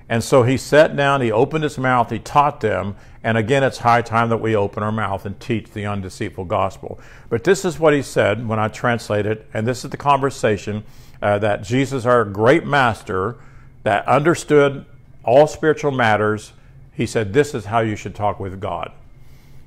And 0.08 0.24
so 0.24 0.42
he 0.42 0.56
sat 0.56 0.96
down, 0.96 1.20
he 1.20 1.30
opened 1.30 1.62
his 1.62 1.78
mouth, 1.78 2.10
he 2.10 2.18
taught 2.18 2.60
them, 2.60 2.96
and 3.22 3.36
again, 3.36 3.62
it's 3.62 3.78
high 3.78 4.02
time 4.02 4.30
that 4.30 4.38
we 4.38 4.56
open 4.56 4.82
our 4.82 4.92
mouth 4.92 5.26
and 5.26 5.38
teach 5.38 5.70
the 5.72 5.82
undeceitful 5.82 6.46
gospel. 6.46 6.98
But 7.28 7.44
this 7.44 7.64
is 7.64 7.78
what 7.78 7.92
he 7.92 8.02
said 8.02 8.48
when 8.48 8.58
I 8.58 8.68
translate 8.68 9.26
it, 9.26 9.46
and 9.52 9.66
this 9.66 9.84
is 9.84 9.90
the 9.90 9.96
conversation 9.96 10.84
uh, 11.20 11.38
that 11.38 11.62
Jesus, 11.62 12.06
our 12.06 12.24
great 12.24 12.64
master, 12.64 13.36
that 13.82 14.06
understood 14.08 14.86
all 15.22 15.46
spiritual 15.46 15.90
matters, 15.90 16.52
he 16.92 17.04
said, 17.06 17.32
This 17.32 17.54
is 17.54 17.66
how 17.66 17.80
you 17.80 17.94
should 17.94 18.14
talk 18.14 18.40
with 18.40 18.58
God. 18.58 18.92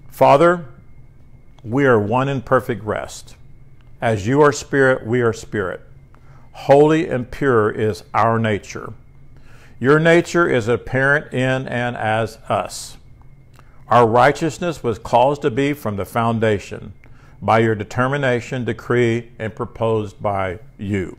Father, 0.10 0.66
we 1.64 1.86
are 1.86 2.00
one 2.00 2.28
in 2.28 2.42
perfect 2.42 2.84
rest. 2.84 3.36
As 4.02 4.28
you 4.28 4.42
are 4.42 4.52
spirit, 4.52 5.06
we 5.06 5.22
are 5.22 5.34
spirit. 5.34 5.82
Holy 6.54 7.08
and 7.08 7.30
pure 7.30 7.70
is 7.70 8.04
our 8.14 8.40
nature. 8.40 8.94
Your 9.80 10.00
nature 10.00 10.48
is 10.48 10.68
apparent 10.68 11.34
in 11.34 11.68
and 11.68 11.96
as 11.96 12.38
us. 12.50 12.98
Our 13.88 14.08
righteousness 14.08 14.84
was 14.84 15.00
caused 15.00 15.42
to 15.42 15.52
be 15.52 15.74
from 15.74 15.98
the 15.98 16.06
foundation 16.06 16.94
by 17.42 17.60
your 17.60 17.76
determination, 17.76 18.64
decree, 18.64 19.32
and 19.38 19.56
proposed 19.56 20.22
by 20.22 20.60
you. 20.78 21.18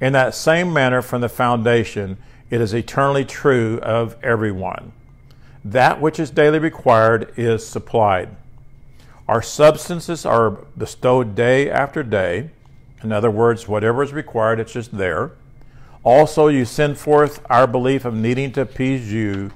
In 0.00 0.12
that 0.12 0.34
same 0.34 0.72
manner, 0.72 1.02
from 1.02 1.20
the 1.20 1.28
foundation, 1.28 2.18
it 2.50 2.60
is 2.60 2.72
eternally 2.72 3.24
true 3.24 3.78
of 3.80 4.16
everyone. 4.22 4.92
That 5.64 6.00
which 6.00 6.20
is 6.20 6.30
daily 6.30 6.58
required 6.58 7.32
is 7.36 7.66
supplied. 7.66 8.28
Our 9.28 9.42
substances 9.42 10.26
are 10.26 10.50
bestowed 10.50 11.34
day 11.34 11.70
after 11.70 12.02
day. 12.02 12.50
In 13.02 13.12
other 13.12 13.30
words, 13.30 13.66
whatever 13.68 14.02
is 14.02 14.12
required, 14.12 14.60
it's 14.60 14.72
just 14.72 14.96
there. 14.96 15.32
Also, 16.04 16.48
you 16.48 16.64
send 16.64 16.98
forth 16.98 17.44
our 17.48 17.66
belief 17.66 18.04
of 18.04 18.14
needing 18.14 18.52
to 18.52 18.62
appease 18.62 19.12
you. 19.12 19.52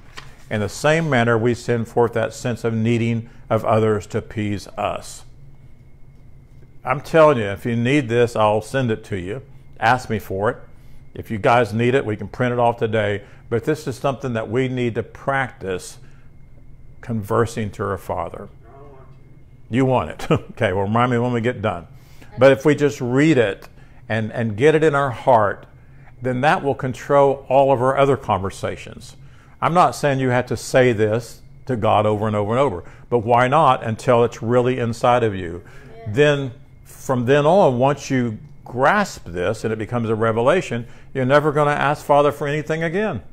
In 0.49 0.61
the 0.61 0.69
same 0.69 1.09
manner, 1.09 1.37
we 1.37 1.53
send 1.53 1.87
forth 1.87 2.13
that 2.13 2.33
sense 2.33 2.63
of 2.63 2.73
needing 2.73 3.29
of 3.49 3.65
others 3.65 4.07
to 4.07 4.19
appease 4.19 4.67
us. 4.69 5.23
I'm 6.85 7.01
telling 7.01 7.37
you, 7.37 7.45
if 7.45 7.65
you 7.65 7.75
need 7.75 8.07
this, 8.07 8.35
I'll 8.35 8.61
send 8.61 8.91
it 8.91 9.03
to 9.05 9.17
you. 9.17 9.41
Ask 9.79 10.09
me 10.09 10.19
for 10.19 10.49
it. 10.49 10.57
If 11.13 11.29
you 11.29 11.37
guys 11.37 11.73
need 11.73 11.95
it, 11.95 12.05
we 12.05 12.15
can 12.15 12.27
print 12.27 12.53
it 12.53 12.59
off 12.59 12.77
today. 12.77 13.23
But 13.49 13.65
this 13.65 13.87
is 13.87 13.97
something 13.97 14.33
that 14.33 14.49
we 14.49 14.67
need 14.67 14.95
to 14.95 15.03
practice 15.03 15.97
conversing 17.01 17.71
to 17.71 17.83
our 17.83 17.97
Father. 17.97 18.47
You 19.69 19.85
want 19.85 20.11
it. 20.11 20.31
okay, 20.31 20.71
well, 20.71 20.83
remind 20.83 21.11
me 21.11 21.17
when 21.17 21.33
we 21.33 21.41
get 21.41 21.61
done. 21.61 21.87
But 22.37 22.51
if 22.51 22.65
we 22.65 22.75
just 22.75 23.01
read 23.01 23.37
it 23.37 23.67
and, 24.07 24.31
and 24.31 24.55
get 24.55 24.75
it 24.75 24.83
in 24.83 24.95
our 24.95 25.11
heart, 25.11 25.65
then 26.21 26.41
that 26.41 26.63
will 26.63 26.75
control 26.75 27.45
all 27.49 27.71
of 27.71 27.81
our 27.81 27.97
other 27.97 28.15
conversations. 28.15 29.15
I'm 29.61 29.73
not 29.73 29.91
saying 29.95 30.19
you 30.19 30.29
have 30.29 30.45
to 30.47 30.57
say 30.57 30.93
this 30.93 31.41
to 31.65 31.75
God 31.75 32.05
over 32.05 32.27
and 32.27 32.35
over 32.35 32.51
and 32.51 32.59
over, 32.59 32.83
but 33.09 33.19
why 33.19 33.47
not 33.47 33.83
until 33.83 34.23
it's 34.23 34.41
really 34.41 34.79
inside 34.79 35.23
of 35.23 35.35
you? 35.35 35.63
Yeah. 35.95 36.11
Then, 36.11 36.51
from 36.83 37.25
then 37.25 37.45
on, 37.45 37.79
once 37.79 38.09
you 38.09 38.37
grasp 38.63 39.25
this 39.25 39.63
and 39.63 39.73
it 39.73 39.77
becomes 39.77 40.09
a 40.09 40.15
revelation, 40.15 40.87
you're 41.13 41.25
never 41.25 41.51
going 41.51 41.67
to 41.67 41.81
ask 41.81 42.05
Father 42.05 42.31
for 42.31 42.47
anything 42.47 42.83
again. 42.83 43.23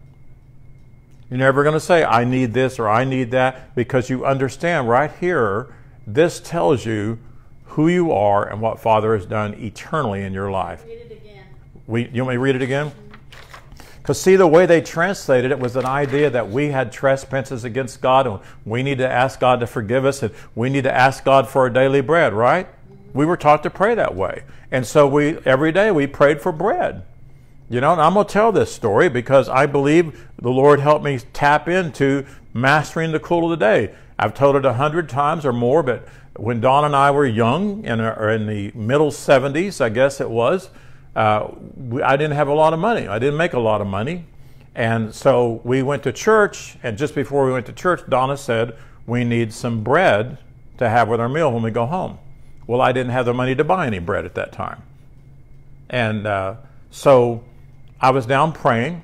You're 1.29 1.39
never 1.39 1.63
going 1.63 1.75
to 1.75 1.81
say, 1.81 2.05
I 2.05 2.25
need 2.25 2.55
this 2.55 2.79
or 2.79 2.89
I 2.89 3.05
need 3.05 3.31
that, 3.33 3.75
because 3.75 4.09
you 4.09 4.25
understand 4.25 4.89
right 4.89 5.11
here 5.21 5.75
this 6.07 6.39
tells 6.41 6.85
you 6.85 7.19
who 7.65 7.89
you 7.89 8.13
are 8.13 8.49
and 8.49 8.61
what 8.61 8.79
Father 8.79 9.17
has 9.17 9.27
done 9.27 9.55
eternally 9.55 10.23
in 10.23 10.33
your 10.33 10.51
life. 10.51 10.85
Read 10.85 10.99
it 10.99 11.13
again. 11.13 11.45
We, 11.87 12.09
you 12.09 12.23
want 12.23 12.29
me 12.29 12.35
to 12.35 12.41
read 12.41 12.57
it 12.57 12.63
again? 12.63 12.91
Mm-hmm. 12.91 13.04
Because 14.05 14.21
see, 14.21 14.37
the 14.37 14.47
way 14.47 14.67
they 14.67 14.83
translated 14.83 15.51
it 15.51 15.59
was 15.59 15.77
an 15.77 15.87
idea 15.87 16.29
that 16.29 16.51
we 16.51 16.69
had 16.69 16.93
trespasses 16.93 17.65
against 17.65 18.03
God 18.03 18.27
and 18.27 18.39
we 18.67 18.83
need 18.83 18.99
to 18.99 19.11
ask 19.11 19.41
God 19.41 19.61
to 19.61 19.67
forgive 19.67 20.05
us 20.05 20.23
and 20.23 20.31
we 20.55 20.69
need 20.69 20.85
to 20.85 20.95
ask 20.95 21.25
God 21.25 21.49
for 21.49 21.63
our 21.63 21.71
daily 21.71 22.03
bread, 22.03 22.35
right? 22.35 22.69
We 23.15 23.25
were 23.25 23.39
taught 23.39 23.63
to 23.63 23.71
pray 23.71 23.95
that 23.95 24.15
way. 24.15 24.43
And 24.71 24.87
so 24.87 25.09
we 25.09 25.39
every 25.47 25.73
day 25.73 25.91
we 25.91 26.07
prayed 26.07 26.43
for 26.43 26.53
bread. 26.53 27.03
You 27.71 27.81
know, 27.81 27.93
and 27.93 28.03
I'm 28.03 28.13
going 28.13 28.27
to 28.27 28.33
tell 28.33 28.53
this 28.53 28.75
story 28.75 29.09
because 29.09 29.49
I 29.49 29.65
believe 29.65 30.29
the 30.39 30.51
Lord 30.51 30.81
helped 30.81 31.03
me 31.03 31.19
tap 31.33 31.67
into 31.67 32.27
mastering 32.53 33.11
the 33.11 33.21
cool 33.21 33.51
of 33.51 33.59
the 33.59 33.65
day. 33.65 33.95
I've 34.19 34.35
told 34.35 34.55
it 34.57 34.67
a 34.67 34.75
hundred 34.75 35.09
times 35.09 35.47
or 35.47 35.53
more, 35.55 35.83
but 35.83 36.07
when 36.37 36.61
Don 36.61 36.85
and 36.85 36.95
I 36.95 37.11
were 37.11 37.25
young, 37.25 37.83
in, 37.87 38.03
or 38.03 38.29
in 38.29 38.47
the 38.47 38.71
middle 38.75 39.11
70s, 39.11 39.81
I 39.81 39.89
guess 39.89 40.21
it 40.21 40.29
was, 40.29 40.69
uh, 41.17 41.49
I 42.03 42.17
didn't 42.17 42.33
have 42.33 42.49
a 42.49 42.55
lot 42.55 42.73
of 42.73 42.81
money. 42.81 43.07
I 43.07 43.19
didn't 43.19 43.37
make 43.37 43.53
a 43.53 43.61
lot 43.61 43.81
of 43.81 43.87
money. 43.87 44.27
And 44.75 45.15
so 45.15 45.61
we 45.63 45.83
went 45.83 46.03
to 46.03 46.13
church, 46.13 46.77
and 46.83 46.99
just 46.99 47.15
before 47.15 47.47
we 47.47 47.53
went 47.53 47.67
to 47.67 47.73
church, 47.73 48.01
Donna 48.09 48.37
said, 48.37 48.77
We 49.07 49.23
need 49.23 49.53
some 49.53 49.85
bread 49.85 50.39
to 50.79 50.89
have 50.89 51.09
with 51.09 51.21
our 51.21 51.29
meal 51.29 51.53
when 51.53 51.63
we 51.63 51.71
go 51.71 51.87
home. 51.87 52.19
Well, 52.67 52.81
I 52.81 52.93
didn't 52.93 53.13
have 53.13 53.27
the 53.27 53.35
money 53.35 53.55
to 53.55 53.63
buy 53.63 53.87
any 53.87 54.01
bread 54.01 54.25
at 54.25 54.35
that 54.35 54.53
time. 54.53 54.83
And 55.89 56.27
uh, 56.27 56.57
so 56.91 57.45
I 58.01 58.11
was 58.11 58.27
down 58.27 58.53
praying, 58.53 59.03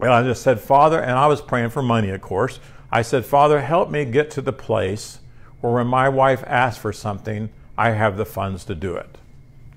and 0.00 0.10
I 0.10 0.22
just 0.22 0.42
said, 0.42 0.60
Father, 0.60 1.00
and 1.00 1.12
I 1.12 1.26
was 1.26 1.40
praying 1.40 1.70
for 1.70 1.82
money, 1.82 2.10
of 2.10 2.20
course. 2.20 2.60
I 2.90 3.02
said, 3.02 3.24
Father, 3.24 3.60
help 3.60 3.90
me 3.90 4.04
get 4.04 4.30
to 4.32 4.42
the 4.42 4.52
place 4.52 5.20
where 5.60 5.72
when 5.72 5.86
my 5.86 6.08
wife 6.08 6.44
asks 6.46 6.80
for 6.80 6.92
something, 6.92 7.50
I 7.76 7.90
have 7.90 8.16
the 8.16 8.26
funds 8.26 8.64
to 8.66 8.74
do 8.74 8.96
it. 8.96 9.18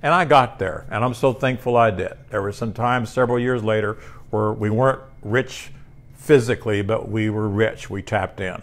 And 0.04 0.14
I 0.14 0.26
got 0.26 0.58
there, 0.58 0.86
and 0.90 1.04
I'm 1.04 1.14
so 1.14 1.32
thankful 1.32 1.78
I 1.78 1.92
did. 1.92 2.14
There 2.30 2.42
were 2.42 2.52
some 2.52 2.74
times 2.74 3.12
several 3.12 3.40
years 3.40 3.64
later 3.64 3.98
where 4.32 4.52
we 4.52 4.70
weren't 4.70 5.02
rich 5.22 5.72
physically, 6.16 6.82
but 6.82 7.10
we 7.10 7.30
were 7.30 7.48
rich. 7.48 7.90
We 7.90 8.02
tapped 8.02 8.40
in. 8.40 8.62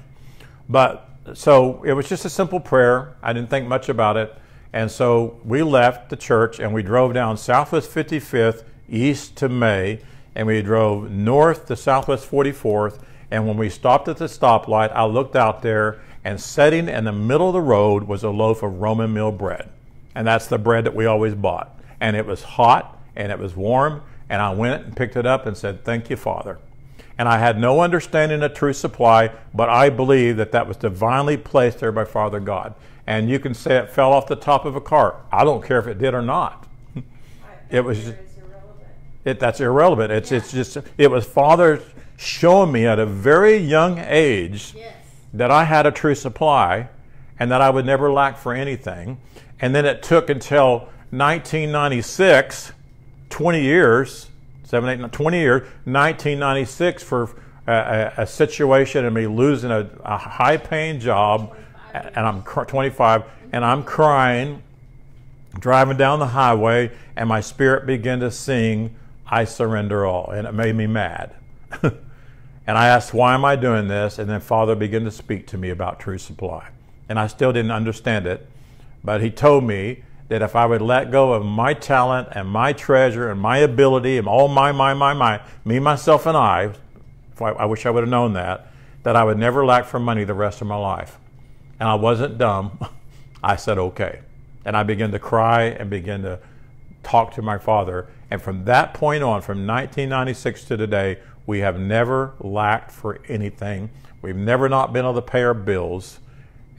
But 0.68 1.08
so 1.34 1.82
it 1.84 1.92
was 1.92 2.08
just 2.08 2.24
a 2.24 2.30
simple 2.30 2.58
prayer. 2.58 3.14
I 3.22 3.32
didn't 3.32 3.50
think 3.50 3.68
much 3.68 3.88
about 3.88 4.16
it. 4.16 4.34
And 4.72 4.90
so 4.90 5.40
we 5.44 5.62
left 5.62 6.10
the 6.10 6.16
church 6.16 6.58
and 6.58 6.74
we 6.74 6.82
drove 6.82 7.14
down 7.14 7.36
Southwest 7.36 7.90
55th 7.90 8.64
east 8.88 9.36
to 9.36 9.48
May, 9.48 10.00
and 10.34 10.46
we 10.46 10.60
drove 10.62 11.10
north 11.10 11.66
to 11.66 11.76
Southwest 11.76 12.30
44th 12.30 12.98
and 13.30 13.46
when 13.46 13.56
we 13.56 13.68
stopped 13.68 14.08
at 14.08 14.16
the 14.16 14.26
stoplight, 14.26 14.92
I 14.92 15.04
looked 15.04 15.36
out 15.36 15.62
there, 15.62 16.00
and 16.24 16.40
sitting 16.40 16.88
in 16.88 17.04
the 17.04 17.12
middle 17.12 17.48
of 17.48 17.52
the 17.52 17.60
road 17.60 18.04
was 18.04 18.24
a 18.24 18.30
loaf 18.30 18.62
of 18.62 18.80
Roman 18.80 19.12
meal 19.12 19.32
bread. 19.32 19.68
And 20.18 20.26
that's 20.26 20.48
the 20.48 20.58
bread 20.58 20.82
that 20.82 20.96
we 20.96 21.06
always 21.06 21.36
bought. 21.36 21.78
And 22.00 22.16
it 22.16 22.26
was 22.26 22.42
hot, 22.42 23.00
and 23.14 23.30
it 23.30 23.38
was 23.38 23.54
warm, 23.54 24.02
And 24.28 24.42
I 24.42 24.52
went 24.52 24.84
and 24.84 24.96
picked 24.96 25.14
it 25.14 25.24
up 25.26 25.46
and 25.46 25.56
said, 25.56 25.84
Thank 25.84 26.10
you, 26.10 26.16
Father. 26.16 26.58
And 27.16 27.28
I 27.28 27.38
had 27.38 27.56
no 27.56 27.82
understanding 27.82 28.42
of 28.42 28.52
true 28.52 28.72
supply, 28.72 29.30
but 29.54 29.68
I 29.68 29.90
believe 29.90 30.36
that 30.38 30.50
that 30.50 30.66
was 30.66 30.76
divinely 30.76 31.36
placed 31.36 31.78
there 31.78 31.92
by 31.92 32.04
Father 32.04 32.40
God. 32.40 32.74
And 33.06 33.30
you 33.30 33.38
can 33.38 33.54
say 33.54 33.76
it 33.76 33.90
fell 33.90 34.12
off 34.12 34.26
the 34.26 34.34
top 34.34 34.64
of 34.64 34.74
a 34.74 34.80
car. 34.80 35.20
I 35.30 35.44
don't 35.44 35.64
care 35.64 35.78
if 35.78 35.86
it 35.86 35.98
did 35.98 36.14
or 36.14 36.22
not. 36.22 36.66
It 37.70 37.84
was 37.84 38.02
just, 38.02 38.16
it, 39.24 39.38
that's 39.38 39.60
irrelevant. 39.60 40.10
It's, 40.10 40.32
it's 40.32 40.50
just, 40.50 40.78
it 40.96 41.10
was 41.10 41.26
Father 41.26 41.82
showing 42.16 42.72
me 42.72 42.86
at 42.86 42.98
a 42.98 43.06
very 43.06 43.56
young 43.58 43.98
age 43.98 44.72
Yes. 44.74 44.94
that 45.34 45.50
I 45.50 45.64
had 45.64 45.86
a 45.86 45.92
true 45.92 46.14
supply 46.14 46.88
and 47.38 47.50
that 47.50 47.60
I 47.60 47.70
would 47.70 47.86
never 47.86 48.10
lack 48.10 48.38
for 48.38 48.54
anything. 48.54 49.18
And 49.60 49.74
then 49.74 49.84
it 49.84 50.02
took 50.02 50.30
until 50.30 50.88
1996, 51.10 52.72
20 53.30 53.62
years, 53.62 54.28
7, 54.64 55.04
8, 55.04 55.12
20 55.12 55.38
years, 55.38 55.62
1996 55.84 57.02
for 57.02 57.30
a, 57.66 57.72
a, 57.72 58.12
a 58.22 58.26
situation 58.26 59.04
of 59.04 59.12
me 59.12 59.26
losing 59.26 59.70
a, 59.70 59.88
a 60.04 60.16
high 60.16 60.56
paying 60.56 61.00
job, 61.00 61.56
and 61.92 62.18
I'm 62.18 62.42
25, 62.42 63.24
and 63.52 63.64
I'm 63.64 63.82
crying, 63.82 64.62
driving 65.58 65.96
down 65.96 66.18
the 66.18 66.26
highway, 66.28 66.92
and 67.16 67.28
my 67.28 67.40
spirit 67.40 67.86
began 67.86 68.20
to 68.20 68.30
sing, 68.30 68.94
I 69.26 69.44
surrender 69.44 70.06
all. 70.06 70.30
And 70.30 70.46
it 70.46 70.52
made 70.52 70.76
me 70.76 70.86
mad. 70.86 71.34
And 72.68 72.76
I 72.76 72.88
asked, 72.88 73.14
why 73.14 73.32
am 73.32 73.46
I 73.46 73.56
doing 73.56 73.88
this? 73.88 74.18
And 74.18 74.28
then 74.28 74.42
Father 74.42 74.74
began 74.74 75.02
to 75.04 75.10
speak 75.10 75.46
to 75.46 75.56
me 75.56 75.70
about 75.70 75.98
true 75.98 76.18
supply. 76.18 76.68
And 77.08 77.18
I 77.18 77.26
still 77.26 77.50
didn't 77.50 77.70
understand 77.70 78.26
it, 78.26 78.46
but 79.08 79.22
he 79.22 79.30
told 79.30 79.64
me 79.64 80.02
that 80.28 80.42
if 80.42 80.54
I 80.54 80.66
would 80.66 80.82
let 80.82 81.10
go 81.10 81.32
of 81.32 81.42
my 81.42 81.72
talent 81.72 82.28
and 82.32 82.46
my 82.46 82.74
treasure 82.74 83.30
and 83.30 83.40
my 83.40 83.56
ability 83.56 84.18
and 84.18 84.28
all 84.28 84.48
my, 84.48 84.70
my, 84.70 84.92
my, 84.92 85.14
my, 85.14 85.40
me, 85.64 85.78
myself, 85.78 86.26
and 86.26 86.36
I, 86.36 86.74
I, 87.40 87.64
wish 87.64 87.86
I 87.86 87.90
would 87.90 88.02
have 88.02 88.10
known 88.10 88.34
that, 88.34 88.70
that 89.04 89.16
I 89.16 89.24
would 89.24 89.38
never 89.38 89.64
lack 89.64 89.86
for 89.86 89.98
money 89.98 90.24
the 90.24 90.34
rest 90.34 90.60
of 90.60 90.66
my 90.66 90.76
life. 90.76 91.16
And 91.80 91.88
I 91.88 91.94
wasn't 91.94 92.36
dumb. 92.36 92.78
I 93.42 93.56
said, 93.56 93.78
okay. 93.78 94.20
And 94.66 94.76
I 94.76 94.82
began 94.82 95.10
to 95.12 95.18
cry 95.18 95.62
and 95.62 95.88
began 95.88 96.20
to 96.24 96.38
talk 97.02 97.32
to 97.36 97.40
my 97.40 97.56
father. 97.56 98.08
And 98.30 98.42
from 98.42 98.66
that 98.66 98.92
point 98.92 99.22
on, 99.22 99.40
from 99.40 99.66
1996 99.66 100.64
to 100.64 100.76
today, 100.76 101.18
we 101.46 101.60
have 101.60 101.80
never 101.80 102.34
lacked 102.40 102.90
for 102.90 103.20
anything. 103.26 103.88
We've 104.20 104.36
never 104.36 104.68
not 104.68 104.92
been 104.92 105.06
able 105.06 105.14
to 105.14 105.22
pay 105.22 105.44
our 105.44 105.54
bills. 105.54 106.20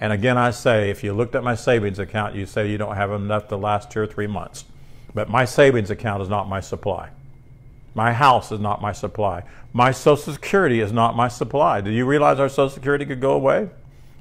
And 0.02 0.14
again, 0.14 0.38
I 0.38 0.52
say, 0.52 0.90
if 0.90 1.04
you 1.04 1.14
looked 1.14 1.36
at 1.36 1.44
my 1.44 1.56
savings 1.56 2.00
account, 2.00 2.36
you 2.36 2.46
say 2.46 2.70
you 2.70 2.78
don't 2.78 2.96
have 2.96 3.12
enough 3.12 3.48
to 3.50 3.58
last 3.58 3.92
two 3.92 4.00
or 4.00 4.08
three 4.08 4.28
months. 4.28 4.66
But 5.14 5.30
my 5.30 5.46
savings 5.46 5.92
account 5.92 6.22
is 6.22 6.30
not 6.30 6.48
my 6.48 6.62
supply. 6.62 7.10
My 7.96 8.14
house 8.14 8.52
is 8.52 8.60
not 8.60 8.82
my 8.82 8.92
supply. 8.94 9.44
My 9.74 9.92
Social 9.92 10.34
Security 10.34 10.80
is 10.80 10.92
not 10.92 11.16
my 11.16 11.28
supply. 11.28 11.82
Do 11.82 11.92
you 11.92 12.06
realize 12.06 12.40
our 12.40 12.50
Social 12.50 12.70
Security 12.70 13.06
could 13.06 13.20
go 13.20 13.34
away? 13.34 13.70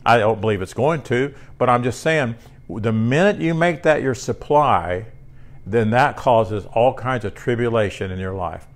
I 0.05 0.19
don't 0.19 0.41
believe 0.41 0.63
it's 0.63 0.75
going 0.75 1.03
to, 1.03 1.35
but 1.59 1.69
I'm 1.69 1.83
just 1.83 2.01
saying 2.01 2.35
the 2.69 2.93
minute 2.93 3.41
you 3.41 3.55
make 3.55 3.83
that 3.83 4.03
your 4.03 4.15
supply, 4.15 5.07
then 5.67 5.91
that 5.91 6.17
causes 6.17 6.65
all 6.67 6.95
kinds 6.95 7.25
of 7.25 7.35
tribulation 7.35 8.11
in 8.11 8.19
your 8.19 8.35
life. 8.35 8.67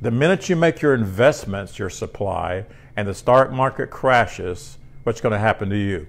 The 0.00 0.10
minute 0.10 0.48
you 0.48 0.56
make 0.56 0.82
your 0.82 0.94
investments 0.94 1.78
your 1.78 1.90
supply 1.90 2.66
and 2.96 3.08
the 3.08 3.14
stock 3.14 3.50
market 3.50 3.90
crashes, 3.90 4.78
what's 5.04 5.20
going 5.20 5.32
to 5.32 5.38
happen 5.38 5.70
to 5.70 5.76
you? 5.76 6.06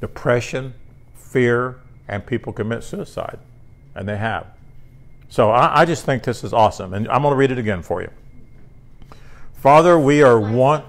Depression, 0.00 0.74
fear, 1.14 1.76
and 2.08 2.24
people 2.26 2.52
commit 2.52 2.82
suicide. 2.82 3.38
And 3.94 4.08
they 4.08 4.16
have. 4.16 4.46
So 5.28 5.50
I, 5.50 5.82
I 5.82 5.84
just 5.84 6.04
think 6.04 6.22
this 6.22 6.42
is 6.42 6.52
awesome. 6.52 6.94
And 6.94 7.08
I'm 7.08 7.22
going 7.22 7.32
to 7.32 7.36
read 7.36 7.50
it 7.50 7.58
again 7.58 7.82
for 7.82 8.02
you. 8.02 8.10
Father, 9.54 9.98
we 9.98 10.22
are 10.22 10.40
one. 10.40 10.82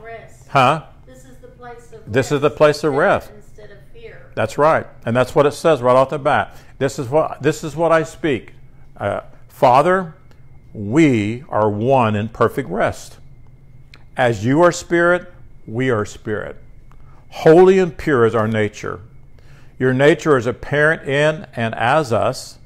Huh? 0.50 0.86
This 1.06 1.26
is 1.26 1.38
the 1.38 1.48
place 1.48 1.92
of 1.94 2.12
This 2.12 2.28
is 2.28 2.32
rest 2.34 2.42
the 2.42 2.50
place 2.50 2.84
of 2.84 2.94
instead- 2.94 3.00
rest. 3.00 3.32
Instead 3.36 3.72
of 3.72 3.78
fear. 3.94 4.32
That's 4.36 4.58
right, 4.58 4.88
and 5.06 5.16
that's 5.16 5.36
what 5.36 5.46
it 5.46 5.52
says 5.52 5.82
right 5.82 5.96
off 5.96 6.10
the 6.10 6.20
bat. 6.20 6.56
This 6.78 6.98
is 6.98 7.08
what 7.10 7.42
this 7.42 7.64
is 7.64 7.76
what 7.76 7.92
I 7.92 8.04
speak. 8.04 8.54
Uh, 8.98 9.22
Father, 9.50 10.16
we 10.74 11.44
are 11.50 11.70
one 11.70 12.16
in 12.16 12.30
perfect 12.30 12.70
rest. 12.70 13.18
As 14.18 14.46
you 14.46 14.62
are 14.62 14.72
spirit, 14.72 15.32
we 15.68 15.90
are 15.90 16.06
spirit. 16.06 16.58
Holy 17.32 17.80
and 17.80 17.98
pure 17.98 18.26
is 18.26 18.36
our 18.36 18.48
nature. 18.48 19.00
Your 19.80 19.94
nature 19.94 20.38
is 20.38 20.46
apparent 20.46 21.08
in 21.08 21.48
and 21.56 21.74
as 21.76 22.12
us. 22.14 22.60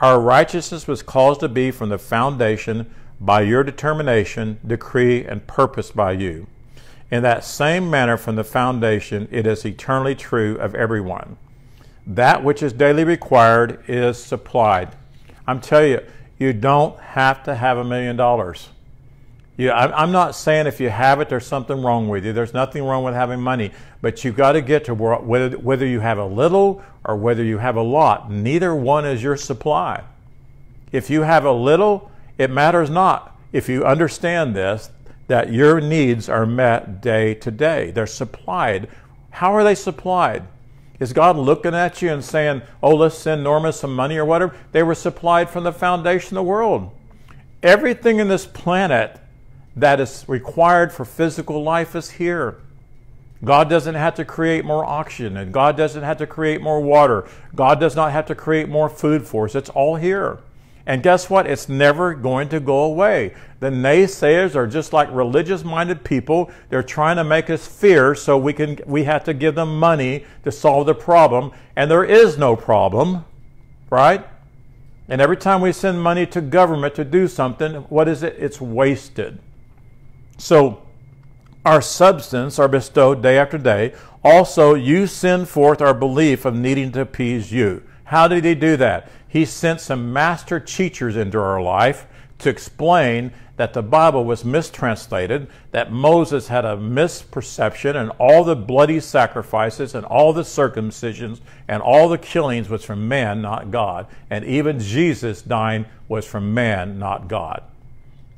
Our 0.00 0.20
righteousness 0.20 0.86
was 0.86 1.02
caused 1.02 1.40
to 1.40 1.48
be 1.48 1.70
from 1.70 1.88
the 1.88 1.98
foundation 1.98 2.94
by 3.18 3.40
your 3.40 3.64
determination, 3.64 4.60
decree, 4.66 5.24
and 5.24 5.46
purpose 5.46 5.90
by 5.90 6.12
you. 6.12 6.46
In 7.10 7.22
that 7.22 7.42
same 7.42 7.90
manner, 7.90 8.16
from 8.16 8.36
the 8.36 8.44
foundation, 8.44 9.28
it 9.30 9.46
is 9.46 9.64
eternally 9.64 10.14
true 10.14 10.56
of 10.56 10.74
everyone. 10.74 11.36
That 12.06 12.44
which 12.44 12.62
is 12.62 12.72
daily 12.72 13.04
required 13.04 13.82
is 13.88 14.22
supplied. 14.22 14.94
I'm 15.46 15.60
telling 15.60 15.92
you, 15.92 16.00
you 16.38 16.52
don't 16.52 16.98
have 17.00 17.42
to 17.44 17.54
have 17.54 17.78
a 17.78 17.84
million 17.84 18.16
dollars. 18.16 18.68
Yeah, 19.58 19.74
I'm 19.74 20.12
not 20.12 20.34
saying 20.34 20.66
if 20.66 20.80
you 20.80 20.88
have 20.88 21.20
it, 21.20 21.28
there's 21.28 21.46
something 21.46 21.82
wrong 21.82 22.08
with 22.08 22.24
you. 22.24 22.32
There's 22.32 22.54
nothing 22.54 22.84
wrong 22.84 23.04
with 23.04 23.12
having 23.12 23.40
money, 23.40 23.70
but 24.00 24.24
you've 24.24 24.36
got 24.36 24.52
to 24.52 24.62
get 24.62 24.86
to 24.86 24.94
whether 24.94 25.58
whether 25.58 25.86
you 25.86 26.00
have 26.00 26.16
a 26.16 26.24
little 26.24 26.82
or 27.04 27.16
whether 27.16 27.44
you 27.44 27.58
have 27.58 27.76
a 27.76 27.82
lot. 27.82 28.30
Neither 28.30 28.74
one 28.74 29.04
is 29.04 29.22
your 29.22 29.36
supply. 29.36 30.04
If 30.90 31.10
you 31.10 31.22
have 31.22 31.44
a 31.44 31.52
little, 31.52 32.10
it 32.38 32.50
matters 32.50 32.88
not. 32.88 33.36
If 33.52 33.68
you 33.68 33.84
understand 33.84 34.56
this, 34.56 34.90
that 35.28 35.52
your 35.52 35.80
needs 35.80 36.28
are 36.30 36.46
met 36.46 37.02
day 37.02 37.34
to 37.34 37.50
day, 37.50 37.90
they're 37.90 38.06
supplied. 38.06 38.88
How 39.30 39.54
are 39.54 39.64
they 39.64 39.74
supplied? 39.74 40.44
Is 40.98 41.12
God 41.12 41.36
looking 41.36 41.74
at 41.74 42.00
you 42.00 42.10
and 42.10 42.24
saying, 42.24 42.62
"Oh, 42.82 42.94
let's 42.94 43.18
send 43.18 43.44
Norma 43.44 43.72
some 43.72 43.94
money 43.94 44.16
or 44.16 44.24
whatever"? 44.24 44.54
They 44.72 44.82
were 44.82 44.94
supplied 44.94 45.50
from 45.50 45.64
the 45.64 45.72
foundation 45.72 46.38
of 46.38 46.44
the 46.44 46.48
world. 46.50 46.90
Everything 47.62 48.18
in 48.18 48.28
this 48.28 48.46
planet 48.46 49.18
that 49.76 50.00
is 50.00 50.24
required 50.28 50.92
for 50.92 51.04
physical 51.04 51.62
life 51.62 51.94
is 51.94 52.12
here. 52.12 52.56
God 53.44 53.68
doesn't 53.68 53.96
have 53.96 54.14
to 54.14 54.24
create 54.24 54.64
more 54.64 54.84
oxygen, 54.84 55.36
and 55.36 55.52
God 55.52 55.76
doesn't 55.76 56.02
have 56.02 56.18
to 56.18 56.26
create 56.26 56.60
more 56.60 56.80
water. 56.80 57.26
God 57.54 57.80
does 57.80 57.96
not 57.96 58.12
have 58.12 58.26
to 58.26 58.34
create 58.34 58.68
more 58.68 58.88
food 58.88 59.26
for 59.26 59.46
us. 59.46 59.54
It's 59.54 59.70
all 59.70 59.96
here. 59.96 60.38
And 60.84 61.02
guess 61.02 61.30
what? 61.30 61.46
It's 61.46 61.68
never 61.68 62.14
going 62.14 62.48
to 62.48 62.60
go 62.60 62.82
away. 62.82 63.34
The 63.60 63.70
naysayers 63.70 64.56
are 64.56 64.66
just 64.66 64.92
like 64.92 65.08
religious 65.12 65.62
minded 65.64 66.02
people. 66.02 66.50
They're 66.68 66.82
trying 66.82 67.16
to 67.16 67.24
make 67.24 67.50
us 67.50 67.66
fear 67.66 68.14
so 68.14 68.36
we 68.36 68.52
can 68.52 68.80
we 68.86 69.04
have 69.04 69.22
to 69.24 69.34
give 69.34 69.54
them 69.54 69.78
money 69.78 70.24
to 70.42 70.50
solve 70.50 70.86
the 70.86 70.94
problem. 70.94 71.52
And 71.76 71.88
there 71.88 72.04
is 72.04 72.36
no 72.36 72.56
problem, 72.56 73.24
right? 73.90 74.26
And 75.08 75.20
every 75.20 75.36
time 75.36 75.60
we 75.60 75.72
send 75.72 76.02
money 76.02 76.26
to 76.26 76.40
government 76.40 76.96
to 76.96 77.04
do 77.04 77.28
something, 77.28 77.74
what 77.82 78.08
is 78.08 78.22
it? 78.22 78.36
It's 78.38 78.60
wasted. 78.60 79.38
So 80.42 80.82
our 81.64 81.80
substance 81.80 82.58
are 82.58 82.66
bestowed 82.66 83.22
day 83.22 83.38
after 83.38 83.58
day. 83.58 83.94
Also, 84.24 84.74
you 84.74 85.06
send 85.06 85.48
forth 85.48 85.80
our 85.80 85.94
belief 85.94 86.44
of 86.44 86.56
needing 86.56 86.90
to 86.92 87.02
appease 87.02 87.52
you. 87.52 87.84
How 88.02 88.26
did 88.26 88.44
he 88.44 88.56
do 88.56 88.76
that? 88.78 89.08
He 89.28 89.44
sent 89.44 89.80
some 89.80 90.12
master 90.12 90.58
teachers 90.58 91.14
into 91.14 91.38
our 91.38 91.62
life 91.62 92.06
to 92.40 92.50
explain 92.50 93.30
that 93.56 93.72
the 93.72 93.84
Bible 93.84 94.24
was 94.24 94.44
mistranslated, 94.44 95.46
that 95.70 95.92
Moses 95.92 96.48
had 96.48 96.64
a 96.64 96.76
misperception, 96.76 97.94
and 97.94 98.10
all 98.18 98.42
the 98.42 98.56
bloody 98.56 98.98
sacrifices 98.98 99.94
and 99.94 100.04
all 100.04 100.32
the 100.32 100.42
circumcisions 100.42 101.38
and 101.68 101.80
all 101.80 102.08
the 102.08 102.18
killings 102.18 102.68
was 102.68 102.84
from 102.84 103.06
man, 103.06 103.42
not 103.42 103.70
God. 103.70 104.08
And 104.28 104.44
even 104.44 104.80
Jesus 104.80 105.40
dying 105.40 105.86
was 106.08 106.26
from 106.26 106.52
man, 106.52 106.98
not 106.98 107.28
God. 107.28 107.62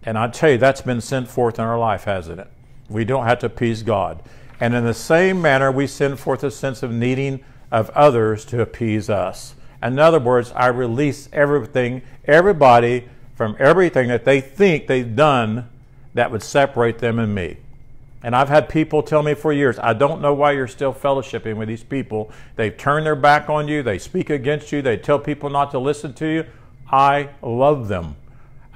And 0.05 0.19
I 0.19 0.29
tell 0.29 0.51
you, 0.51 0.59
that's 0.59 0.83
been 0.83 1.01
sent 1.01 1.29
forth 1.29 1.59
in 1.59 1.65
our 1.65 1.79
life, 1.79 2.05
hasn't 2.05 2.41
it? 2.41 2.49
We 2.89 3.05
don't 3.05 3.25
have 3.25 3.39
to 3.41 3.47
appease 3.47 3.83
God. 3.83 4.23
And 4.61 4.75
in 4.75 4.85
the 4.85 4.95
same 4.95 5.41
manner, 5.41 5.73
we 5.73 5.87
send 5.87 6.19
forth 6.19 6.45
a 6.45 6.51
sense 6.51 6.83
of 6.83 6.93
needing 6.93 7.43
of 7.71 7.91
others 7.91 8.45
to 8.47 8.61
appease 8.61 9.11
us. 9.11 9.55
In 9.83 9.99
other 9.99 10.21
words, 10.21 10.53
I 10.53 10.69
release 10.69 11.29
everything, 11.33 12.03
everybody 12.25 13.09
from 13.35 13.57
everything 13.59 14.09
that 14.09 14.25
they 14.25 14.41
think 14.41 14.87
they've 14.87 15.17
done 15.17 15.69
that 16.15 16.31
would 16.31 16.43
separate 16.43 16.99
them 16.99 17.19
and 17.19 17.35
me. 17.35 17.57
And 18.23 18.35
I've 18.35 18.49
had 18.49 18.71
people 18.71 19.03
tell 19.03 19.23
me 19.23 19.35
for 19.35 19.53
years, 19.53 19.79
I 19.79 19.93
don't 19.93 20.23
know 20.23 20.33
why 20.33 20.53
you're 20.53 20.69
still 20.69 20.95
fellowshipping 20.95 21.57
with 21.57 21.69
these 21.69 21.83
people. 21.83 22.31
They've 22.57 22.75
turned 22.75 23.05
their 23.05 23.17
back 23.17 23.51
on 23.51 23.69
you, 23.69 23.83
they 23.83 23.99
speak 23.99 24.31
against 24.31 24.73
you, 24.73 24.81
they 24.81 24.97
tell 24.97 25.19
people 25.19 25.51
not 25.51 25.71
to 25.73 25.79
listen 25.79 26.15
to 26.15 26.27
you. 26.27 26.47
I 26.91 27.31
love 27.43 27.89
them. 27.89 28.17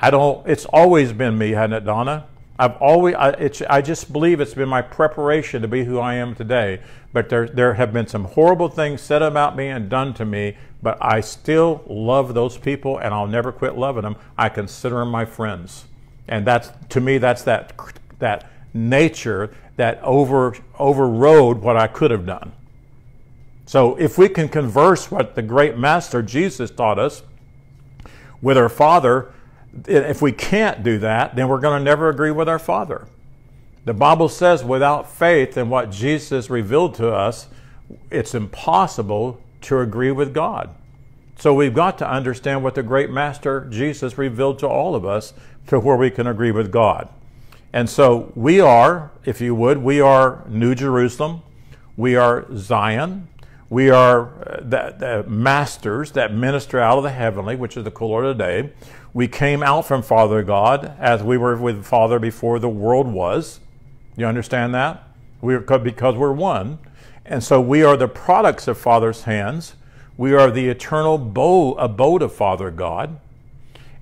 I 0.01 0.11
don't, 0.11 0.47
it's 0.47 0.65
always 0.67 1.13
been 1.13 1.37
me, 1.37 1.51
hasn't 1.51 1.75
it, 1.75 1.85
Donna? 1.85 2.27
I've 2.59 2.77
always, 2.77 3.15
I, 3.15 3.31
it's, 3.31 3.63
I 3.63 3.83
just 3.83 4.13
believe 4.13 4.41
it's 4.41 4.55
been 4.55 4.69
my 4.69 4.83
preparation 4.83 5.63
to 5.63 5.69
be 5.69 5.85
who 5.85 5.99
I 5.99 6.15
am 6.15 6.35
today. 6.35 6.81
But 7.13 7.29
there, 7.29 7.49
there 7.49 7.75
have 7.75 7.93
been 7.93 8.07
some 8.07 8.25
horrible 8.25 8.69
things 8.69 9.01
said 9.01 9.23
about 9.23 9.57
me 9.57 9.69
and 9.69 9.89
done 9.89 10.13
to 10.15 10.25
me, 10.25 10.57
but 10.83 10.99
I 11.01 11.21
still 11.21 11.83
love 11.87 12.35
those 12.35 12.59
people 12.59 12.99
and 12.99 13.15
I'll 13.15 13.27
never 13.27 13.53
quit 13.53 13.77
loving 13.77 14.03
them. 14.03 14.17
I 14.37 14.49
consider 14.49 14.97
them 14.97 15.11
my 15.11 15.25
friends. 15.25 15.87
And 16.29 16.47
that's 16.47 16.71
to 16.91 17.01
me 17.01 17.19
that's 17.19 17.43
that 17.43 17.73
that 18.19 18.51
nature 18.75 19.51
that 19.77 19.99
over 20.03 20.57
overrode 20.79 21.63
what 21.63 21.77
I 21.77 21.87
could 21.87 22.11
have 22.11 22.27
done. 22.27 22.53
So 23.65 23.97
if 23.97 24.19
we 24.19 24.29
can 24.29 24.49
converse 24.49 25.11
what 25.11 25.35
the 25.35 25.43
great 25.43 25.79
master 25.79 26.23
Jesus 26.23 26.71
taught 26.71 26.99
us 26.99 27.23
with 28.43 28.59
our 28.59 28.69
Father, 28.69 29.33
if 29.87 30.23
we 30.23 30.33
can't 30.33 30.83
do 30.83 30.99
that, 30.99 31.37
then 31.37 31.49
we're 31.49 31.61
going 31.61 31.79
to 31.79 31.85
never 31.85 32.09
agree 32.09 32.31
with 32.31 32.49
our 32.49 32.59
Father. 32.59 33.07
The 33.85 33.95
Bible 33.95 34.29
says 34.29 34.65
without 34.65 35.11
faith 35.11 35.57
in 35.57 35.71
what 35.71 35.91
Jesus 35.91 36.51
revealed 36.51 36.95
to 36.97 37.11
us, 37.11 37.49
it's 38.11 38.35
impossible 38.35 39.41
to 39.63 39.81
agree 39.81 40.13
with 40.13 40.35
God. 40.35 40.71
So 41.39 41.55
we've 41.55 41.75
got 41.75 41.99
to 41.99 42.11
understand 42.11 42.65
what 42.65 42.75
the 42.75 42.83
great 42.83 43.11
master 43.11 43.67
Jesus 43.71 44.19
revealed 44.19 44.59
to 44.59 44.67
all 44.67 44.95
of 44.95 45.07
us 45.07 45.33
to 45.69 45.79
where 45.79 45.97
we 45.97 46.11
can 46.11 46.27
agree 46.27 46.51
with 46.51 46.73
God. 46.73 47.09
And 47.73 47.89
so 47.89 48.33
we 48.35 48.61
are, 48.61 49.11
if 49.25 49.41
you 49.41 49.55
would, 49.55 49.79
we 49.79 50.01
are 50.01 50.45
New 50.49 50.75
Jerusalem, 50.75 51.43
we 51.97 52.17
are 52.17 52.47
Zion, 52.57 53.29
we 53.71 53.91
are 53.91 54.29
uh, 54.43 54.61
the, 54.63 54.95
the, 54.99 55.25
masters 55.29 56.13
that 56.13 56.33
minister 56.33 56.81
out 56.81 56.97
of 56.97 57.05
the 57.05 57.11
heavenly, 57.11 57.55
which 57.55 57.77
is 57.77 57.85
the 57.85 57.91
cool 57.91 58.19
of 58.19 58.37
the 58.37 58.43
day. 58.43 58.73
We 59.15 59.27
came 59.27 59.63
out 59.63 59.87
from 59.87 60.03
Father 60.03 60.43
God 60.43 60.95
as 60.99 61.23
we 61.23 61.39
were 61.39 61.57
with 61.57 61.85
Father 61.85 62.19
before 62.19 62.59
the 62.59 62.69
world 62.69 63.07
was. 63.07 63.61
You 64.17 64.27
understand 64.27 64.75
that? 64.75 65.03
We 65.41 65.55
are, 65.55 65.61
because 65.61 66.15
we're 66.17 66.33
one. 66.33 66.79
And 67.25 67.43
so 67.43 67.61
we 67.61 67.83
are 67.83 67.97
the 67.97 68.09
products 68.09 68.69
of 68.69 68.79
Father's 68.79 69.23
hands. 69.23 69.75
We 70.17 70.35
are 70.35 70.51
the 70.51 70.69
eternal 70.69 71.15
abode 71.79 72.23
of 72.23 72.35
Father 72.35 72.71
God. 72.71 73.19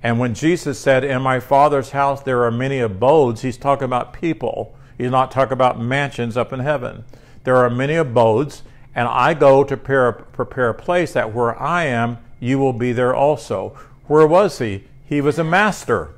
And 0.02 0.18
when 0.18 0.34
Jesus 0.34 0.78
said, 0.78 1.04
In 1.04 1.22
my 1.22 1.40
Father's 1.40 1.90
house 1.90 2.22
there 2.22 2.44
are 2.44 2.50
many 2.50 2.78
abodes, 2.78 3.42
he's 3.42 3.56
talking 3.56 3.84
about 3.84 4.12
people. 4.12 4.76
He's 4.96 5.10
not 5.10 5.30
talking 5.30 5.52
about 5.52 5.80
mansions 5.80 6.36
up 6.36 6.52
in 6.52 6.60
heaven. 6.60 7.04
There 7.44 7.56
are 7.56 7.70
many 7.70 7.94
abodes, 7.94 8.62
and 8.94 9.06
I 9.08 9.34
go 9.34 9.62
to 9.62 9.76
prepare, 9.76 10.12
prepare 10.12 10.70
a 10.70 10.74
place 10.74 11.12
that 11.12 11.34
where 11.34 11.60
I 11.60 11.84
am, 11.84 12.18
you 12.40 12.58
will 12.58 12.72
be 12.72 12.92
there 12.92 13.14
also. 13.14 13.76
Where 14.06 14.26
was 14.26 14.58
he? 14.58 14.84
He 15.06 15.20
was 15.20 15.38
a 15.38 15.44
master. 15.44 16.10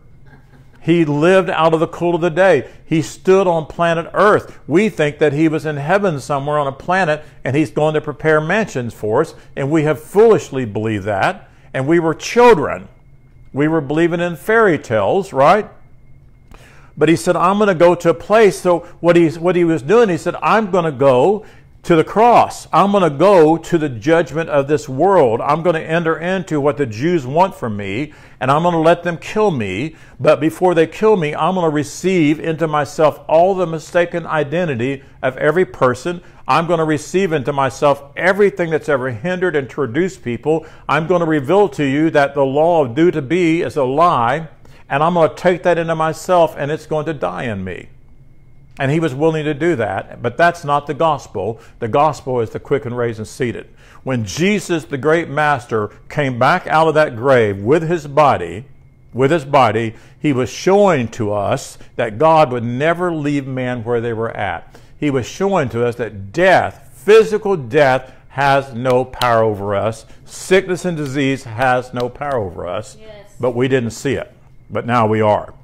He 0.80 1.04
lived 1.04 1.50
out 1.50 1.74
of 1.74 1.80
the 1.80 1.86
cool 1.86 2.14
of 2.14 2.20
the 2.20 2.30
day. 2.30 2.70
He 2.86 3.02
stood 3.02 3.46
on 3.46 3.66
planet 3.66 4.08
Earth. 4.14 4.58
We 4.66 4.88
think 4.88 5.18
that 5.18 5.34
he 5.34 5.48
was 5.48 5.66
in 5.66 5.76
heaven 5.76 6.20
somewhere 6.20 6.58
on 6.58 6.66
a 6.66 6.72
planet 6.72 7.24
and 7.44 7.54
he's 7.54 7.70
going 7.70 7.94
to 7.94 8.00
prepare 8.00 8.40
mansions 8.40 8.94
for 8.94 9.20
us, 9.20 9.34
and 9.54 9.70
we 9.70 9.82
have 9.82 10.00
foolishly 10.00 10.64
believed 10.64 11.04
that. 11.04 11.50
And 11.74 11.86
we 11.86 11.98
were 11.98 12.14
children. 12.14 12.88
We 13.52 13.68
were 13.68 13.82
believing 13.82 14.20
in 14.20 14.36
fairy 14.36 14.78
tales, 14.78 15.32
right? 15.32 15.68
But 16.96 17.08
he 17.08 17.16
said, 17.16 17.36
I'm 17.36 17.58
going 17.58 17.68
to 17.68 17.74
go 17.74 17.94
to 17.94 18.10
a 18.10 18.14
place. 18.14 18.58
So 18.58 18.80
what 19.00 19.14
he, 19.14 19.28
what 19.28 19.54
he 19.54 19.64
was 19.64 19.82
doing, 19.82 20.08
he 20.08 20.16
said, 20.16 20.34
I'm 20.42 20.70
going 20.70 20.84
to 20.84 20.92
go 20.92 21.44
to 21.82 21.96
the 21.96 22.04
cross. 22.04 22.66
I'm 22.72 22.90
going 22.90 23.10
to 23.10 23.16
go 23.16 23.56
to 23.56 23.78
the 23.78 23.88
judgment 23.88 24.50
of 24.50 24.68
this 24.68 24.88
world. 24.88 25.40
I'm 25.40 25.62
going 25.62 25.74
to 25.74 25.82
enter 25.82 26.18
into 26.18 26.60
what 26.60 26.76
the 26.76 26.86
Jews 26.86 27.26
want 27.26 27.54
from 27.54 27.76
me, 27.76 28.12
and 28.40 28.50
I'm 28.50 28.62
going 28.62 28.74
to 28.74 28.80
let 28.80 29.04
them 29.04 29.16
kill 29.16 29.50
me. 29.50 29.96
But 30.20 30.40
before 30.40 30.74
they 30.74 30.86
kill 30.86 31.16
me, 31.16 31.34
I'm 31.34 31.54
going 31.54 31.64
to 31.64 31.74
receive 31.74 32.40
into 32.40 32.66
myself 32.66 33.20
all 33.28 33.54
the 33.54 33.66
mistaken 33.66 34.26
identity 34.26 35.02
of 35.22 35.36
every 35.38 35.64
person. 35.64 36.20
I'm 36.46 36.66
going 36.66 36.78
to 36.78 36.84
receive 36.84 37.32
into 37.32 37.52
myself 37.52 38.02
everything 38.16 38.70
that's 38.70 38.88
ever 38.88 39.10
hindered 39.10 39.54
and 39.54 39.66
introduced 39.66 40.22
people. 40.22 40.66
I'm 40.88 41.06
going 41.06 41.20
to 41.20 41.26
reveal 41.26 41.68
to 41.70 41.84
you 41.84 42.10
that 42.10 42.34
the 42.34 42.44
law 42.44 42.84
of 42.84 42.94
due 42.94 43.10
to 43.10 43.22
be 43.22 43.62
is 43.62 43.76
a 43.76 43.84
lie, 43.84 44.48
and 44.88 45.02
I'm 45.02 45.14
going 45.14 45.28
to 45.28 45.36
take 45.36 45.62
that 45.62 45.78
into 45.78 45.94
myself, 45.94 46.54
and 46.58 46.70
it's 46.70 46.86
going 46.86 47.06
to 47.06 47.14
die 47.14 47.44
in 47.44 47.62
me. 47.62 47.90
And 48.78 48.92
he 48.92 49.00
was 49.00 49.14
willing 49.14 49.44
to 49.44 49.54
do 49.54 49.74
that, 49.76 50.22
but 50.22 50.36
that's 50.36 50.64
not 50.64 50.86
the 50.86 50.94
gospel. 50.94 51.60
The 51.80 51.88
gospel 51.88 52.40
is 52.40 52.50
the 52.50 52.60
quick 52.60 52.84
and 52.84 52.96
raised 52.96 53.18
and 53.18 53.26
seated. 53.26 53.68
When 54.04 54.24
Jesus, 54.24 54.84
the 54.84 54.98
great 54.98 55.28
master, 55.28 55.90
came 56.08 56.38
back 56.38 56.66
out 56.68 56.86
of 56.86 56.94
that 56.94 57.16
grave 57.16 57.60
with 57.60 57.88
his 57.88 58.06
body, 58.06 58.66
with 59.12 59.32
his 59.32 59.44
body, 59.44 59.94
he 60.20 60.32
was 60.32 60.48
showing 60.48 61.08
to 61.08 61.32
us 61.32 61.76
that 61.96 62.18
God 62.18 62.52
would 62.52 62.62
never 62.62 63.12
leave 63.12 63.46
man 63.46 63.82
where 63.82 64.00
they 64.00 64.12
were 64.12 64.30
at. 64.30 64.78
He 64.98 65.10
was 65.10 65.26
showing 65.26 65.68
to 65.70 65.84
us 65.84 65.96
that 65.96 66.32
death, 66.32 66.92
physical 66.94 67.56
death, 67.56 68.12
has 68.28 68.72
no 68.72 69.04
power 69.04 69.42
over 69.42 69.74
us. 69.74 70.06
Sickness 70.24 70.84
and 70.84 70.96
disease 70.96 71.44
has 71.44 71.92
no 71.92 72.08
power 72.08 72.36
over 72.36 72.68
us. 72.68 72.96
Yes. 73.00 73.34
But 73.40 73.56
we 73.56 73.66
didn't 73.66 73.90
see 73.90 74.14
it. 74.14 74.32
But 74.70 74.86
now 74.86 75.06
we 75.06 75.20
are. 75.20 75.54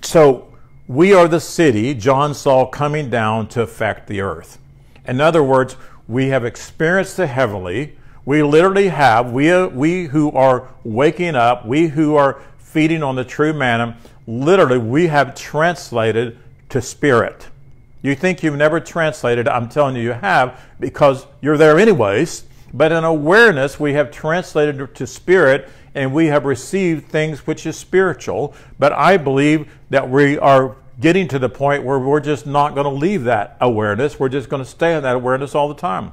So 0.00 0.53
we 0.86 1.14
are 1.14 1.28
the 1.28 1.40
city 1.40 1.94
John 1.94 2.34
saw 2.34 2.66
coming 2.66 3.08
down 3.08 3.48
to 3.48 3.62
affect 3.62 4.06
the 4.06 4.20
earth. 4.20 4.58
In 5.06 5.20
other 5.20 5.42
words, 5.42 5.76
we 6.06 6.28
have 6.28 6.44
experienced 6.44 7.16
the 7.16 7.26
heavenly. 7.26 7.96
We 8.26 8.42
literally 8.42 8.88
have, 8.88 9.32
we, 9.32 9.50
uh, 9.50 9.68
we 9.68 10.04
who 10.06 10.30
are 10.32 10.68
waking 10.82 11.36
up, 11.36 11.66
we 11.66 11.88
who 11.88 12.16
are 12.16 12.40
feeding 12.58 13.02
on 13.02 13.16
the 13.16 13.24
true 13.24 13.52
manna, 13.52 13.96
literally 14.26 14.78
we 14.78 15.06
have 15.06 15.34
translated 15.34 16.38
to 16.68 16.82
spirit. 16.82 17.48
You 18.02 18.14
think 18.14 18.42
you've 18.42 18.56
never 18.56 18.80
translated, 18.80 19.48
I'm 19.48 19.68
telling 19.68 19.96
you, 19.96 20.02
you 20.02 20.12
have, 20.12 20.60
because 20.80 21.26
you're 21.40 21.56
there 21.56 21.78
anyways. 21.78 22.44
But 22.74 22.92
in 22.92 23.04
awareness, 23.04 23.78
we 23.78 23.94
have 23.94 24.10
translated 24.10 24.94
to 24.94 25.06
spirit 25.06 25.70
and 25.94 26.12
we 26.12 26.26
have 26.26 26.44
received 26.44 27.08
things 27.08 27.46
which 27.46 27.66
is 27.66 27.76
spiritual. 27.76 28.54
But 28.78 28.92
I 28.92 29.16
believe 29.16 29.70
that 29.90 30.10
we 30.10 30.38
are 30.38 30.76
getting 31.00 31.28
to 31.28 31.38
the 31.38 31.48
point 31.48 31.84
where 31.84 31.98
we're 31.98 32.20
just 32.20 32.46
not 32.46 32.74
going 32.74 32.84
to 32.84 32.90
leave 32.90 33.24
that 33.24 33.56
awareness. 33.60 34.18
We're 34.18 34.28
just 34.28 34.48
going 34.48 34.62
to 34.62 34.68
stay 34.68 34.96
in 34.96 35.02
that 35.02 35.16
awareness 35.16 35.54
all 35.54 35.68
the 35.68 35.74
time. 35.74 36.12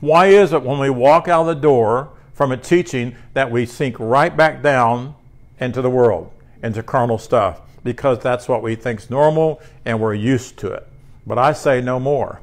Why 0.00 0.26
is 0.26 0.52
it 0.52 0.62
when 0.62 0.78
we 0.78 0.90
walk 0.90 1.28
out 1.28 1.42
of 1.42 1.46
the 1.48 1.60
door 1.60 2.10
from 2.32 2.52
a 2.52 2.56
teaching 2.56 3.16
that 3.34 3.50
we 3.50 3.66
sink 3.66 3.96
right 3.98 4.36
back 4.36 4.62
down 4.62 5.14
into 5.58 5.82
the 5.82 5.90
world, 5.90 6.32
into 6.62 6.82
carnal 6.82 7.18
stuff? 7.18 7.60
Because 7.82 8.20
that's 8.20 8.48
what 8.48 8.62
we 8.62 8.74
think 8.74 9.00
is 9.00 9.10
normal 9.10 9.60
and 9.84 10.00
we're 10.00 10.14
used 10.14 10.56
to 10.58 10.72
it. 10.72 10.86
But 11.26 11.38
I 11.38 11.52
say 11.52 11.80
no 11.80 11.98
more. 11.98 12.40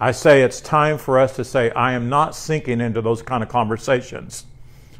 I 0.00 0.10
say 0.10 0.42
it's 0.42 0.60
time 0.60 0.98
for 0.98 1.20
us 1.20 1.36
to 1.36 1.44
say, 1.44 1.70
I 1.70 1.92
am 1.92 2.08
not 2.08 2.34
sinking 2.34 2.80
into 2.80 3.00
those 3.00 3.22
kind 3.22 3.42
of 3.42 3.48
conversations. 3.48 4.44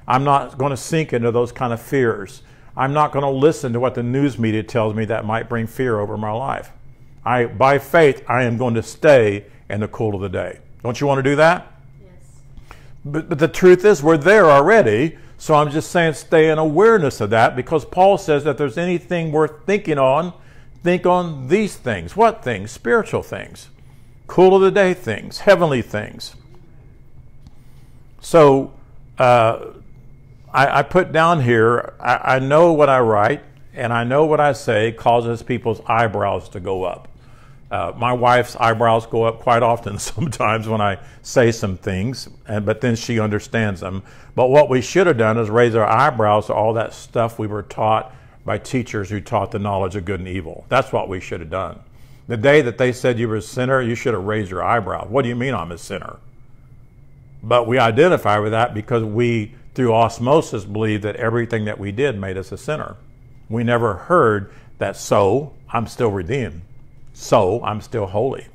I'm 0.07 0.25
not 0.25 0.59
going 0.59 0.71
to 0.71 0.77
sink 0.77 1.13
into 1.13 1.31
those 1.31 1.53
kind 1.53 1.73
of 1.73 1.81
fears. 1.81 2.43
I'm 2.77 2.93
not 2.93 3.13
going 3.13 3.25
to 3.25 3.31
listen 3.31 3.73
to 3.73 3.81
what 3.81 3.95
the 3.95 4.03
news 4.03 4.39
media 4.39 4.63
tells 4.63 4.95
me 4.95 5.05
that 5.07 5.25
might 5.25 5.49
bring 5.49 5.67
fear 5.67 6.01
over 6.01 6.17
my 6.17 6.33
life. 6.33 6.73
I, 7.25 7.47
by 7.47 7.79
faith, 7.79 8.25
I 8.29 8.43
am 8.45 8.59
going 8.59 8.75
to 8.75 8.83
stay 8.83 9.47
in 9.71 9.81
the 9.81 9.89
cool 9.89 10.15
of 10.15 10.21
the 10.21 10.29
day. 10.29 10.59
Don't 10.83 11.01
you 11.01 11.07
want 11.07 11.19
to 11.19 11.23
do 11.23 11.37
that? 11.37 11.73
Yes. 12.03 12.13
But, 13.05 13.29
but 13.29 13.39
the 13.39 13.49
truth 13.49 13.85
is, 13.85 14.03
we're 14.03 14.19
there 14.19 14.51
already. 14.51 15.17
So 15.39 15.55
I'm 15.55 15.71
just 15.71 15.91
saying, 15.91 16.15
stay 16.15 16.51
in 16.51 16.59
awareness 16.59 17.21
of 17.21 17.31
that 17.31 17.57
because 17.57 17.85
Paul 17.85 18.19
says 18.19 18.45
that 18.45 18.59
there's 18.59 18.79
anything 18.79 19.33
worth 19.33 19.65
thinking 19.67 19.99
on, 19.99 20.33
think 20.83 21.07
on 21.07 21.49
these 21.49 21.77
things. 21.77 22.17
What 22.17 22.45
things? 22.45 22.71
Spiritual 22.71 23.23
things, 23.23 23.69
cool 24.27 24.57
of 24.57 24.63
the 24.63 24.71
day 24.71 24.95
things, 24.95 25.41
heavenly 25.41 25.83
things. 25.83 26.35
So, 28.21 28.73
uh, 29.19 29.67
I, 30.55 30.79
I 30.79 30.83
put 30.85 31.11
down 31.11 31.43
here, 31.43 31.95
I, 31.99 32.37
I 32.37 32.39
know 32.39 32.73
what 32.73 32.89
I 32.89 33.01
write 33.01 33.43
and 33.75 33.93
I 33.93 34.05
know 34.05 34.25
what 34.25 34.39
I 34.39 34.53
say 34.53 34.93
causes 34.93 35.43
people's 35.43 35.81
eyebrows 35.87 36.49
to 36.51 36.61
go 36.61 36.85
up. 36.85 37.09
Uh, 37.73 37.93
my 37.97 38.13
wife's 38.13 38.55
eyebrows 38.57 39.05
go 39.05 39.25
up 39.25 39.41
quite 39.41 39.65
often 39.65 39.99
sometimes 39.99 40.69
when 40.69 40.81
I 40.81 41.01
say 41.23 41.51
some 41.51 41.77
things, 41.77 42.29
and, 42.47 42.65
but 42.65 42.81
then 42.81 42.95
she 42.95 43.19
understands 43.19 43.81
them. 43.81 44.05
But 44.37 44.49
what 44.49 44.69
we 44.69 44.81
should 44.81 45.09
have 45.09 45.19
done 45.19 45.39
is 45.39 45.51
raise 45.51 45.75
our 45.75 45.87
eyebrows 45.87 46.47
to 46.47 46.55
all 46.55 46.73
that 46.75 46.95
stuff 46.95 47.37
we 47.37 47.49
were 47.49 47.63
taught 47.63 48.15
by 48.45 48.59
teachers 48.59 49.11
who 49.11 49.21
taught 49.21 49.51
the 49.51 49.59
knowledge 49.59 49.97
of 49.97 50.05
good 50.05 50.21
and 50.21 50.29
evil. 50.29 50.67
That's 50.69 50.93
what 50.93 51.09
we 51.09 51.19
should 51.19 51.41
have 51.41 51.51
done. 51.51 51.81
The 52.29 52.37
day 52.37 52.63
that 52.63 52.79
they 52.79 52.93
said 52.93 53.19
you 53.19 53.27
were 53.29 53.37
a 53.37 53.43
sinner, 53.43 53.83
you 53.83 53.97
should 53.97 54.15
have 54.15 54.25
raised 54.25 54.51
your 54.51 54.63
eyebrow. 54.63 55.07
What 55.07 55.23
do 55.23 55.29
you 55.29 55.37
mean 55.37 55.53
I'm 55.53 55.73
a 55.73 55.79
sinner? 55.79 56.19
But 57.43 57.67
we 57.67 57.79
identify 57.79 58.39
with 58.39 58.53
that 58.53 58.73
because 58.73 59.03
we 59.03 59.55
through 59.75 59.93
osmosis 59.93 60.65
believed 60.65 61.03
that 61.03 61.17
everything 61.17 61.65
that 61.65 61.79
we 61.79 61.93
did 61.93 62.19
made 62.19 62.37
us 62.37 62.53
a 62.53 62.59
sinner. 62.59 62.97
We 63.49 63.65
never 63.65 63.95
heard 63.95 64.53
that, 64.79 64.97
so 64.97 65.53
I'm 65.71 65.87
still 65.87 66.11
redeemed. 66.11 66.63
So 67.13 67.63
I'm 67.63 67.81
still 67.81 68.07
holy. 68.07 68.47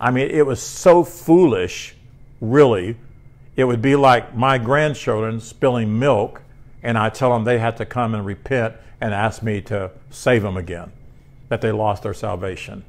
I 0.00 0.10
mean, 0.10 0.30
it 0.30 0.46
was 0.46 0.60
so 0.60 1.04
foolish, 1.04 1.94
really. 2.40 2.96
It 3.56 3.64
would 3.64 3.82
be 3.82 3.96
like 3.96 4.34
my 4.34 4.58
grandchildren 4.58 5.40
spilling 5.40 5.98
milk, 5.98 6.42
and 6.82 6.98
I 6.98 7.08
tell 7.08 7.32
them 7.32 7.44
they 7.44 7.58
have 7.58 7.76
to 7.76 7.86
come 7.86 8.14
and 8.14 8.24
repent 8.24 8.74
and 9.00 9.14
ask 9.14 9.42
me 9.42 9.60
to 9.62 9.90
save 10.10 10.42
them 10.42 10.56
again, 10.56 10.92
that 11.48 11.60
they 11.60 11.72
lost 11.72 12.02
their 12.02 12.14
salvation. 12.14 12.84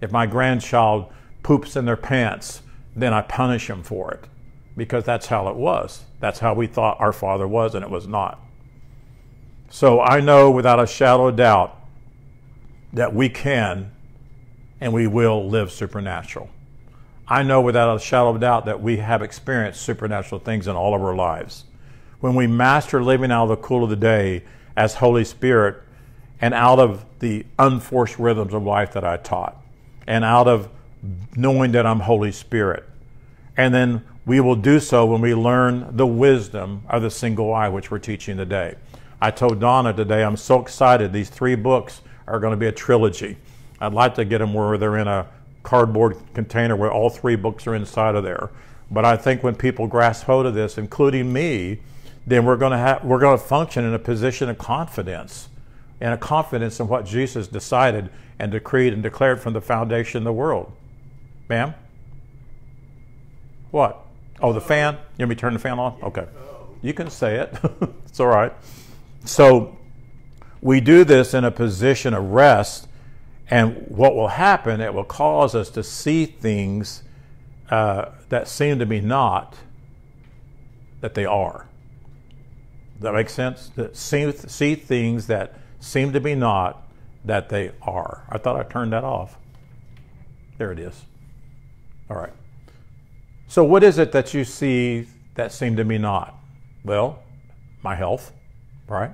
If 0.00 0.12
my 0.12 0.26
grandchild 0.26 1.12
poops 1.42 1.76
in 1.76 1.84
their 1.84 1.96
pants, 1.96 2.62
then 2.94 3.12
I 3.12 3.22
punish 3.22 3.66
them 3.66 3.82
for 3.82 4.12
it 4.12 4.24
because 4.78 5.04
that's 5.04 5.26
how 5.26 5.48
it 5.48 5.56
was. 5.56 6.04
That's 6.20 6.38
how 6.38 6.54
we 6.54 6.66
thought 6.66 6.98
our 7.00 7.12
Father 7.12 7.46
was, 7.46 7.74
and 7.74 7.84
it 7.84 7.90
was 7.90 8.06
not. 8.06 8.40
So 9.68 10.00
I 10.00 10.20
know 10.20 10.50
without 10.50 10.80
a 10.80 10.86
shadow 10.86 11.28
of 11.28 11.36
doubt 11.36 11.76
that 12.94 13.14
we 13.14 13.28
can 13.28 13.90
and 14.80 14.92
we 14.94 15.06
will 15.06 15.46
live 15.46 15.70
supernatural. 15.70 16.48
I 17.26 17.42
know 17.42 17.60
without 17.60 17.94
a 17.94 18.00
shadow 18.00 18.30
of 18.30 18.40
doubt 18.40 18.64
that 18.64 18.80
we 18.80 18.96
have 18.98 19.20
experienced 19.20 19.82
supernatural 19.82 20.40
things 20.40 20.66
in 20.66 20.76
all 20.76 20.94
of 20.94 21.02
our 21.02 21.14
lives. 21.14 21.64
When 22.20 22.34
we 22.34 22.46
master 22.46 23.02
living 23.02 23.30
out 23.30 23.44
of 23.44 23.48
the 23.50 23.56
cool 23.56 23.84
of 23.84 23.90
the 23.90 23.96
day 23.96 24.44
as 24.76 24.94
Holy 24.94 25.24
Spirit 25.24 25.82
and 26.40 26.54
out 26.54 26.78
of 26.78 27.04
the 27.18 27.44
unforced 27.58 28.18
rhythms 28.18 28.54
of 28.54 28.62
life 28.62 28.92
that 28.92 29.04
I 29.04 29.18
taught 29.18 29.60
and 30.06 30.24
out 30.24 30.48
of 30.48 30.68
knowing 31.36 31.72
that 31.72 31.84
I'm 31.84 32.00
Holy 32.00 32.32
Spirit. 32.32 32.88
And 33.56 33.74
then 33.74 34.04
we 34.28 34.40
will 34.40 34.54
do 34.54 34.78
so 34.78 35.06
when 35.06 35.22
we 35.22 35.34
learn 35.34 35.96
the 35.96 36.06
wisdom 36.06 36.82
of 36.90 37.00
the 37.00 37.10
single 37.10 37.54
eye, 37.54 37.66
which 37.66 37.90
we're 37.90 37.98
teaching 37.98 38.36
today. 38.36 38.74
I 39.22 39.30
told 39.30 39.58
Donna 39.58 39.94
today, 39.94 40.22
I'm 40.22 40.36
so 40.36 40.60
excited. 40.60 41.14
These 41.14 41.30
three 41.30 41.54
books 41.54 42.02
are 42.26 42.38
going 42.38 42.50
to 42.50 42.56
be 42.58 42.66
a 42.66 42.72
trilogy. 42.72 43.38
I'd 43.80 43.94
like 43.94 44.14
to 44.16 44.26
get 44.26 44.38
them 44.38 44.52
where 44.52 44.76
they're 44.76 44.98
in 44.98 45.08
a 45.08 45.26
cardboard 45.62 46.18
container 46.34 46.76
where 46.76 46.92
all 46.92 47.08
three 47.08 47.36
books 47.36 47.66
are 47.66 47.74
inside 47.74 48.16
of 48.16 48.22
there. 48.22 48.50
But 48.90 49.06
I 49.06 49.16
think 49.16 49.42
when 49.42 49.54
people 49.54 49.86
grasp 49.86 50.26
hold 50.26 50.44
of 50.44 50.52
this, 50.52 50.76
including 50.76 51.32
me, 51.32 51.80
then 52.26 52.44
we're 52.44 52.58
going 52.58 52.72
to 52.72 52.78
have 52.78 53.02
we're 53.04 53.20
going 53.20 53.38
to 53.38 53.42
function 53.42 53.82
in 53.82 53.94
a 53.94 53.98
position 53.98 54.50
of 54.50 54.58
confidence, 54.58 55.48
and 56.02 56.12
a 56.12 56.18
confidence 56.18 56.80
in 56.80 56.86
what 56.86 57.06
Jesus 57.06 57.48
decided 57.48 58.10
and 58.38 58.52
decreed 58.52 58.92
and 58.92 59.02
declared 59.02 59.40
from 59.40 59.54
the 59.54 59.62
foundation 59.62 60.18
of 60.18 60.24
the 60.24 60.34
world. 60.34 60.70
Ma'am? 61.48 61.72
What? 63.70 64.04
Oh, 64.40 64.52
the 64.52 64.60
fan? 64.60 64.94
You 65.16 65.24
want 65.24 65.30
me 65.30 65.34
to 65.34 65.40
turn 65.40 65.52
the 65.52 65.58
fan 65.58 65.78
on? 65.78 65.98
Okay. 66.02 66.26
You 66.82 66.94
can 66.94 67.10
say 67.10 67.36
it. 67.36 67.58
it's 68.06 68.20
all 68.20 68.28
right. 68.28 68.52
So 69.24 69.76
we 70.60 70.80
do 70.80 71.04
this 71.04 71.34
in 71.34 71.44
a 71.44 71.50
position 71.50 72.14
of 72.14 72.30
rest, 72.30 72.88
and 73.50 73.84
what 73.88 74.14
will 74.14 74.28
happen, 74.28 74.80
it 74.80 74.94
will 74.94 75.04
cause 75.04 75.54
us 75.54 75.70
to 75.70 75.82
see 75.82 76.26
things 76.26 77.02
uh, 77.70 78.10
that 78.28 78.48
seem 78.48 78.78
to 78.78 78.86
be 78.86 79.00
not, 79.00 79.56
that 81.00 81.14
they 81.14 81.24
are. 81.24 81.66
That 83.00 83.14
make 83.14 83.28
sense? 83.28 83.70
That 83.76 83.96
see, 83.96 84.30
see 84.32 84.74
things 84.74 85.26
that 85.28 85.54
seem 85.80 86.12
to 86.12 86.20
be 86.20 86.34
not, 86.34 86.82
that 87.24 87.48
they 87.48 87.72
are. 87.82 88.24
I 88.28 88.38
thought 88.38 88.56
I 88.56 88.62
turned 88.62 88.92
that 88.92 89.04
off. 89.04 89.36
There 90.58 90.72
it 90.72 90.78
is. 90.78 91.04
All 92.10 92.16
right. 92.16 92.32
So, 93.50 93.64
what 93.64 93.82
is 93.82 93.98
it 93.98 94.12
that 94.12 94.34
you 94.34 94.44
see 94.44 95.06
that 95.34 95.52
seem 95.52 95.76
to 95.76 95.84
me 95.84 95.96
not? 95.96 96.38
Well, 96.84 97.22
my 97.82 97.94
health, 97.94 98.30
right? 98.86 99.12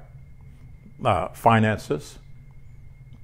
Uh, 1.05 1.29
finances. 1.29 2.19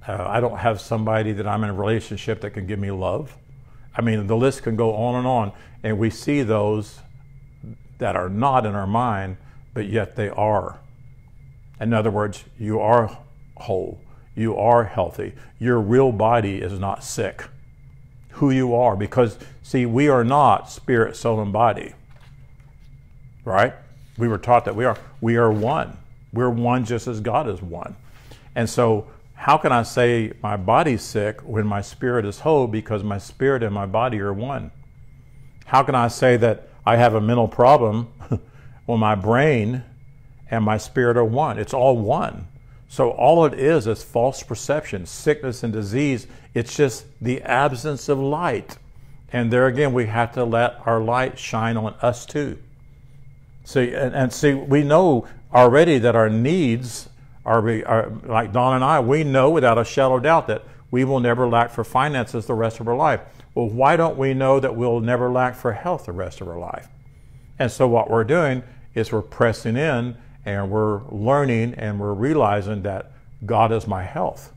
Uh, 0.07 0.25
I 0.25 0.39
don't 0.39 0.57
have 0.57 0.79
somebody 0.79 1.33
that 1.33 1.45
I'm 1.45 1.65
in 1.65 1.69
a 1.69 1.73
relationship 1.73 2.39
that 2.41 2.51
can 2.51 2.65
give 2.65 2.79
me 2.79 2.91
love. 2.91 3.37
I 3.93 4.01
mean, 4.01 4.25
the 4.25 4.37
list 4.37 4.63
can 4.63 4.77
go 4.77 4.95
on 4.95 5.15
and 5.15 5.27
on. 5.27 5.51
And 5.83 5.99
we 5.99 6.09
see 6.09 6.43
those 6.43 6.99
that 7.97 8.15
are 8.15 8.29
not 8.29 8.65
in 8.65 8.73
our 8.73 8.87
mind, 8.87 9.35
but 9.73 9.87
yet 9.87 10.15
they 10.15 10.29
are. 10.29 10.79
In 11.81 11.93
other 11.93 12.09
words, 12.09 12.45
you 12.57 12.79
are 12.79 13.17
whole, 13.57 13.99
you 14.33 14.55
are 14.55 14.85
healthy, 14.85 15.33
your 15.59 15.79
real 15.79 16.13
body 16.13 16.61
is 16.61 16.79
not 16.79 17.03
sick. 17.03 17.43
Who 18.41 18.49
you 18.49 18.73
are, 18.73 18.95
because 18.95 19.37
see, 19.61 19.85
we 19.85 20.07
are 20.07 20.23
not 20.23 20.67
spirit, 20.67 21.15
soul, 21.15 21.39
and 21.43 21.53
body. 21.53 21.93
Right? 23.45 23.75
We 24.17 24.27
were 24.27 24.39
taught 24.39 24.65
that 24.65 24.75
we 24.75 24.83
are. 24.83 24.97
We 25.21 25.35
are 25.37 25.51
one. 25.51 25.95
We're 26.33 26.49
one 26.49 26.83
just 26.83 27.05
as 27.05 27.19
God 27.19 27.47
is 27.47 27.61
one. 27.61 27.95
And 28.55 28.67
so, 28.67 29.05
how 29.35 29.57
can 29.57 29.71
I 29.71 29.83
say 29.83 30.33
my 30.41 30.57
body's 30.57 31.03
sick 31.03 31.41
when 31.41 31.67
my 31.67 31.81
spirit 31.81 32.25
is 32.25 32.39
whole 32.39 32.65
because 32.65 33.03
my 33.03 33.19
spirit 33.19 33.61
and 33.61 33.75
my 33.75 33.85
body 33.85 34.19
are 34.19 34.33
one? 34.33 34.71
How 35.65 35.83
can 35.83 35.93
I 35.93 36.07
say 36.07 36.35
that 36.37 36.67
I 36.83 36.95
have 36.95 37.13
a 37.13 37.21
mental 37.21 37.47
problem 37.47 38.07
when 38.87 38.99
my 38.99 39.13
brain 39.13 39.83
and 40.49 40.65
my 40.65 40.79
spirit 40.79 41.15
are 41.15 41.23
one? 41.23 41.59
It's 41.59 41.75
all 41.75 41.95
one. 41.95 42.47
So, 42.91 43.11
all 43.11 43.45
it 43.45 43.53
is 43.53 43.87
is 43.87 44.03
false 44.03 44.43
perception, 44.43 45.05
sickness 45.05 45.63
and 45.63 45.71
disease. 45.71 46.27
It's 46.53 46.75
just 46.75 47.05
the 47.21 47.41
absence 47.43 48.09
of 48.09 48.19
light. 48.19 48.77
And 49.31 49.49
there 49.49 49.67
again, 49.67 49.93
we 49.93 50.07
have 50.07 50.33
to 50.33 50.43
let 50.43 50.85
our 50.85 50.99
light 50.99 51.39
shine 51.39 51.77
on 51.77 51.93
us 52.01 52.25
too. 52.25 52.57
See, 53.63 53.93
and, 53.93 54.13
and 54.13 54.33
see, 54.33 54.53
we 54.53 54.83
know 54.83 55.25
already 55.53 55.99
that 55.99 56.17
our 56.17 56.29
needs 56.29 57.07
are, 57.45 57.65
are, 57.85 58.11
like 58.25 58.51
Don 58.51 58.73
and 58.73 58.83
I, 58.83 58.99
we 58.99 59.23
know 59.23 59.49
without 59.49 59.77
a 59.77 59.85
shadow 59.85 60.17
of 60.17 60.23
doubt 60.23 60.47
that 60.47 60.65
we 60.91 61.05
will 61.05 61.21
never 61.21 61.47
lack 61.47 61.71
for 61.71 61.85
finances 61.85 62.45
the 62.45 62.55
rest 62.55 62.81
of 62.81 62.89
our 62.89 62.97
life. 62.97 63.21
Well, 63.55 63.69
why 63.69 63.95
don't 63.95 64.17
we 64.17 64.33
know 64.33 64.59
that 64.59 64.75
we'll 64.75 64.99
never 64.99 65.31
lack 65.31 65.55
for 65.55 65.71
health 65.71 66.07
the 66.07 66.11
rest 66.11 66.41
of 66.41 66.49
our 66.49 66.59
life? 66.59 66.89
And 67.57 67.71
so 67.71 67.87
what 67.87 68.09
we're 68.09 68.25
doing 68.25 68.63
is 68.95 69.13
we're 69.13 69.21
pressing 69.21 69.77
in 69.77 70.17
and 70.45 70.69
we're 70.69 71.01
learning 71.09 71.73
and 71.75 71.99
we're 71.99 72.13
realizing 72.13 72.83
that 72.83 73.11
God 73.45 73.71
is 73.71 73.87
my 73.87 74.03
health. 74.03 74.53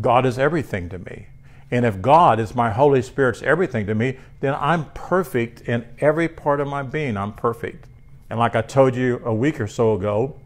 God 0.00 0.26
is 0.26 0.38
everything 0.38 0.88
to 0.88 0.98
me. 0.98 1.26
And 1.70 1.84
if 1.84 2.02
God 2.02 2.38
is 2.38 2.54
my 2.54 2.70
Holy 2.70 3.02
Spirit's 3.02 3.42
everything 3.42 3.86
to 3.86 3.94
me, 3.94 4.18
then 4.40 4.54
I'm 4.58 4.86
perfect 4.92 5.62
in 5.62 5.84
every 5.98 6.28
part 6.28 6.60
of 6.60 6.68
my 6.68 6.82
being. 6.82 7.16
I'm 7.16 7.32
perfect. 7.32 7.86
And 8.30 8.38
like 8.38 8.54
I 8.54 8.62
told 8.62 8.94
you 8.94 9.20
a 9.24 9.34
week 9.34 9.60
or 9.60 9.66
so 9.66 9.94
ago, 9.94 10.36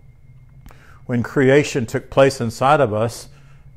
when 1.07 1.23
creation 1.23 1.87
took 1.87 2.11
place 2.11 2.41
inside 2.41 2.81
of 2.81 2.93
us, 2.93 3.29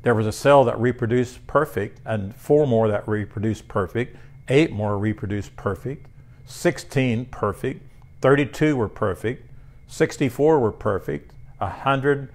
there 0.02 0.14
was 0.14 0.26
a 0.26 0.32
cell 0.32 0.64
that 0.64 0.78
reproduced 0.78 1.46
perfect, 1.46 2.00
and 2.04 2.34
four 2.34 2.66
more 2.66 2.88
that 2.88 3.06
reproduced 3.08 3.68
perfect, 3.68 4.16
eight 4.48 4.72
more 4.72 4.98
reproduced 4.98 5.54
perfect, 5.56 6.06
16 6.44 7.26
perfect, 7.26 7.82
32 8.20 8.76
were 8.76 8.88
perfect, 8.88 9.48
64 9.92 10.58
were 10.58 10.72
perfect, 10.72 11.34
100 11.58 12.32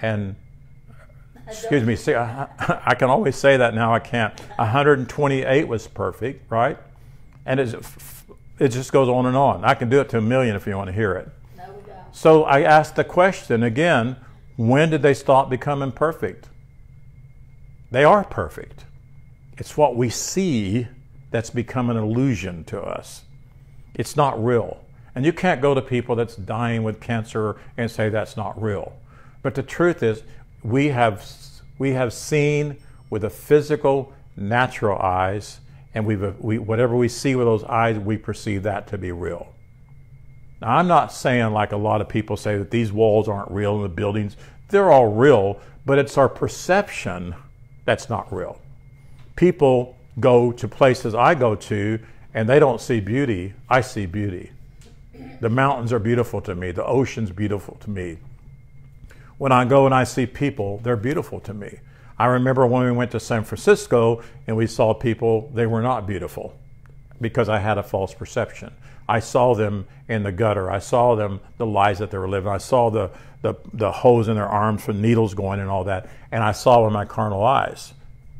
and 0.00 0.36
excuse 1.48 1.82
me, 1.82 2.14
I 2.16 2.94
can 2.96 3.10
always 3.10 3.34
say 3.34 3.56
that 3.56 3.74
now 3.74 3.92
I 3.92 3.98
can't. 3.98 4.38
128 4.56 5.66
was 5.66 5.88
perfect, 5.88 6.48
right? 6.52 6.78
And 7.44 7.58
it 7.58 8.68
just 8.68 8.92
goes 8.92 9.08
on 9.08 9.26
and 9.26 9.36
on. 9.36 9.64
I 9.64 9.74
can 9.74 9.88
do 9.90 10.00
it 10.00 10.08
to 10.10 10.18
a 10.18 10.20
million 10.20 10.54
if 10.54 10.68
you 10.68 10.76
want 10.76 10.86
to 10.86 10.92
hear 10.92 11.14
it. 11.14 11.28
No, 11.58 11.72
we 11.72 11.82
don't. 11.82 11.98
So 12.12 12.44
I 12.44 12.62
asked 12.62 12.94
the 12.94 13.02
question 13.02 13.64
again 13.64 14.16
when 14.56 14.90
did 14.90 15.02
they 15.02 15.14
stop 15.14 15.50
becoming 15.50 15.90
perfect? 15.90 16.48
They 17.90 18.04
are 18.04 18.22
perfect. 18.22 18.84
It's 19.58 19.76
what 19.76 19.96
we 19.96 20.10
see 20.10 20.86
that's 21.32 21.50
become 21.50 21.90
an 21.90 21.96
illusion 21.96 22.62
to 22.64 22.80
us. 22.80 23.24
It's 23.94 24.16
not 24.16 24.42
real. 24.42 24.84
And 25.14 25.24
you 25.24 25.32
can't 25.32 25.60
go 25.60 25.74
to 25.74 25.82
people 25.82 26.16
that's 26.16 26.36
dying 26.36 26.82
with 26.82 27.00
cancer 27.00 27.56
and 27.76 27.90
say 27.90 28.08
that's 28.08 28.36
not 28.36 28.60
real. 28.60 28.92
But 29.42 29.54
the 29.54 29.62
truth 29.62 30.02
is, 30.02 30.22
we 30.62 30.88
have, 30.88 31.24
we 31.78 31.92
have 31.92 32.12
seen 32.12 32.76
with 33.08 33.22
the 33.22 33.30
physical, 33.30 34.12
natural 34.36 34.98
eyes, 34.98 35.60
and 35.94 36.06
we've, 36.06 36.36
we, 36.38 36.58
whatever 36.58 36.96
we 36.96 37.08
see 37.08 37.34
with 37.34 37.46
those 37.46 37.64
eyes, 37.64 37.98
we 37.98 38.16
perceive 38.16 38.62
that 38.62 38.86
to 38.88 38.98
be 38.98 39.10
real. 39.10 39.52
Now, 40.60 40.76
I'm 40.76 40.86
not 40.86 41.12
saying 41.12 41.52
like 41.52 41.72
a 41.72 41.76
lot 41.76 42.00
of 42.00 42.08
people 42.08 42.36
say 42.36 42.58
that 42.58 42.70
these 42.70 42.92
walls 42.92 43.28
aren't 43.28 43.50
real 43.50 43.76
and 43.76 43.84
the 43.84 43.88
buildings, 43.88 44.36
they're 44.68 44.92
all 44.92 45.08
real, 45.08 45.58
but 45.86 45.98
it's 45.98 46.16
our 46.16 46.28
perception 46.28 47.34
that's 47.84 48.08
not 48.08 48.32
real. 48.32 48.60
People 49.36 49.96
go 50.20 50.52
to 50.52 50.68
places 50.68 51.14
I 51.14 51.34
go 51.34 51.54
to 51.54 51.98
and 52.34 52.48
they 52.48 52.58
don't 52.58 52.80
see 52.80 53.00
beauty, 53.00 53.54
I 53.68 53.80
see 53.80 54.06
beauty. 54.06 54.52
The 55.40 55.48
mountains 55.48 55.92
are 55.92 55.98
beautiful 55.98 56.40
to 56.42 56.54
me, 56.54 56.70
the 56.70 56.84
ocean's 56.84 57.30
beautiful 57.30 57.76
to 57.80 57.90
me. 57.90 58.18
When 59.38 59.52
I 59.52 59.64
go 59.64 59.86
and 59.86 59.94
I 59.94 60.04
see 60.04 60.26
people, 60.26 60.80
they're 60.82 60.96
beautiful 60.96 61.40
to 61.40 61.54
me. 61.54 61.80
I 62.18 62.26
remember 62.26 62.66
when 62.66 62.84
we 62.84 62.92
went 62.92 63.10
to 63.12 63.20
San 63.20 63.44
Francisco 63.44 64.22
and 64.46 64.54
we 64.56 64.66
saw 64.66 64.92
people, 64.92 65.50
they 65.54 65.66
were 65.66 65.80
not 65.80 66.06
beautiful 66.06 66.54
because 67.20 67.48
I 67.48 67.58
had 67.58 67.78
a 67.78 67.82
false 67.82 68.12
perception. 68.12 68.72
I 69.08 69.20
saw 69.20 69.54
them 69.54 69.86
in 70.08 70.22
the 70.22 70.30
gutter. 70.30 70.70
I 70.70 70.78
saw 70.78 71.14
them, 71.14 71.40
the 71.56 71.66
lies 71.66 71.98
that 71.98 72.10
they 72.10 72.18
were 72.18 72.28
living. 72.28 72.50
I 72.50 72.58
saw 72.58 72.90
the, 72.90 73.10
the, 73.42 73.54
the 73.72 73.90
holes 73.90 74.28
in 74.28 74.36
their 74.36 74.46
arms 74.46 74.84
for 74.84 74.92
needles 74.92 75.34
going 75.34 75.60
and 75.60 75.70
all 75.70 75.84
that. 75.84 76.10
And 76.30 76.44
I 76.44 76.52
saw 76.52 76.84
with 76.84 76.92
my 76.92 77.06
carnal 77.06 77.42
eyes. 77.42 77.94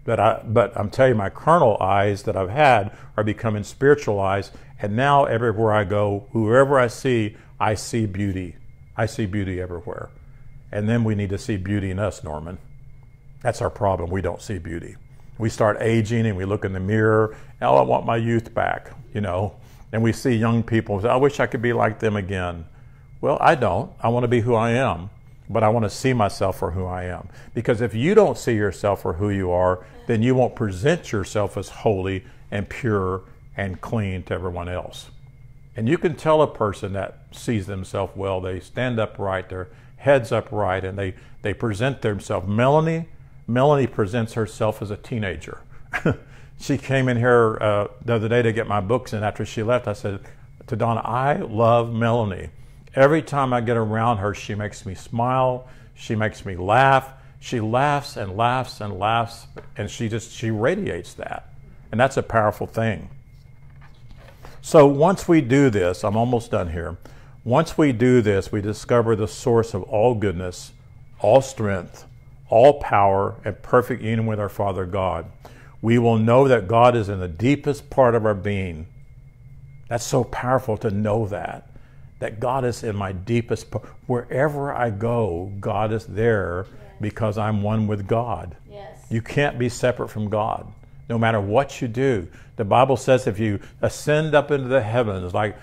But, 0.05 0.21
I, 0.21 0.43
but 0.47 0.77
I'm 0.77 0.91
telling 0.91 1.13
you, 1.13 1.17
my 1.17 1.31
carnal 1.31 1.77
eyes 1.81 2.23
that 2.25 2.37
I've 2.37 2.51
had 2.51 2.97
are 3.17 3.25
becoming 3.25 3.65
spiritual 3.65 4.21
eyes. 4.21 4.53
And 4.83 4.97
now 4.97 5.25
everywhere 5.25 5.73
I 5.73 5.85
go, 5.85 6.27
whoever 6.33 6.79
I 6.79 6.87
see, 6.89 7.37
I 7.59 7.75
see 7.75 8.07
beauty. 8.07 8.57
I 8.97 9.07
see 9.07 9.27
beauty 9.27 9.61
everywhere. 9.61 10.11
And 10.73 10.89
then 10.89 11.05
we 11.05 11.15
need 11.15 11.31
to 11.31 11.39
see 11.39 11.57
beauty 11.57 11.91
in 11.91 11.99
us, 11.99 12.25
Norman. 12.25 12.59
That's 13.43 13.61
our 13.61 13.71
problem. 13.71 14.11
We 14.11 14.23
don't 14.23 14.41
see 14.43 14.59
beauty. 14.59 14.97
We 15.39 15.49
start 15.51 15.79
aging 15.81 16.27
and 16.27 16.37
we 16.37 16.45
look 16.45 16.65
in 16.65 16.73
the 16.73 16.81
mirror. 16.81 17.37
Oh, 17.63 17.77
I 17.77 17.83
want 17.83 18.07
my 18.07 18.17
youth 18.17 18.55
back, 18.55 18.93
you 19.15 19.21
know. 19.21 19.57
And 19.93 20.03
we 20.03 20.13
see 20.13 20.35
young 20.35 20.63
people 20.63 21.07
I 21.07 21.17
wish 21.17 21.41
I 21.41 21.47
could 21.47 21.63
be 21.63 21.73
like 21.73 21.99
them 21.99 22.17
again. 22.17 22.65
Well, 23.21 23.39
I 23.41 23.55
don't. 23.55 23.93
I 24.01 24.09
want 24.09 24.25
to 24.25 24.29
be 24.29 24.41
who 24.41 24.55
I 24.55 24.71
am. 24.71 25.11
but 25.51 25.65
I 25.65 25.69
want 25.69 25.85
to 25.85 25.91
see 25.91 26.13
myself 26.13 26.59
for 26.59 26.71
who 26.71 26.87
I 26.87 27.05
am. 27.05 27.29
Because 27.55 27.81
if 27.81 27.93
you 27.95 28.15
don't 28.15 28.39
see 28.39 28.55
yourself 28.55 29.03
for 29.03 29.15
who 29.15 29.31
you 29.31 29.51
are, 29.51 29.85
then 30.07 30.23
you 30.23 30.35
won't 30.35 30.55
present 30.55 31.11
yourself 31.11 31.57
as 31.57 31.69
holy 31.69 32.25
and 32.53 32.69
pure 32.69 33.23
and 33.57 33.81
clean 33.81 34.23
to 34.25 34.35
everyone 34.35 34.69
else. 34.69 35.11
And 35.77 35.89
you 35.89 35.99
can 35.99 36.15
tell 36.15 36.43
a 36.43 36.47
person 36.47 36.93
that 36.95 37.19
sees 37.33 37.67
themselves 37.67 38.15
well, 38.17 38.41
they 38.41 38.61
stand 38.61 38.99
upright, 38.99 39.49
their 39.49 39.69
heads 39.97 40.33
upright, 40.33 40.85
and 40.85 40.99
they, 40.99 41.15
they 41.43 41.55
present 41.55 42.03
themselves. 42.03 42.49
Melanie, 42.49 43.09
Melanie 43.47 43.87
presents 43.87 44.35
herself 44.35 44.83
as 44.83 44.91
a 44.91 44.97
teenager. 44.97 45.61
she 46.61 46.77
came 46.77 47.09
in 47.09 47.17
here 47.17 47.59
uh, 47.61 47.87
the 48.05 48.15
other 48.15 48.29
day 48.29 48.43
to 48.43 48.53
get 48.53 48.67
my 48.67 48.81
books, 48.81 49.13
and 49.13 49.25
after 49.25 49.45
she 49.45 49.63
left, 49.63 49.89
I 49.89 49.93
said 49.93 50.21
to 50.67 50.77
Donna, 50.77 51.01
I 51.01 51.37
love 51.37 51.93
Melanie. 51.93 52.51
Every 52.95 53.23
time 53.23 53.53
I 53.53 53.61
get 53.61 53.77
around 53.77 54.19
her, 54.19 54.35
she 54.35 54.55
makes 54.55 54.85
me 54.85 54.95
smile, 54.95 55.69
she 55.95 56.15
makes 56.15 56.45
me 56.45 56.57
laugh. 56.57 57.13
She 57.41 57.61
laughs 57.61 58.17
and 58.17 58.37
laughs 58.37 58.81
and 58.81 58.99
laughs, 58.99 59.47
and 59.77 59.91
she 59.91 60.09
just 60.09 60.31
she 60.33 60.51
radiates 60.51 61.15
that. 61.15 61.49
And 61.91 61.99
that's 61.99 62.19
a 62.19 62.23
powerful 62.23 62.67
thing. 62.67 63.09
So 64.63 64.87
once 64.87 65.27
we 65.27 65.41
do 65.41 65.71
this, 65.71 66.05
I'm 66.05 66.17
almost 66.17 66.51
done 66.51 66.71
here. 66.71 66.99
Once 67.45 67.79
we 67.79 67.93
do 67.93 68.21
this, 68.21 68.53
we 68.53 68.61
discover 68.61 69.17
the 69.17 69.27
source 69.27 69.73
of 69.73 69.83
all 69.85 70.15
goodness, 70.15 70.73
all 71.21 71.41
strength, 71.41 72.07
all 72.51 72.81
power, 72.81 73.37
and 73.45 73.63
perfect 73.63 74.03
union 74.03 74.27
with 74.27 74.39
our 74.39 74.51
Father 74.51 74.85
God. 74.85 75.27
We 75.81 75.99
will 75.99 76.19
know 76.19 76.47
that 76.47 76.69
God 76.69 76.95
is 76.95 77.09
in 77.09 77.21
the 77.21 77.29
deepest 77.29 77.89
part 77.89 78.15
of 78.15 78.27
our 78.27 78.35
being. 78.35 78.87
That's 79.89 80.05
so 80.05 80.25
powerful 80.25 80.77
to 80.79 80.91
know 80.91 81.27
that. 81.29 81.71
That 82.19 82.39
God 82.39 82.67
is 82.67 82.83
in 82.83 82.95
my 82.95 83.13
deepest 83.13 83.71
part. 83.71 83.87
Wherever 84.07 84.75
I 84.75 84.91
go, 84.91 85.51
God 85.59 85.91
is 85.93 86.05
there 86.05 86.67
because 87.01 87.39
I'm 87.39 87.63
one 87.63 87.87
with 87.87 88.07
God. 88.07 88.57
Yes. 88.71 88.99
You 89.09 89.23
can't 89.23 89.59
be 89.59 89.71
separate 89.71 90.09
from 90.09 90.29
God, 90.29 90.71
no 91.11 91.19
matter 91.19 91.41
what 91.41 91.83
you 91.83 91.89
do. 91.89 92.27
The 92.57 92.65
Bible 92.65 92.97
says 92.97 93.27
if 93.27 93.39
you 93.39 93.59
ascend 93.83 94.35
up 94.35 94.51
into 94.53 94.69
the 94.69 94.81
heavens, 94.81 95.35
like 95.35 95.59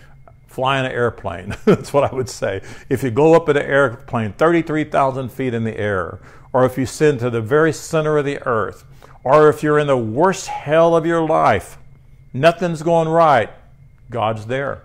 flying 0.46 0.86
an 0.86 0.92
airplane, 0.92 1.56
that's 1.66 1.94
what 1.94 2.04
I 2.04 2.14
would 2.14 2.30
say. 2.30 2.62
If 2.90 3.02
you 3.02 3.10
go 3.10 3.34
up 3.34 3.48
in 3.50 3.56
an 3.56 3.66
airplane 3.66 4.34
33,000 4.34 5.30
feet 5.30 5.54
in 5.54 5.64
the 5.64 5.80
air, 5.80 6.20
or 6.52 6.66
if 6.66 6.78
you 6.78 6.84
ascend 6.84 7.22
to 7.22 7.30
the 7.30 7.42
very 7.42 7.72
center 7.72 8.18
of 8.18 8.26
the 8.26 8.46
earth, 8.46 8.84
or 9.24 9.50
if 9.50 9.64
you're 9.64 9.80
in 9.80 9.88
the 9.88 9.98
worst 9.98 10.48
hell 10.48 10.96
of 10.96 11.06
your 11.06 11.26
life, 11.26 11.78
nothing's 12.34 12.84
going 12.84 13.08
right, 13.08 13.50
God's 14.10 14.46
there. 14.46 14.84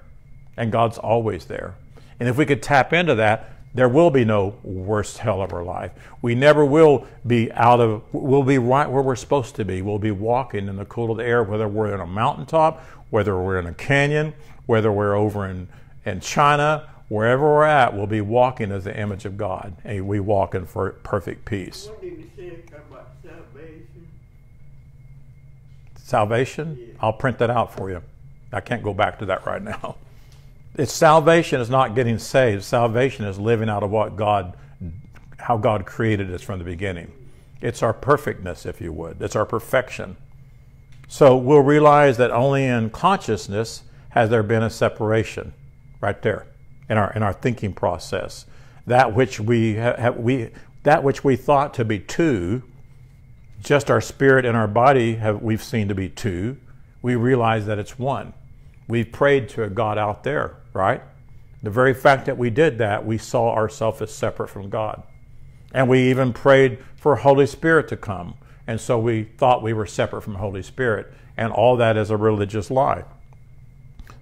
And 0.56 0.70
God's 0.70 0.98
always 0.98 1.46
there. 1.46 1.74
And 2.20 2.28
if 2.28 2.36
we 2.36 2.46
could 2.46 2.62
tap 2.62 2.92
into 2.92 3.14
that, 3.16 3.50
there 3.74 3.88
will 3.88 4.10
be 4.10 4.24
no 4.24 4.56
worst 4.62 5.18
hell 5.18 5.40
of 5.40 5.52
our 5.52 5.64
life. 5.64 5.92
We 6.20 6.34
never 6.34 6.64
will 6.64 7.06
be 7.26 7.50
out 7.52 7.80
of, 7.80 8.02
we'll 8.12 8.42
be 8.42 8.58
right 8.58 8.88
where 8.88 9.02
we're 9.02 9.16
supposed 9.16 9.54
to 9.56 9.64
be. 9.64 9.80
We'll 9.80 9.98
be 9.98 10.10
walking 10.10 10.68
in 10.68 10.76
the 10.76 10.84
cool 10.84 11.10
of 11.10 11.16
the 11.16 11.24
air, 11.24 11.42
whether 11.42 11.66
we're 11.66 11.94
in 11.94 12.00
a 12.00 12.06
mountaintop, 12.06 12.84
whether 13.10 13.36
we're 13.40 13.58
in 13.58 13.66
a 13.66 13.74
canyon, 13.74 14.34
whether 14.66 14.92
we're 14.92 15.14
over 15.14 15.46
in, 15.46 15.68
in 16.04 16.20
China, 16.20 16.88
wherever 17.08 17.42
we're 17.42 17.64
at, 17.64 17.94
we'll 17.94 18.06
be 18.06 18.20
walking 18.20 18.70
as 18.72 18.84
the 18.84 18.98
image 18.98 19.24
of 19.24 19.38
God. 19.38 19.74
And 19.84 20.06
we 20.06 20.20
walk 20.20 20.54
in 20.54 20.66
for 20.66 20.90
perfect 21.02 21.46
peace. 21.46 21.86
What 21.86 22.02
did 22.02 22.18
you 22.18 22.30
say 22.36 22.62
about 22.68 23.12
salvation? 23.22 24.08
Salvation? 25.96 26.78
Yeah. 26.78 26.94
I'll 27.00 27.12
print 27.14 27.38
that 27.38 27.48
out 27.48 27.74
for 27.74 27.90
you. 27.90 28.02
I 28.52 28.60
can't 28.60 28.82
go 28.82 28.92
back 28.92 29.18
to 29.20 29.26
that 29.26 29.46
right 29.46 29.62
now. 29.62 29.96
It's 30.74 30.92
salvation 30.92 31.60
is 31.60 31.68
not 31.68 31.94
getting 31.94 32.18
saved. 32.18 32.64
Salvation 32.64 33.26
is 33.26 33.38
living 33.38 33.68
out 33.68 33.82
of 33.82 33.90
what 33.90 34.16
God, 34.16 34.56
how 35.38 35.58
God 35.58 35.84
created 35.84 36.32
us 36.32 36.40
from 36.40 36.58
the 36.58 36.64
beginning. 36.64 37.12
It's 37.60 37.82
our 37.82 37.92
perfectness, 37.92 38.64
if 38.64 38.80
you 38.80 38.92
would. 38.92 39.20
It's 39.20 39.36
our 39.36 39.44
perfection. 39.44 40.16
So 41.08 41.36
we'll 41.36 41.60
realize 41.60 42.16
that 42.16 42.30
only 42.30 42.64
in 42.64 42.88
consciousness 42.88 43.82
has 44.10 44.30
there 44.30 44.42
been 44.42 44.62
a 44.62 44.70
separation, 44.70 45.52
right 46.00 46.20
there, 46.22 46.46
in 46.88 46.96
our 46.96 47.12
in 47.12 47.22
our 47.22 47.34
thinking 47.34 47.74
process. 47.74 48.46
That 48.86 49.14
which 49.14 49.38
we 49.38 49.74
have, 49.74 50.16
we 50.16 50.50
that 50.84 51.04
which 51.04 51.22
we 51.22 51.36
thought 51.36 51.74
to 51.74 51.84
be 51.84 51.98
two, 51.98 52.62
just 53.62 53.90
our 53.90 54.00
spirit 54.00 54.44
and 54.44 54.56
our 54.56 54.66
body 54.66 55.16
have 55.16 55.42
we've 55.42 55.62
seen 55.62 55.88
to 55.88 55.94
be 55.94 56.08
two. 56.08 56.56
We 57.02 57.14
realize 57.14 57.66
that 57.66 57.78
it's 57.78 57.98
one. 57.98 58.32
We've 58.88 59.10
prayed 59.10 59.48
to 59.50 59.64
a 59.64 59.70
God 59.70 59.98
out 59.98 60.24
there, 60.24 60.56
right? 60.72 61.02
The 61.62 61.70
very 61.70 61.94
fact 61.94 62.26
that 62.26 62.36
we 62.36 62.50
did 62.50 62.78
that, 62.78 63.06
we 63.06 63.18
saw 63.18 63.54
ourselves 63.54 64.02
as 64.02 64.12
separate 64.12 64.48
from 64.48 64.68
God. 64.68 65.02
And 65.72 65.88
we 65.88 66.10
even 66.10 66.32
prayed 66.32 66.78
for 66.96 67.16
Holy 67.16 67.46
Spirit 67.46 67.88
to 67.88 67.96
come. 67.96 68.34
And 68.66 68.80
so 68.80 68.98
we 68.98 69.24
thought 69.24 69.62
we 69.62 69.72
were 69.72 69.86
separate 69.86 70.22
from 70.22 70.34
Holy 70.34 70.62
Spirit. 70.62 71.12
And 71.36 71.52
all 71.52 71.76
that 71.76 71.96
is 71.96 72.10
a 72.10 72.16
religious 72.16 72.70
lie. 72.70 73.04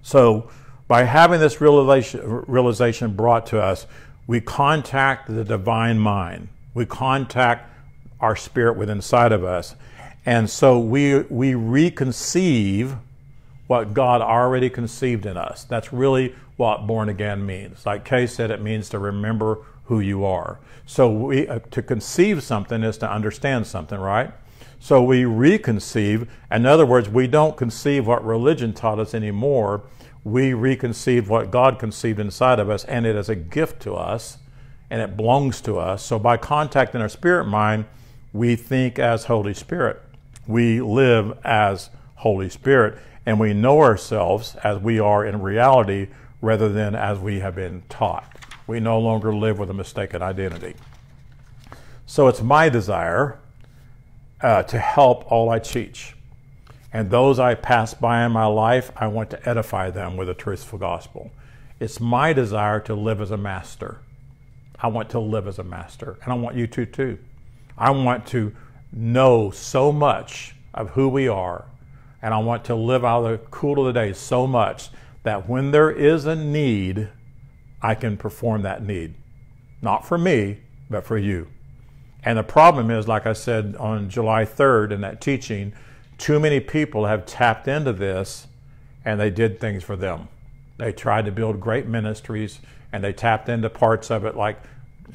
So 0.01 0.49
by 0.87 1.03
having 1.03 1.39
this 1.39 1.61
realization, 1.61 3.15
brought 3.15 3.45
to 3.47 3.61
us, 3.61 3.87
we 4.27 4.39
contact 4.39 5.27
the 5.33 5.43
divine 5.43 5.99
mind. 5.99 6.47
We 6.73 6.85
contact 6.85 7.69
our 8.19 8.35
spirit 8.35 8.77
within 8.77 8.97
inside 8.97 9.31
of 9.31 9.43
us. 9.43 9.75
And 10.25 10.49
so 10.49 10.79
we, 10.79 11.21
we 11.23 11.53
reconceive 11.53 12.97
what 13.71 13.93
God 13.93 14.19
already 14.21 14.69
conceived 14.69 15.25
in 15.25 15.37
us. 15.37 15.63
That's 15.63 15.93
really 15.93 16.35
what 16.57 16.85
born 16.85 17.07
again 17.07 17.45
means. 17.45 17.85
Like 17.85 18.03
Kay 18.03 18.27
said, 18.27 18.51
it 18.51 18.61
means 18.61 18.89
to 18.89 18.99
remember 18.99 19.59
who 19.85 20.01
you 20.01 20.25
are. 20.25 20.59
So 20.85 21.09
we, 21.09 21.47
uh, 21.47 21.59
to 21.59 21.81
conceive 21.81 22.43
something 22.43 22.83
is 22.83 22.97
to 22.97 23.09
understand 23.09 23.65
something, 23.65 23.97
right? 23.97 24.33
So 24.81 25.01
we 25.01 25.23
reconceive. 25.23 26.27
In 26.51 26.65
other 26.65 26.85
words, 26.85 27.07
we 27.07 27.27
don't 27.27 27.55
conceive 27.55 28.05
what 28.05 28.25
religion 28.25 28.73
taught 28.73 28.99
us 28.99 29.13
anymore. 29.13 29.83
We 30.25 30.51
reconceive 30.51 31.29
what 31.29 31.49
God 31.49 31.79
conceived 31.79 32.19
inside 32.19 32.59
of 32.59 32.69
us, 32.69 32.83
and 32.83 33.05
it 33.05 33.15
is 33.15 33.29
a 33.29 33.35
gift 33.35 33.81
to 33.83 33.93
us, 33.93 34.37
and 34.89 35.01
it 35.01 35.15
belongs 35.15 35.61
to 35.61 35.79
us. 35.79 36.03
So 36.03 36.19
by 36.19 36.35
contacting 36.35 36.99
our 36.99 37.07
spirit 37.07 37.45
mind, 37.45 37.85
we 38.33 38.57
think 38.57 38.99
as 38.99 39.23
Holy 39.23 39.53
Spirit. 39.53 40.01
We 40.45 40.81
live 40.81 41.37
as 41.45 41.89
Holy 42.15 42.49
Spirit, 42.49 42.99
and 43.25 43.39
we 43.39 43.53
know 43.53 43.79
ourselves 43.81 44.55
as 44.63 44.79
we 44.79 44.99
are 44.99 45.25
in 45.25 45.41
reality 45.41 46.07
rather 46.41 46.69
than 46.69 46.95
as 46.95 47.19
we 47.19 47.39
have 47.39 47.55
been 47.55 47.83
taught. 47.89 48.37
We 48.67 48.79
no 48.79 48.99
longer 48.99 49.33
live 49.33 49.59
with 49.59 49.69
a 49.69 49.73
mistaken 49.73 50.21
identity. 50.21 50.75
So 52.05 52.27
it's 52.27 52.41
my 52.41 52.69
desire 52.69 53.39
uh, 54.41 54.63
to 54.63 54.79
help 54.79 55.31
all 55.31 55.49
I 55.49 55.59
teach. 55.59 56.15
And 56.93 57.09
those 57.09 57.39
I 57.39 57.55
pass 57.55 57.93
by 57.93 58.25
in 58.25 58.31
my 58.31 58.45
life, 58.45 58.91
I 58.95 59.07
want 59.07 59.29
to 59.29 59.49
edify 59.49 59.91
them 59.91 60.17
with 60.17 60.27
the 60.27 60.33
truthful 60.33 60.79
gospel. 60.79 61.31
It's 61.79 61.99
my 61.99 62.33
desire 62.33 62.79
to 62.81 62.95
live 62.95 63.21
as 63.21 63.31
a 63.31 63.37
master. 63.37 64.01
I 64.79 64.87
want 64.87 65.09
to 65.11 65.19
live 65.19 65.47
as 65.47 65.59
a 65.59 65.63
master, 65.63 66.17
and 66.23 66.33
I 66.33 66.35
want 66.35 66.55
you 66.55 66.67
to 66.67 66.85
too. 66.85 67.19
I 67.77 67.91
want 67.91 68.25
to 68.27 68.53
know 68.91 69.51
so 69.51 69.91
much 69.91 70.55
of 70.73 70.89
who 70.89 71.07
we 71.07 71.27
are, 71.27 71.65
and 72.21 72.33
I 72.33 72.37
want 72.37 72.65
to 72.65 72.75
live 72.75 73.03
out 73.03 73.25
of 73.25 73.31
the 73.31 73.37
cool 73.47 73.85
of 73.85 73.93
the 73.93 73.99
day 73.99 74.13
so 74.13 74.45
much 74.45 74.89
that 75.23 75.47
when 75.47 75.71
there 75.71 75.91
is 75.91 76.25
a 76.25 76.35
need, 76.35 77.09
I 77.81 77.95
can 77.95 78.17
perform 78.17 78.61
that 78.61 78.83
need. 78.83 79.15
Not 79.81 80.05
for 80.05 80.17
me, 80.17 80.59
but 80.89 81.05
for 81.05 81.17
you. 81.17 81.47
And 82.23 82.37
the 82.37 82.43
problem 82.43 82.91
is, 82.91 83.07
like 83.07 83.25
I 83.25 83.33
said 83.33 83.75
on 83.77 84.09
July 84.09 84.45
3rd 84.45 84.91
in 84.91 85.01
that 85.01 85.21
teaching, 85.21 85.73
too 86.17 86.39
many 86.39 86.59
people 86.59 87.05
have 87.05 87.25
tapped 87.25 87.67
into 87.67 87.93
this 87.93 88.47
and 89.03 89.19
they 89.19 89.31
did 89.31 89.59
things 89.59 89.83
for 89.83 89.95
them. 89.95 90.27
They 90.77 90.91
tried 90.91 91.25
to 91.25 91.31
build 91.31 91.59
great 91.59 91.87
ministries 91.87 92.59
and 92.91 93.03
they 93.03 93.13
tapped 93.13 93.49
into 93.49 93.69
parts 93.69 94.11
of 94.11 94.25
it 94.25 94.35
like 94.35 94.61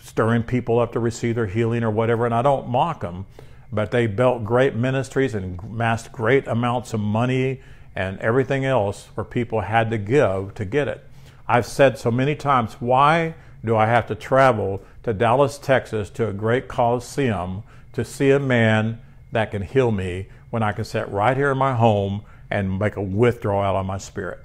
stirring 0.03 0.43
people 0.43 0.81
up 0.81 0.93
to 0.93 1.01
receive 1.01 1.37
their 1.37 1.47
healing 1.47 1.85
or 1.85 1.91
whatever. 1.91 2.25
And 2.25 2.35
I 2.35 2.43
don't 2.43 2.69
mock 2.69 3.03
them, 3.03 3.27
but 3.73 3.91
they 3.91 4.07
built 4.07 4.45
great 4.45 4.75
ministries 4.75 5.35
and 5.35 5.59
amassed 5.61 6.13
great 6.13 6.47
amounts 6.47 6.95
of 6.95 7.01
money 7.01 7.61
and 7.95 8.19
everything 8.21 8.65
else 8.65 9.09
where 9.15 9.25
people 9.25 9.63
had 9.63 9.91
to 9.91 9.99
give 9.99 10.55
to 10.55 10.65
get 10.65 10.89
it. 10.89 11.05
I've 11.49 11.67
said 11.67 11.99
so 11.99 12.11
many 12.11 12.35
times, 12.35 12.75
why 12.75 13.35
do 13.65 13.77
I 13.77 13.87
have 13.87 14.07
to 14.09 14.15
travel 14.15 14.83
to 15.03 15.13
Dallas, 15.13 15.59
Texas 15.59 16.11
to 16.11 16.29
a 16.29 16.33
great 16.33 16.69
coliseum 16.69 17.63
to 17.93 18.05
see 18.05 18.31
a 18.31 18.39
man 18.39 19.01
that 19.33 19.51
can 19.51 19.63
heal 19.63 19.91
me 19.91 20.29
when 20.51 20.63
I 20.63 20.73
can 20.73 20.85
sit 20.85 21.09
right 21.09 21.37
here 21.37 21.51
in 21.51 21.59
my 21.59 21.75
home 21.75 22.23
and 22.51 22.79
make 22.79 22.97
a 22.97 23.03
withdrawal 23.03 23.63
out 23.63 23.77
of 23.77 23.87
my 23.87 23.99
spirit? 23.99 24.41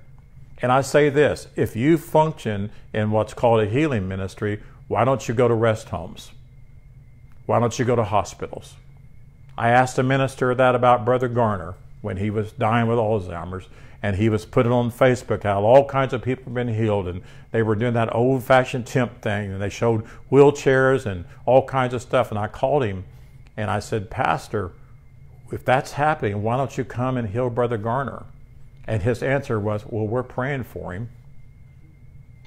And 0.62 0.72
I 0.72 0.82
say 0.82 1.10
this 1.10 1.48
if 1.56 1.76
you 1.76 1.98
function 1.98 2.72
in 2.94 3.12
what's 3.12 3.34
called 3.34 3.62
a 3.62 3.66
healing 3.66 4.08
ministry, 4.08 4.62
why 4.88 5.06
don't 5.06 5.28
you 5.28 5.34
go 5.34 5.48
to 5.48 5.54
rest 5.54 5.90
homes? 5.90 6.32
Why 7.46 7.60
don't 7.60 7.78
you 7.78 7.86
go 7.86 7.96
to 7.96 8.04
hospitals? 8.04 8.76
I 9.62 9.70
asked 9.70 10.00
a 10.00 10.04
minister 10.04 10.56
that 10.56 10.74
about 10.74 11.06
Brother 11.06 11.28
Garner 11.28 11.76
when 12.02 12.18
he 12.18 12.32
was 12.32 12.52
dying 12.52 12.88
with 12.88 12.98
Alzheimer's. 12.98 13.68
And 14.02 14.16
he 14.16 14.28
was 14.28 14.44
putting 14.44 14.72
on 14.72 14.92
Facebook 14.92 15.44
how 15.44 15.62
all 15.62 15.86
kinds 15.86 16.14
of 16.14 16.24
people 16.24 16.46
have 16.46 16.56
been 16.56 16.74
healed. 16.74 17.08
And 17.08 17.22
they 17.52 17.62
were 17.62 17.76
doing 17.76 17.94
that 17.94 18.16
old 18.16 18.44
fashioned 18.44 18.88
temp 18.88 19.22
thing. 19.22 19.52
And 19.52 19.62
they 19.62 19.70
showed 19.70 20.04
wheelchairs 20.32 21.06
and 21.06 21.26
all 21.46 21.64
kinds 21.64 21.94
of 21.94 22.02
stuff. 22.02 22.32
And 22.32 22.40
I 22.40 22.48
called 22.48 22.84
him 22.84 23.06
and 23.56 23.70
I 23.70 23.78
said, 23.78 24.10
Pastor, 24.10 24.72
if 25.52 25.64
that's 25.64 25.92
happening, 25.92 26.42
why 26.42 26.58
don't 26.58 26.76
you 26.76 26.84
come 26.84 27.16
and 27.16 27.30
heal 27.30 27.52
Brother 27.52 27.78
Garner? 27.78 28.26
And 28.86 29.04
his 29.04 29.22
answer 29.22 29.60
was, 29.60 29.86
Well, 29.86 30.08
we're 30.08 30.24
praying 30.24 30.64
for 30.64 30.92
him. 30.92 31.12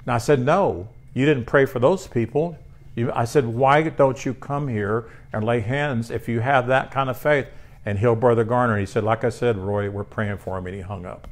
And 0.01 0.13
I 0.13 0.17
said, 0.17 0.41
No, 0.41 0.89
you 1.13 1.25
didn't 1.25 1.45
pray 1.45 1.65
for 1.65 1.79
those 1.79 2.07
people. 2.07 2.57
You, 2.95 3.11
I 3.13 3.25
said, 3.25 3.45
Why 3.45 3.83
don't 3.83 4.25
you 4.25 4.33
come 4.33 4.67
here 4.67 5.09
and 5.33 5.43
lay 5.43 5.59
hands 5.59 6.09
if 6.09 6.27
you 6.27 6.39
have 6.39 6.67
that 6.67 6.91
kind 6.91 7.09
of 7.09 7.17
faith 7.17 7.47
and 7.85 7.99
heal 7.99 8.15
Brother 8.15 8.43
Garner? 8.43 8.73
And 8.73 8.79
he 8.79 8.85
said, 8.85 9.03
Like 9.03 9.23
I 9.23 9.29
said, 9.29 9.57
Roy, 9.57 9.89
we're 9.89 10.03
praying 10.03 10.37
for 10.37 10.57
him. 10.57 10.65
And 10.65 10.75
he 10.75 10.81
hung 10.81 11.05
up. 11.05 11.27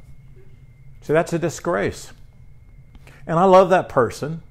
So 1.00 1.12
that's 1.12 1.32
a 1.32 1.38
disgrace. 1.38 2.12
And 3.26 3.38
I 3.38 3.44
love 3.44 3.70
that 3.70 3.88
person. 3.88 4.42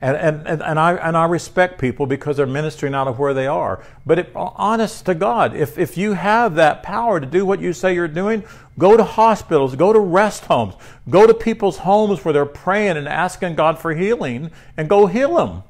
And, 0.00 0.16
and, 0.16 0.46
and, 0.46 0.62
and, 0.62 0.78
I, 0.78 0.94
and 0.96 1.16
I 1.16 1.24
respect 1.24 1.80
people 1.80 2.04
because 2.04 2.36
they're 2.36 2.46
ministering 2.46 2.94
out 2.94 3.08
of 3.08 3.18
where 3.18 3.32
they 3.32 3.46
are. 3.46 3.82
But 4.04 4.30
honest 4.34 5.06
to 5.06 5.14
God, 5.14 5.56
if, 5.56 5.78
if 5.78 5.96
you 5.96 6.12
have 6.12 6.56
that 6.56 6.82
power 6.82 7.20
to 7.20 7.26
do 7.26 7.46
what 7.46 7.60
you 7.60 7.72
say 7.72 7.94
you're 7.94 8.08
doing, 8.08 8.44
go 8.78 8.98
to 8.98 9.04
hospitals, 9.04 9.76
go 9.76 9.94
to 9.94 10.00
rest 10.00 10.44
homes, 10.44 10.74
go 11.08 11.26
to 11.26 11.32
people's 11.32 11.78
homes 11.78 12.22
where 12.22 12.34
they're 12.34 12.44
praying 12.44 12.98
and 12.98 13.08
asking 13.08 13.54
God 13.54 13.78
for 13.78 13.94
healing, 13.94 14.50
and 14.76 14.90
go 14.90 15.06
heal 15.06 15.36
them. 15.36 15.62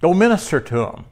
Go 0.00 0.14
minister 0.14 0.60
to 0.60 0.76
them. 0.76 1.04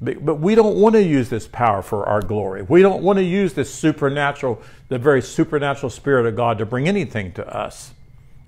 But 0.00 0.40
we 0.40 0.54
don't 0.54 0.76
want 0.76 0.94
to 0.94 1.02
use 1.02 1.30
this 1.30 1.48
power 1.48 1.80
for 1.80 2.06
our 2.06 2.20
glory. 2.20 2.62
We 2.62 2.82
don't 2.82 3.02
want 3.02 3.18
to 3.18 3.24
use 3.24 3.54
this 3.54 3.72
supernatural, 3.72 4.60
the 4.88 4.98
very 4.98 5.22
supernatural 5.22 5.88
Spirit 5.88 6.26
of 6.26 6.36
God 6.36 6.58
to 6.58 6.66
bring 6.66 6.86
anything 6.86 7.32
to 7.32 7.46
us. 7.48 7.94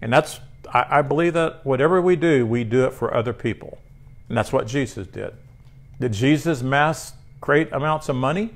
And 0.03 0.13
that's, 0.13 0.41
I, 0.73 0.99
I 0.99 1.03
believe 1.03 1.33
that 1.35 1.65
whatever 1.65 2.03
we 2.03 2.17
do, 2.17 2.45
we 2.47 2.65
do 2.65 2.85
it 2.85 2.93
for 2.93 3.15
other 3.15 3.33
people. 3.33 3.79
And 4.29 4.37
that's 4.37 4.53
what 4.53 4.67
Jesus 4.67 5.07
did. 5.07 5.33
Did 5.99 6.13
Jesus 6.13 6.63
mass 6.63 7.15
great 7.41 7.73
amounts 7.73 8.11
of 8.11 8.17
money? 8.17 8.55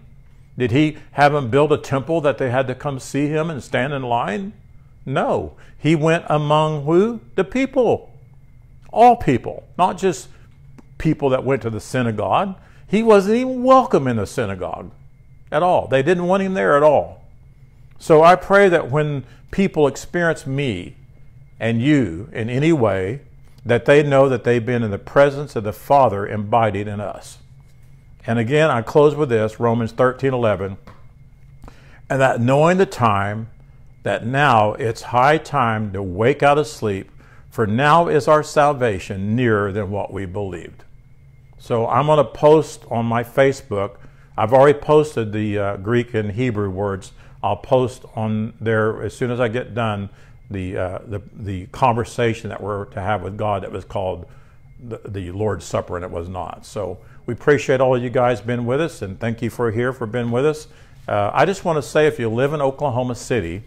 Did 0.59 0.70
he 0.70 0.98
have 1.12 1.32
them 1.32 1.48
build 1.48 1.72
a 1.72 1.78
temple 1.78 2.20
that 2.20 2.36
they 2.36 2.50
had 2.50 2.66
to 2.66 2.74
come 2.74 2.98
see 2.98 3.28
him 3.28 3.48
and 3.48 3.62
stand 3.62 3.94
in 3.94 4.03
line? 4.03 4.53
No. 5.07 5.57
He 5.78 5.96
went 5.96 6.26
among 6.28 6.84
who? 6.84 7.20
The 7.36 7.44
people. 7.44 8.12
All 8.92 9.16
people, 9.16 9.64
not 9.78 9.96
just 9.96 10.28
people 11.03 11.30
that 11.30 11.44
went 11.44 11.61
to 11.62 11.68
the 11.68 11.80
synagogue. 11.80 12.55
He 12.86 13.03
wasn't 13.03 13.34
even 13.34 13.64
welcome 13.64 14.07
in 14.07 14.16
the 14.16 14.26
synagogue 14.26 14.92
at 15.50 15.61
all. 15.61 15.88
They 15.88 16.00
didn't 16.00 16.28
want 16.28 16.44
him 16.44 16.55
there 16.55 16.76
at 16.76 16.84
all. 16.84 17.24
So 17.98 18.22
I 18.22 18.36
pray 18.36 18.68
that 18.68 18.88
when 18.88 19.24
people 19.50 19.88
experience 19.88 20.46
me 20.46 20.96
and 21.59 21.82
you 21.82 22.30
in 22.32 22.48
any 22.48 22.72
way, 22.72 23.20
that 23.66 23.84
they 23.84 24.05
know 24.05 24.28
that 24.28 24.44
they've 24.44 24.64
been 24.64 24.84
in 24.84 24.92
the 24.92 24.98
presence 24.98 25.57
of 25.57 25.64
the 25.64 25.72
Father 25.72 26.26
embodied 26.26 26.86
in 26.86 27.00
us. 27.00 27.38
And 28.24 28.38
again, 28.38 28.70
I 28.70 28.82
close 28.82 29.16
with 29.16 29.28
this 29.28 29.59
Romans 29.59 29.90
13 29.90 30.32
11. 30.32 30.76
And 32.09 32.20
that 32.20 32.40
knowing 32.40 32.78
the 32.78 32.86
time, 32.86 33.50
that 34.05 34.24
now 34.24 34.74
it's 34.74 35.03
high 35.03 35.38
time 35.38 35.92
to 35.92 36.03
wake 36.03 36.44
out 36.44 36.59
of 36.59 36.68
sleep, 36.68 37.11
for 37.50 37.66
now 37.66 38.07
is 38.07 38.28
our 38.28 38.42
salvation 38.44 39.34
nearer 39.34 39.72
than 39.72 39.90
what 39.90 40.12
we 40.12 40.26
believed. 40.26 40.84
So 41.62 41.86
I'm 41.86 42.06
going 42.06 42.18
to 42.18 42.24
post 42.24 42.84
on 42.90 43.06
my 43.06 43.22
Facebook. 43.22 43.92
I've 44.36 44.52
already 44.52 44.76
posted 44.76 45.32
the 45.32 45.58
uh, 45.58 45.76
Greek 45.76 46.12
and 46.12 46.32
Hebrew 46.32 46.68
words. 46.68 47.12
I'll 47.40 47.54
post 47.54 48.04
on 48.16 48.54
there 48.60 49.00
as 49.00 49.16
soon 49.16 49.30
as 49.30 49.38
I 49.38 49.46
get 49.46 49.72
done 49.72 50.10
the, 50.50 50.76
uh, 50.76 50.98
the, 51.06 51.22
the 51.32 51.66
conversation 51.66 52.50
that 52.50 52.60
we're 52.60 52.86
to 52.86 53.00
have 53.00 53.22
with 53.22 53.38
God 53.38 53.62
that 53.62 53.70
was 53.70 53.84
called 53.84 54.26
the, 54.82 55.00
the 55.06 55.30
Lord's 55.30 55.64
Supper, 55.64 55.94
and 55.94 56.04
it 56.04 56.10
was 56.10 56.28
not. 56.28 56.66
So 56.66 56.98
we 57.26 57.34
appreciate 57.34 57.80
all 57.80 57.94
of 57.94 58.02
you 58.02 58.10
guys 58.10 58.40
being 58.40 58.66
with 58.66 58.80
us, 58.80 59.00
and 59.00 59.20
thank 59.20 59.40
you 59.40 59.48
for 59.48 59.70
here 59.70 59.92
for 59.92 60.08
being 60.08 60.32
with 60.32 60.44
us. 60.44 60.66
Uh, 61.06 61.30
I 61.32 61.44
just 61.44 61.64
want 61.64 61.76
to 61.76 61.88
say, 61.88 62.08
if 62.08 62.18
you 62.18 62.28
live 62.28 62.52
in 62.52 62.60
Oklahoma 62.60 63.14
City, 63.14 63.62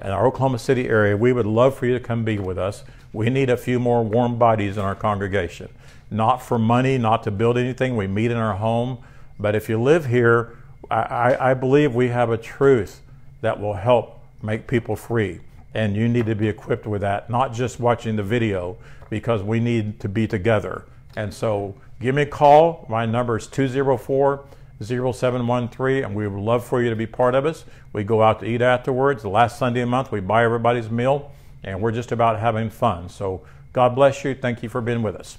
in 0.00 0.10
our 0.12 0.28
Oklahoma 0.28 0.60
City 0.60 0.88
area, 0.88 1.16
we 1.16 1.32
would 1.32 1.46
love 1.46 1.76
for 1.76 1.86
you 1.86 1.92
to 1.94 2.00
come 2.00 2.22
be 2.22 2.38
with 2.38 2.56
us. 2.56 2.84
We 3.12 3.30
need 3.30 3.50
a 3.50 3.56
few 3.56 3.80
more 3.80 4.04
warm 4.04 4.38
bodies 4.38 4.76
in 4.76 4.84
our 4.84 4.94
congregation 4.94 5.70
not 6.10 6.38
for 6.38 6.58
money, 6.58 6.98
not 6.98 7.22
to 7.24 7.30
build 7.30 7.58
anything. 7.58 7.96
We 7.96 8.06
meet 8.06 8.30
in 8.30 8.36
our 8.36 8.56
home. 8.56 8.98
But 9.38 9.54
if 9.54 9.68
you 9.68 9.80
live 9.80 10.06
here, 10.06 10.56
I, 10.90 11.36
I 11.50 11.54
believe 11.54 11.94
we 11.94 12.08
have 12.08 12.30
a 12.30 12.38
truth 12.38 13.02
that 13.40 13.60
will 13.60 13.74
help 13.74 14.20
make 14.42 14.66
people 14.66 14.96
free. 14.96 15.40
And 15.74 15.94
you 15.94 16.08
need 16.08 16.26
to 16.26 16.34
be 16.34 16.48
equipped 16.48 16.86
with 16.86 17.02
that, 17.02 17.28
not 17.28 17.52
just 17.52 17.80
watching 17.80 18.16
the 18.16 18.22
video, 18.22 18.78
because 19.10 19.42
we 19.42 19.60
need 19.60 20.00
to 20.00 20.08
be 20.08 20.26
together. 20.26 20.84
And 21.16 21.32
so 21.32 21.74
give 22.00 22.14
me 22.14 22.22
a 22.22 22.26
call. 22.26 22.86
My 22.88 23.04
number 23.04 23.36
is 23.36 23.46
204 23.46 24.44
0713, 24.82 26.04
and 26.04 26.14
we 26.14 26.28
would 26.28 26.40
love 26.40 26.64
for 26.64 26.82
you 26.82 26.90
to 26.90 26.96
be 26.96 27.06
part 27.06 27.34
of 27.34 27.46
us. 27.46 27.64
We 27.92 28.04
go 28.04 28.22
out 28.22 28.40
to 28.40 28.46
eat 28.46 28.60
afterwards. 28.60 29.22
The 29.22 29.30
last 29.30 29.58
Sunday 29.58 29.80
a 29.80 29.86
month, 29.86 30.12
we 30.12 30.20
buy 30.20 30.44
everybody's 30.44 30.90
meal, 30.90 31.30
and 31.62 31.80
we're 31.80 31.92
just 31.92 32.12
about 32.12 32.38
having 32.38 32.68
fun. 32.68 33.08
So 33.08 33.42
God 33.72 33.94
bless 33.94 34.24
you. 34.24 34.34
Thank 34.34 34.62
you 34.62 34.68
for 34.68 34.80
being 34.80 35.02
with 35.02 35.16
us. 35.16 35.38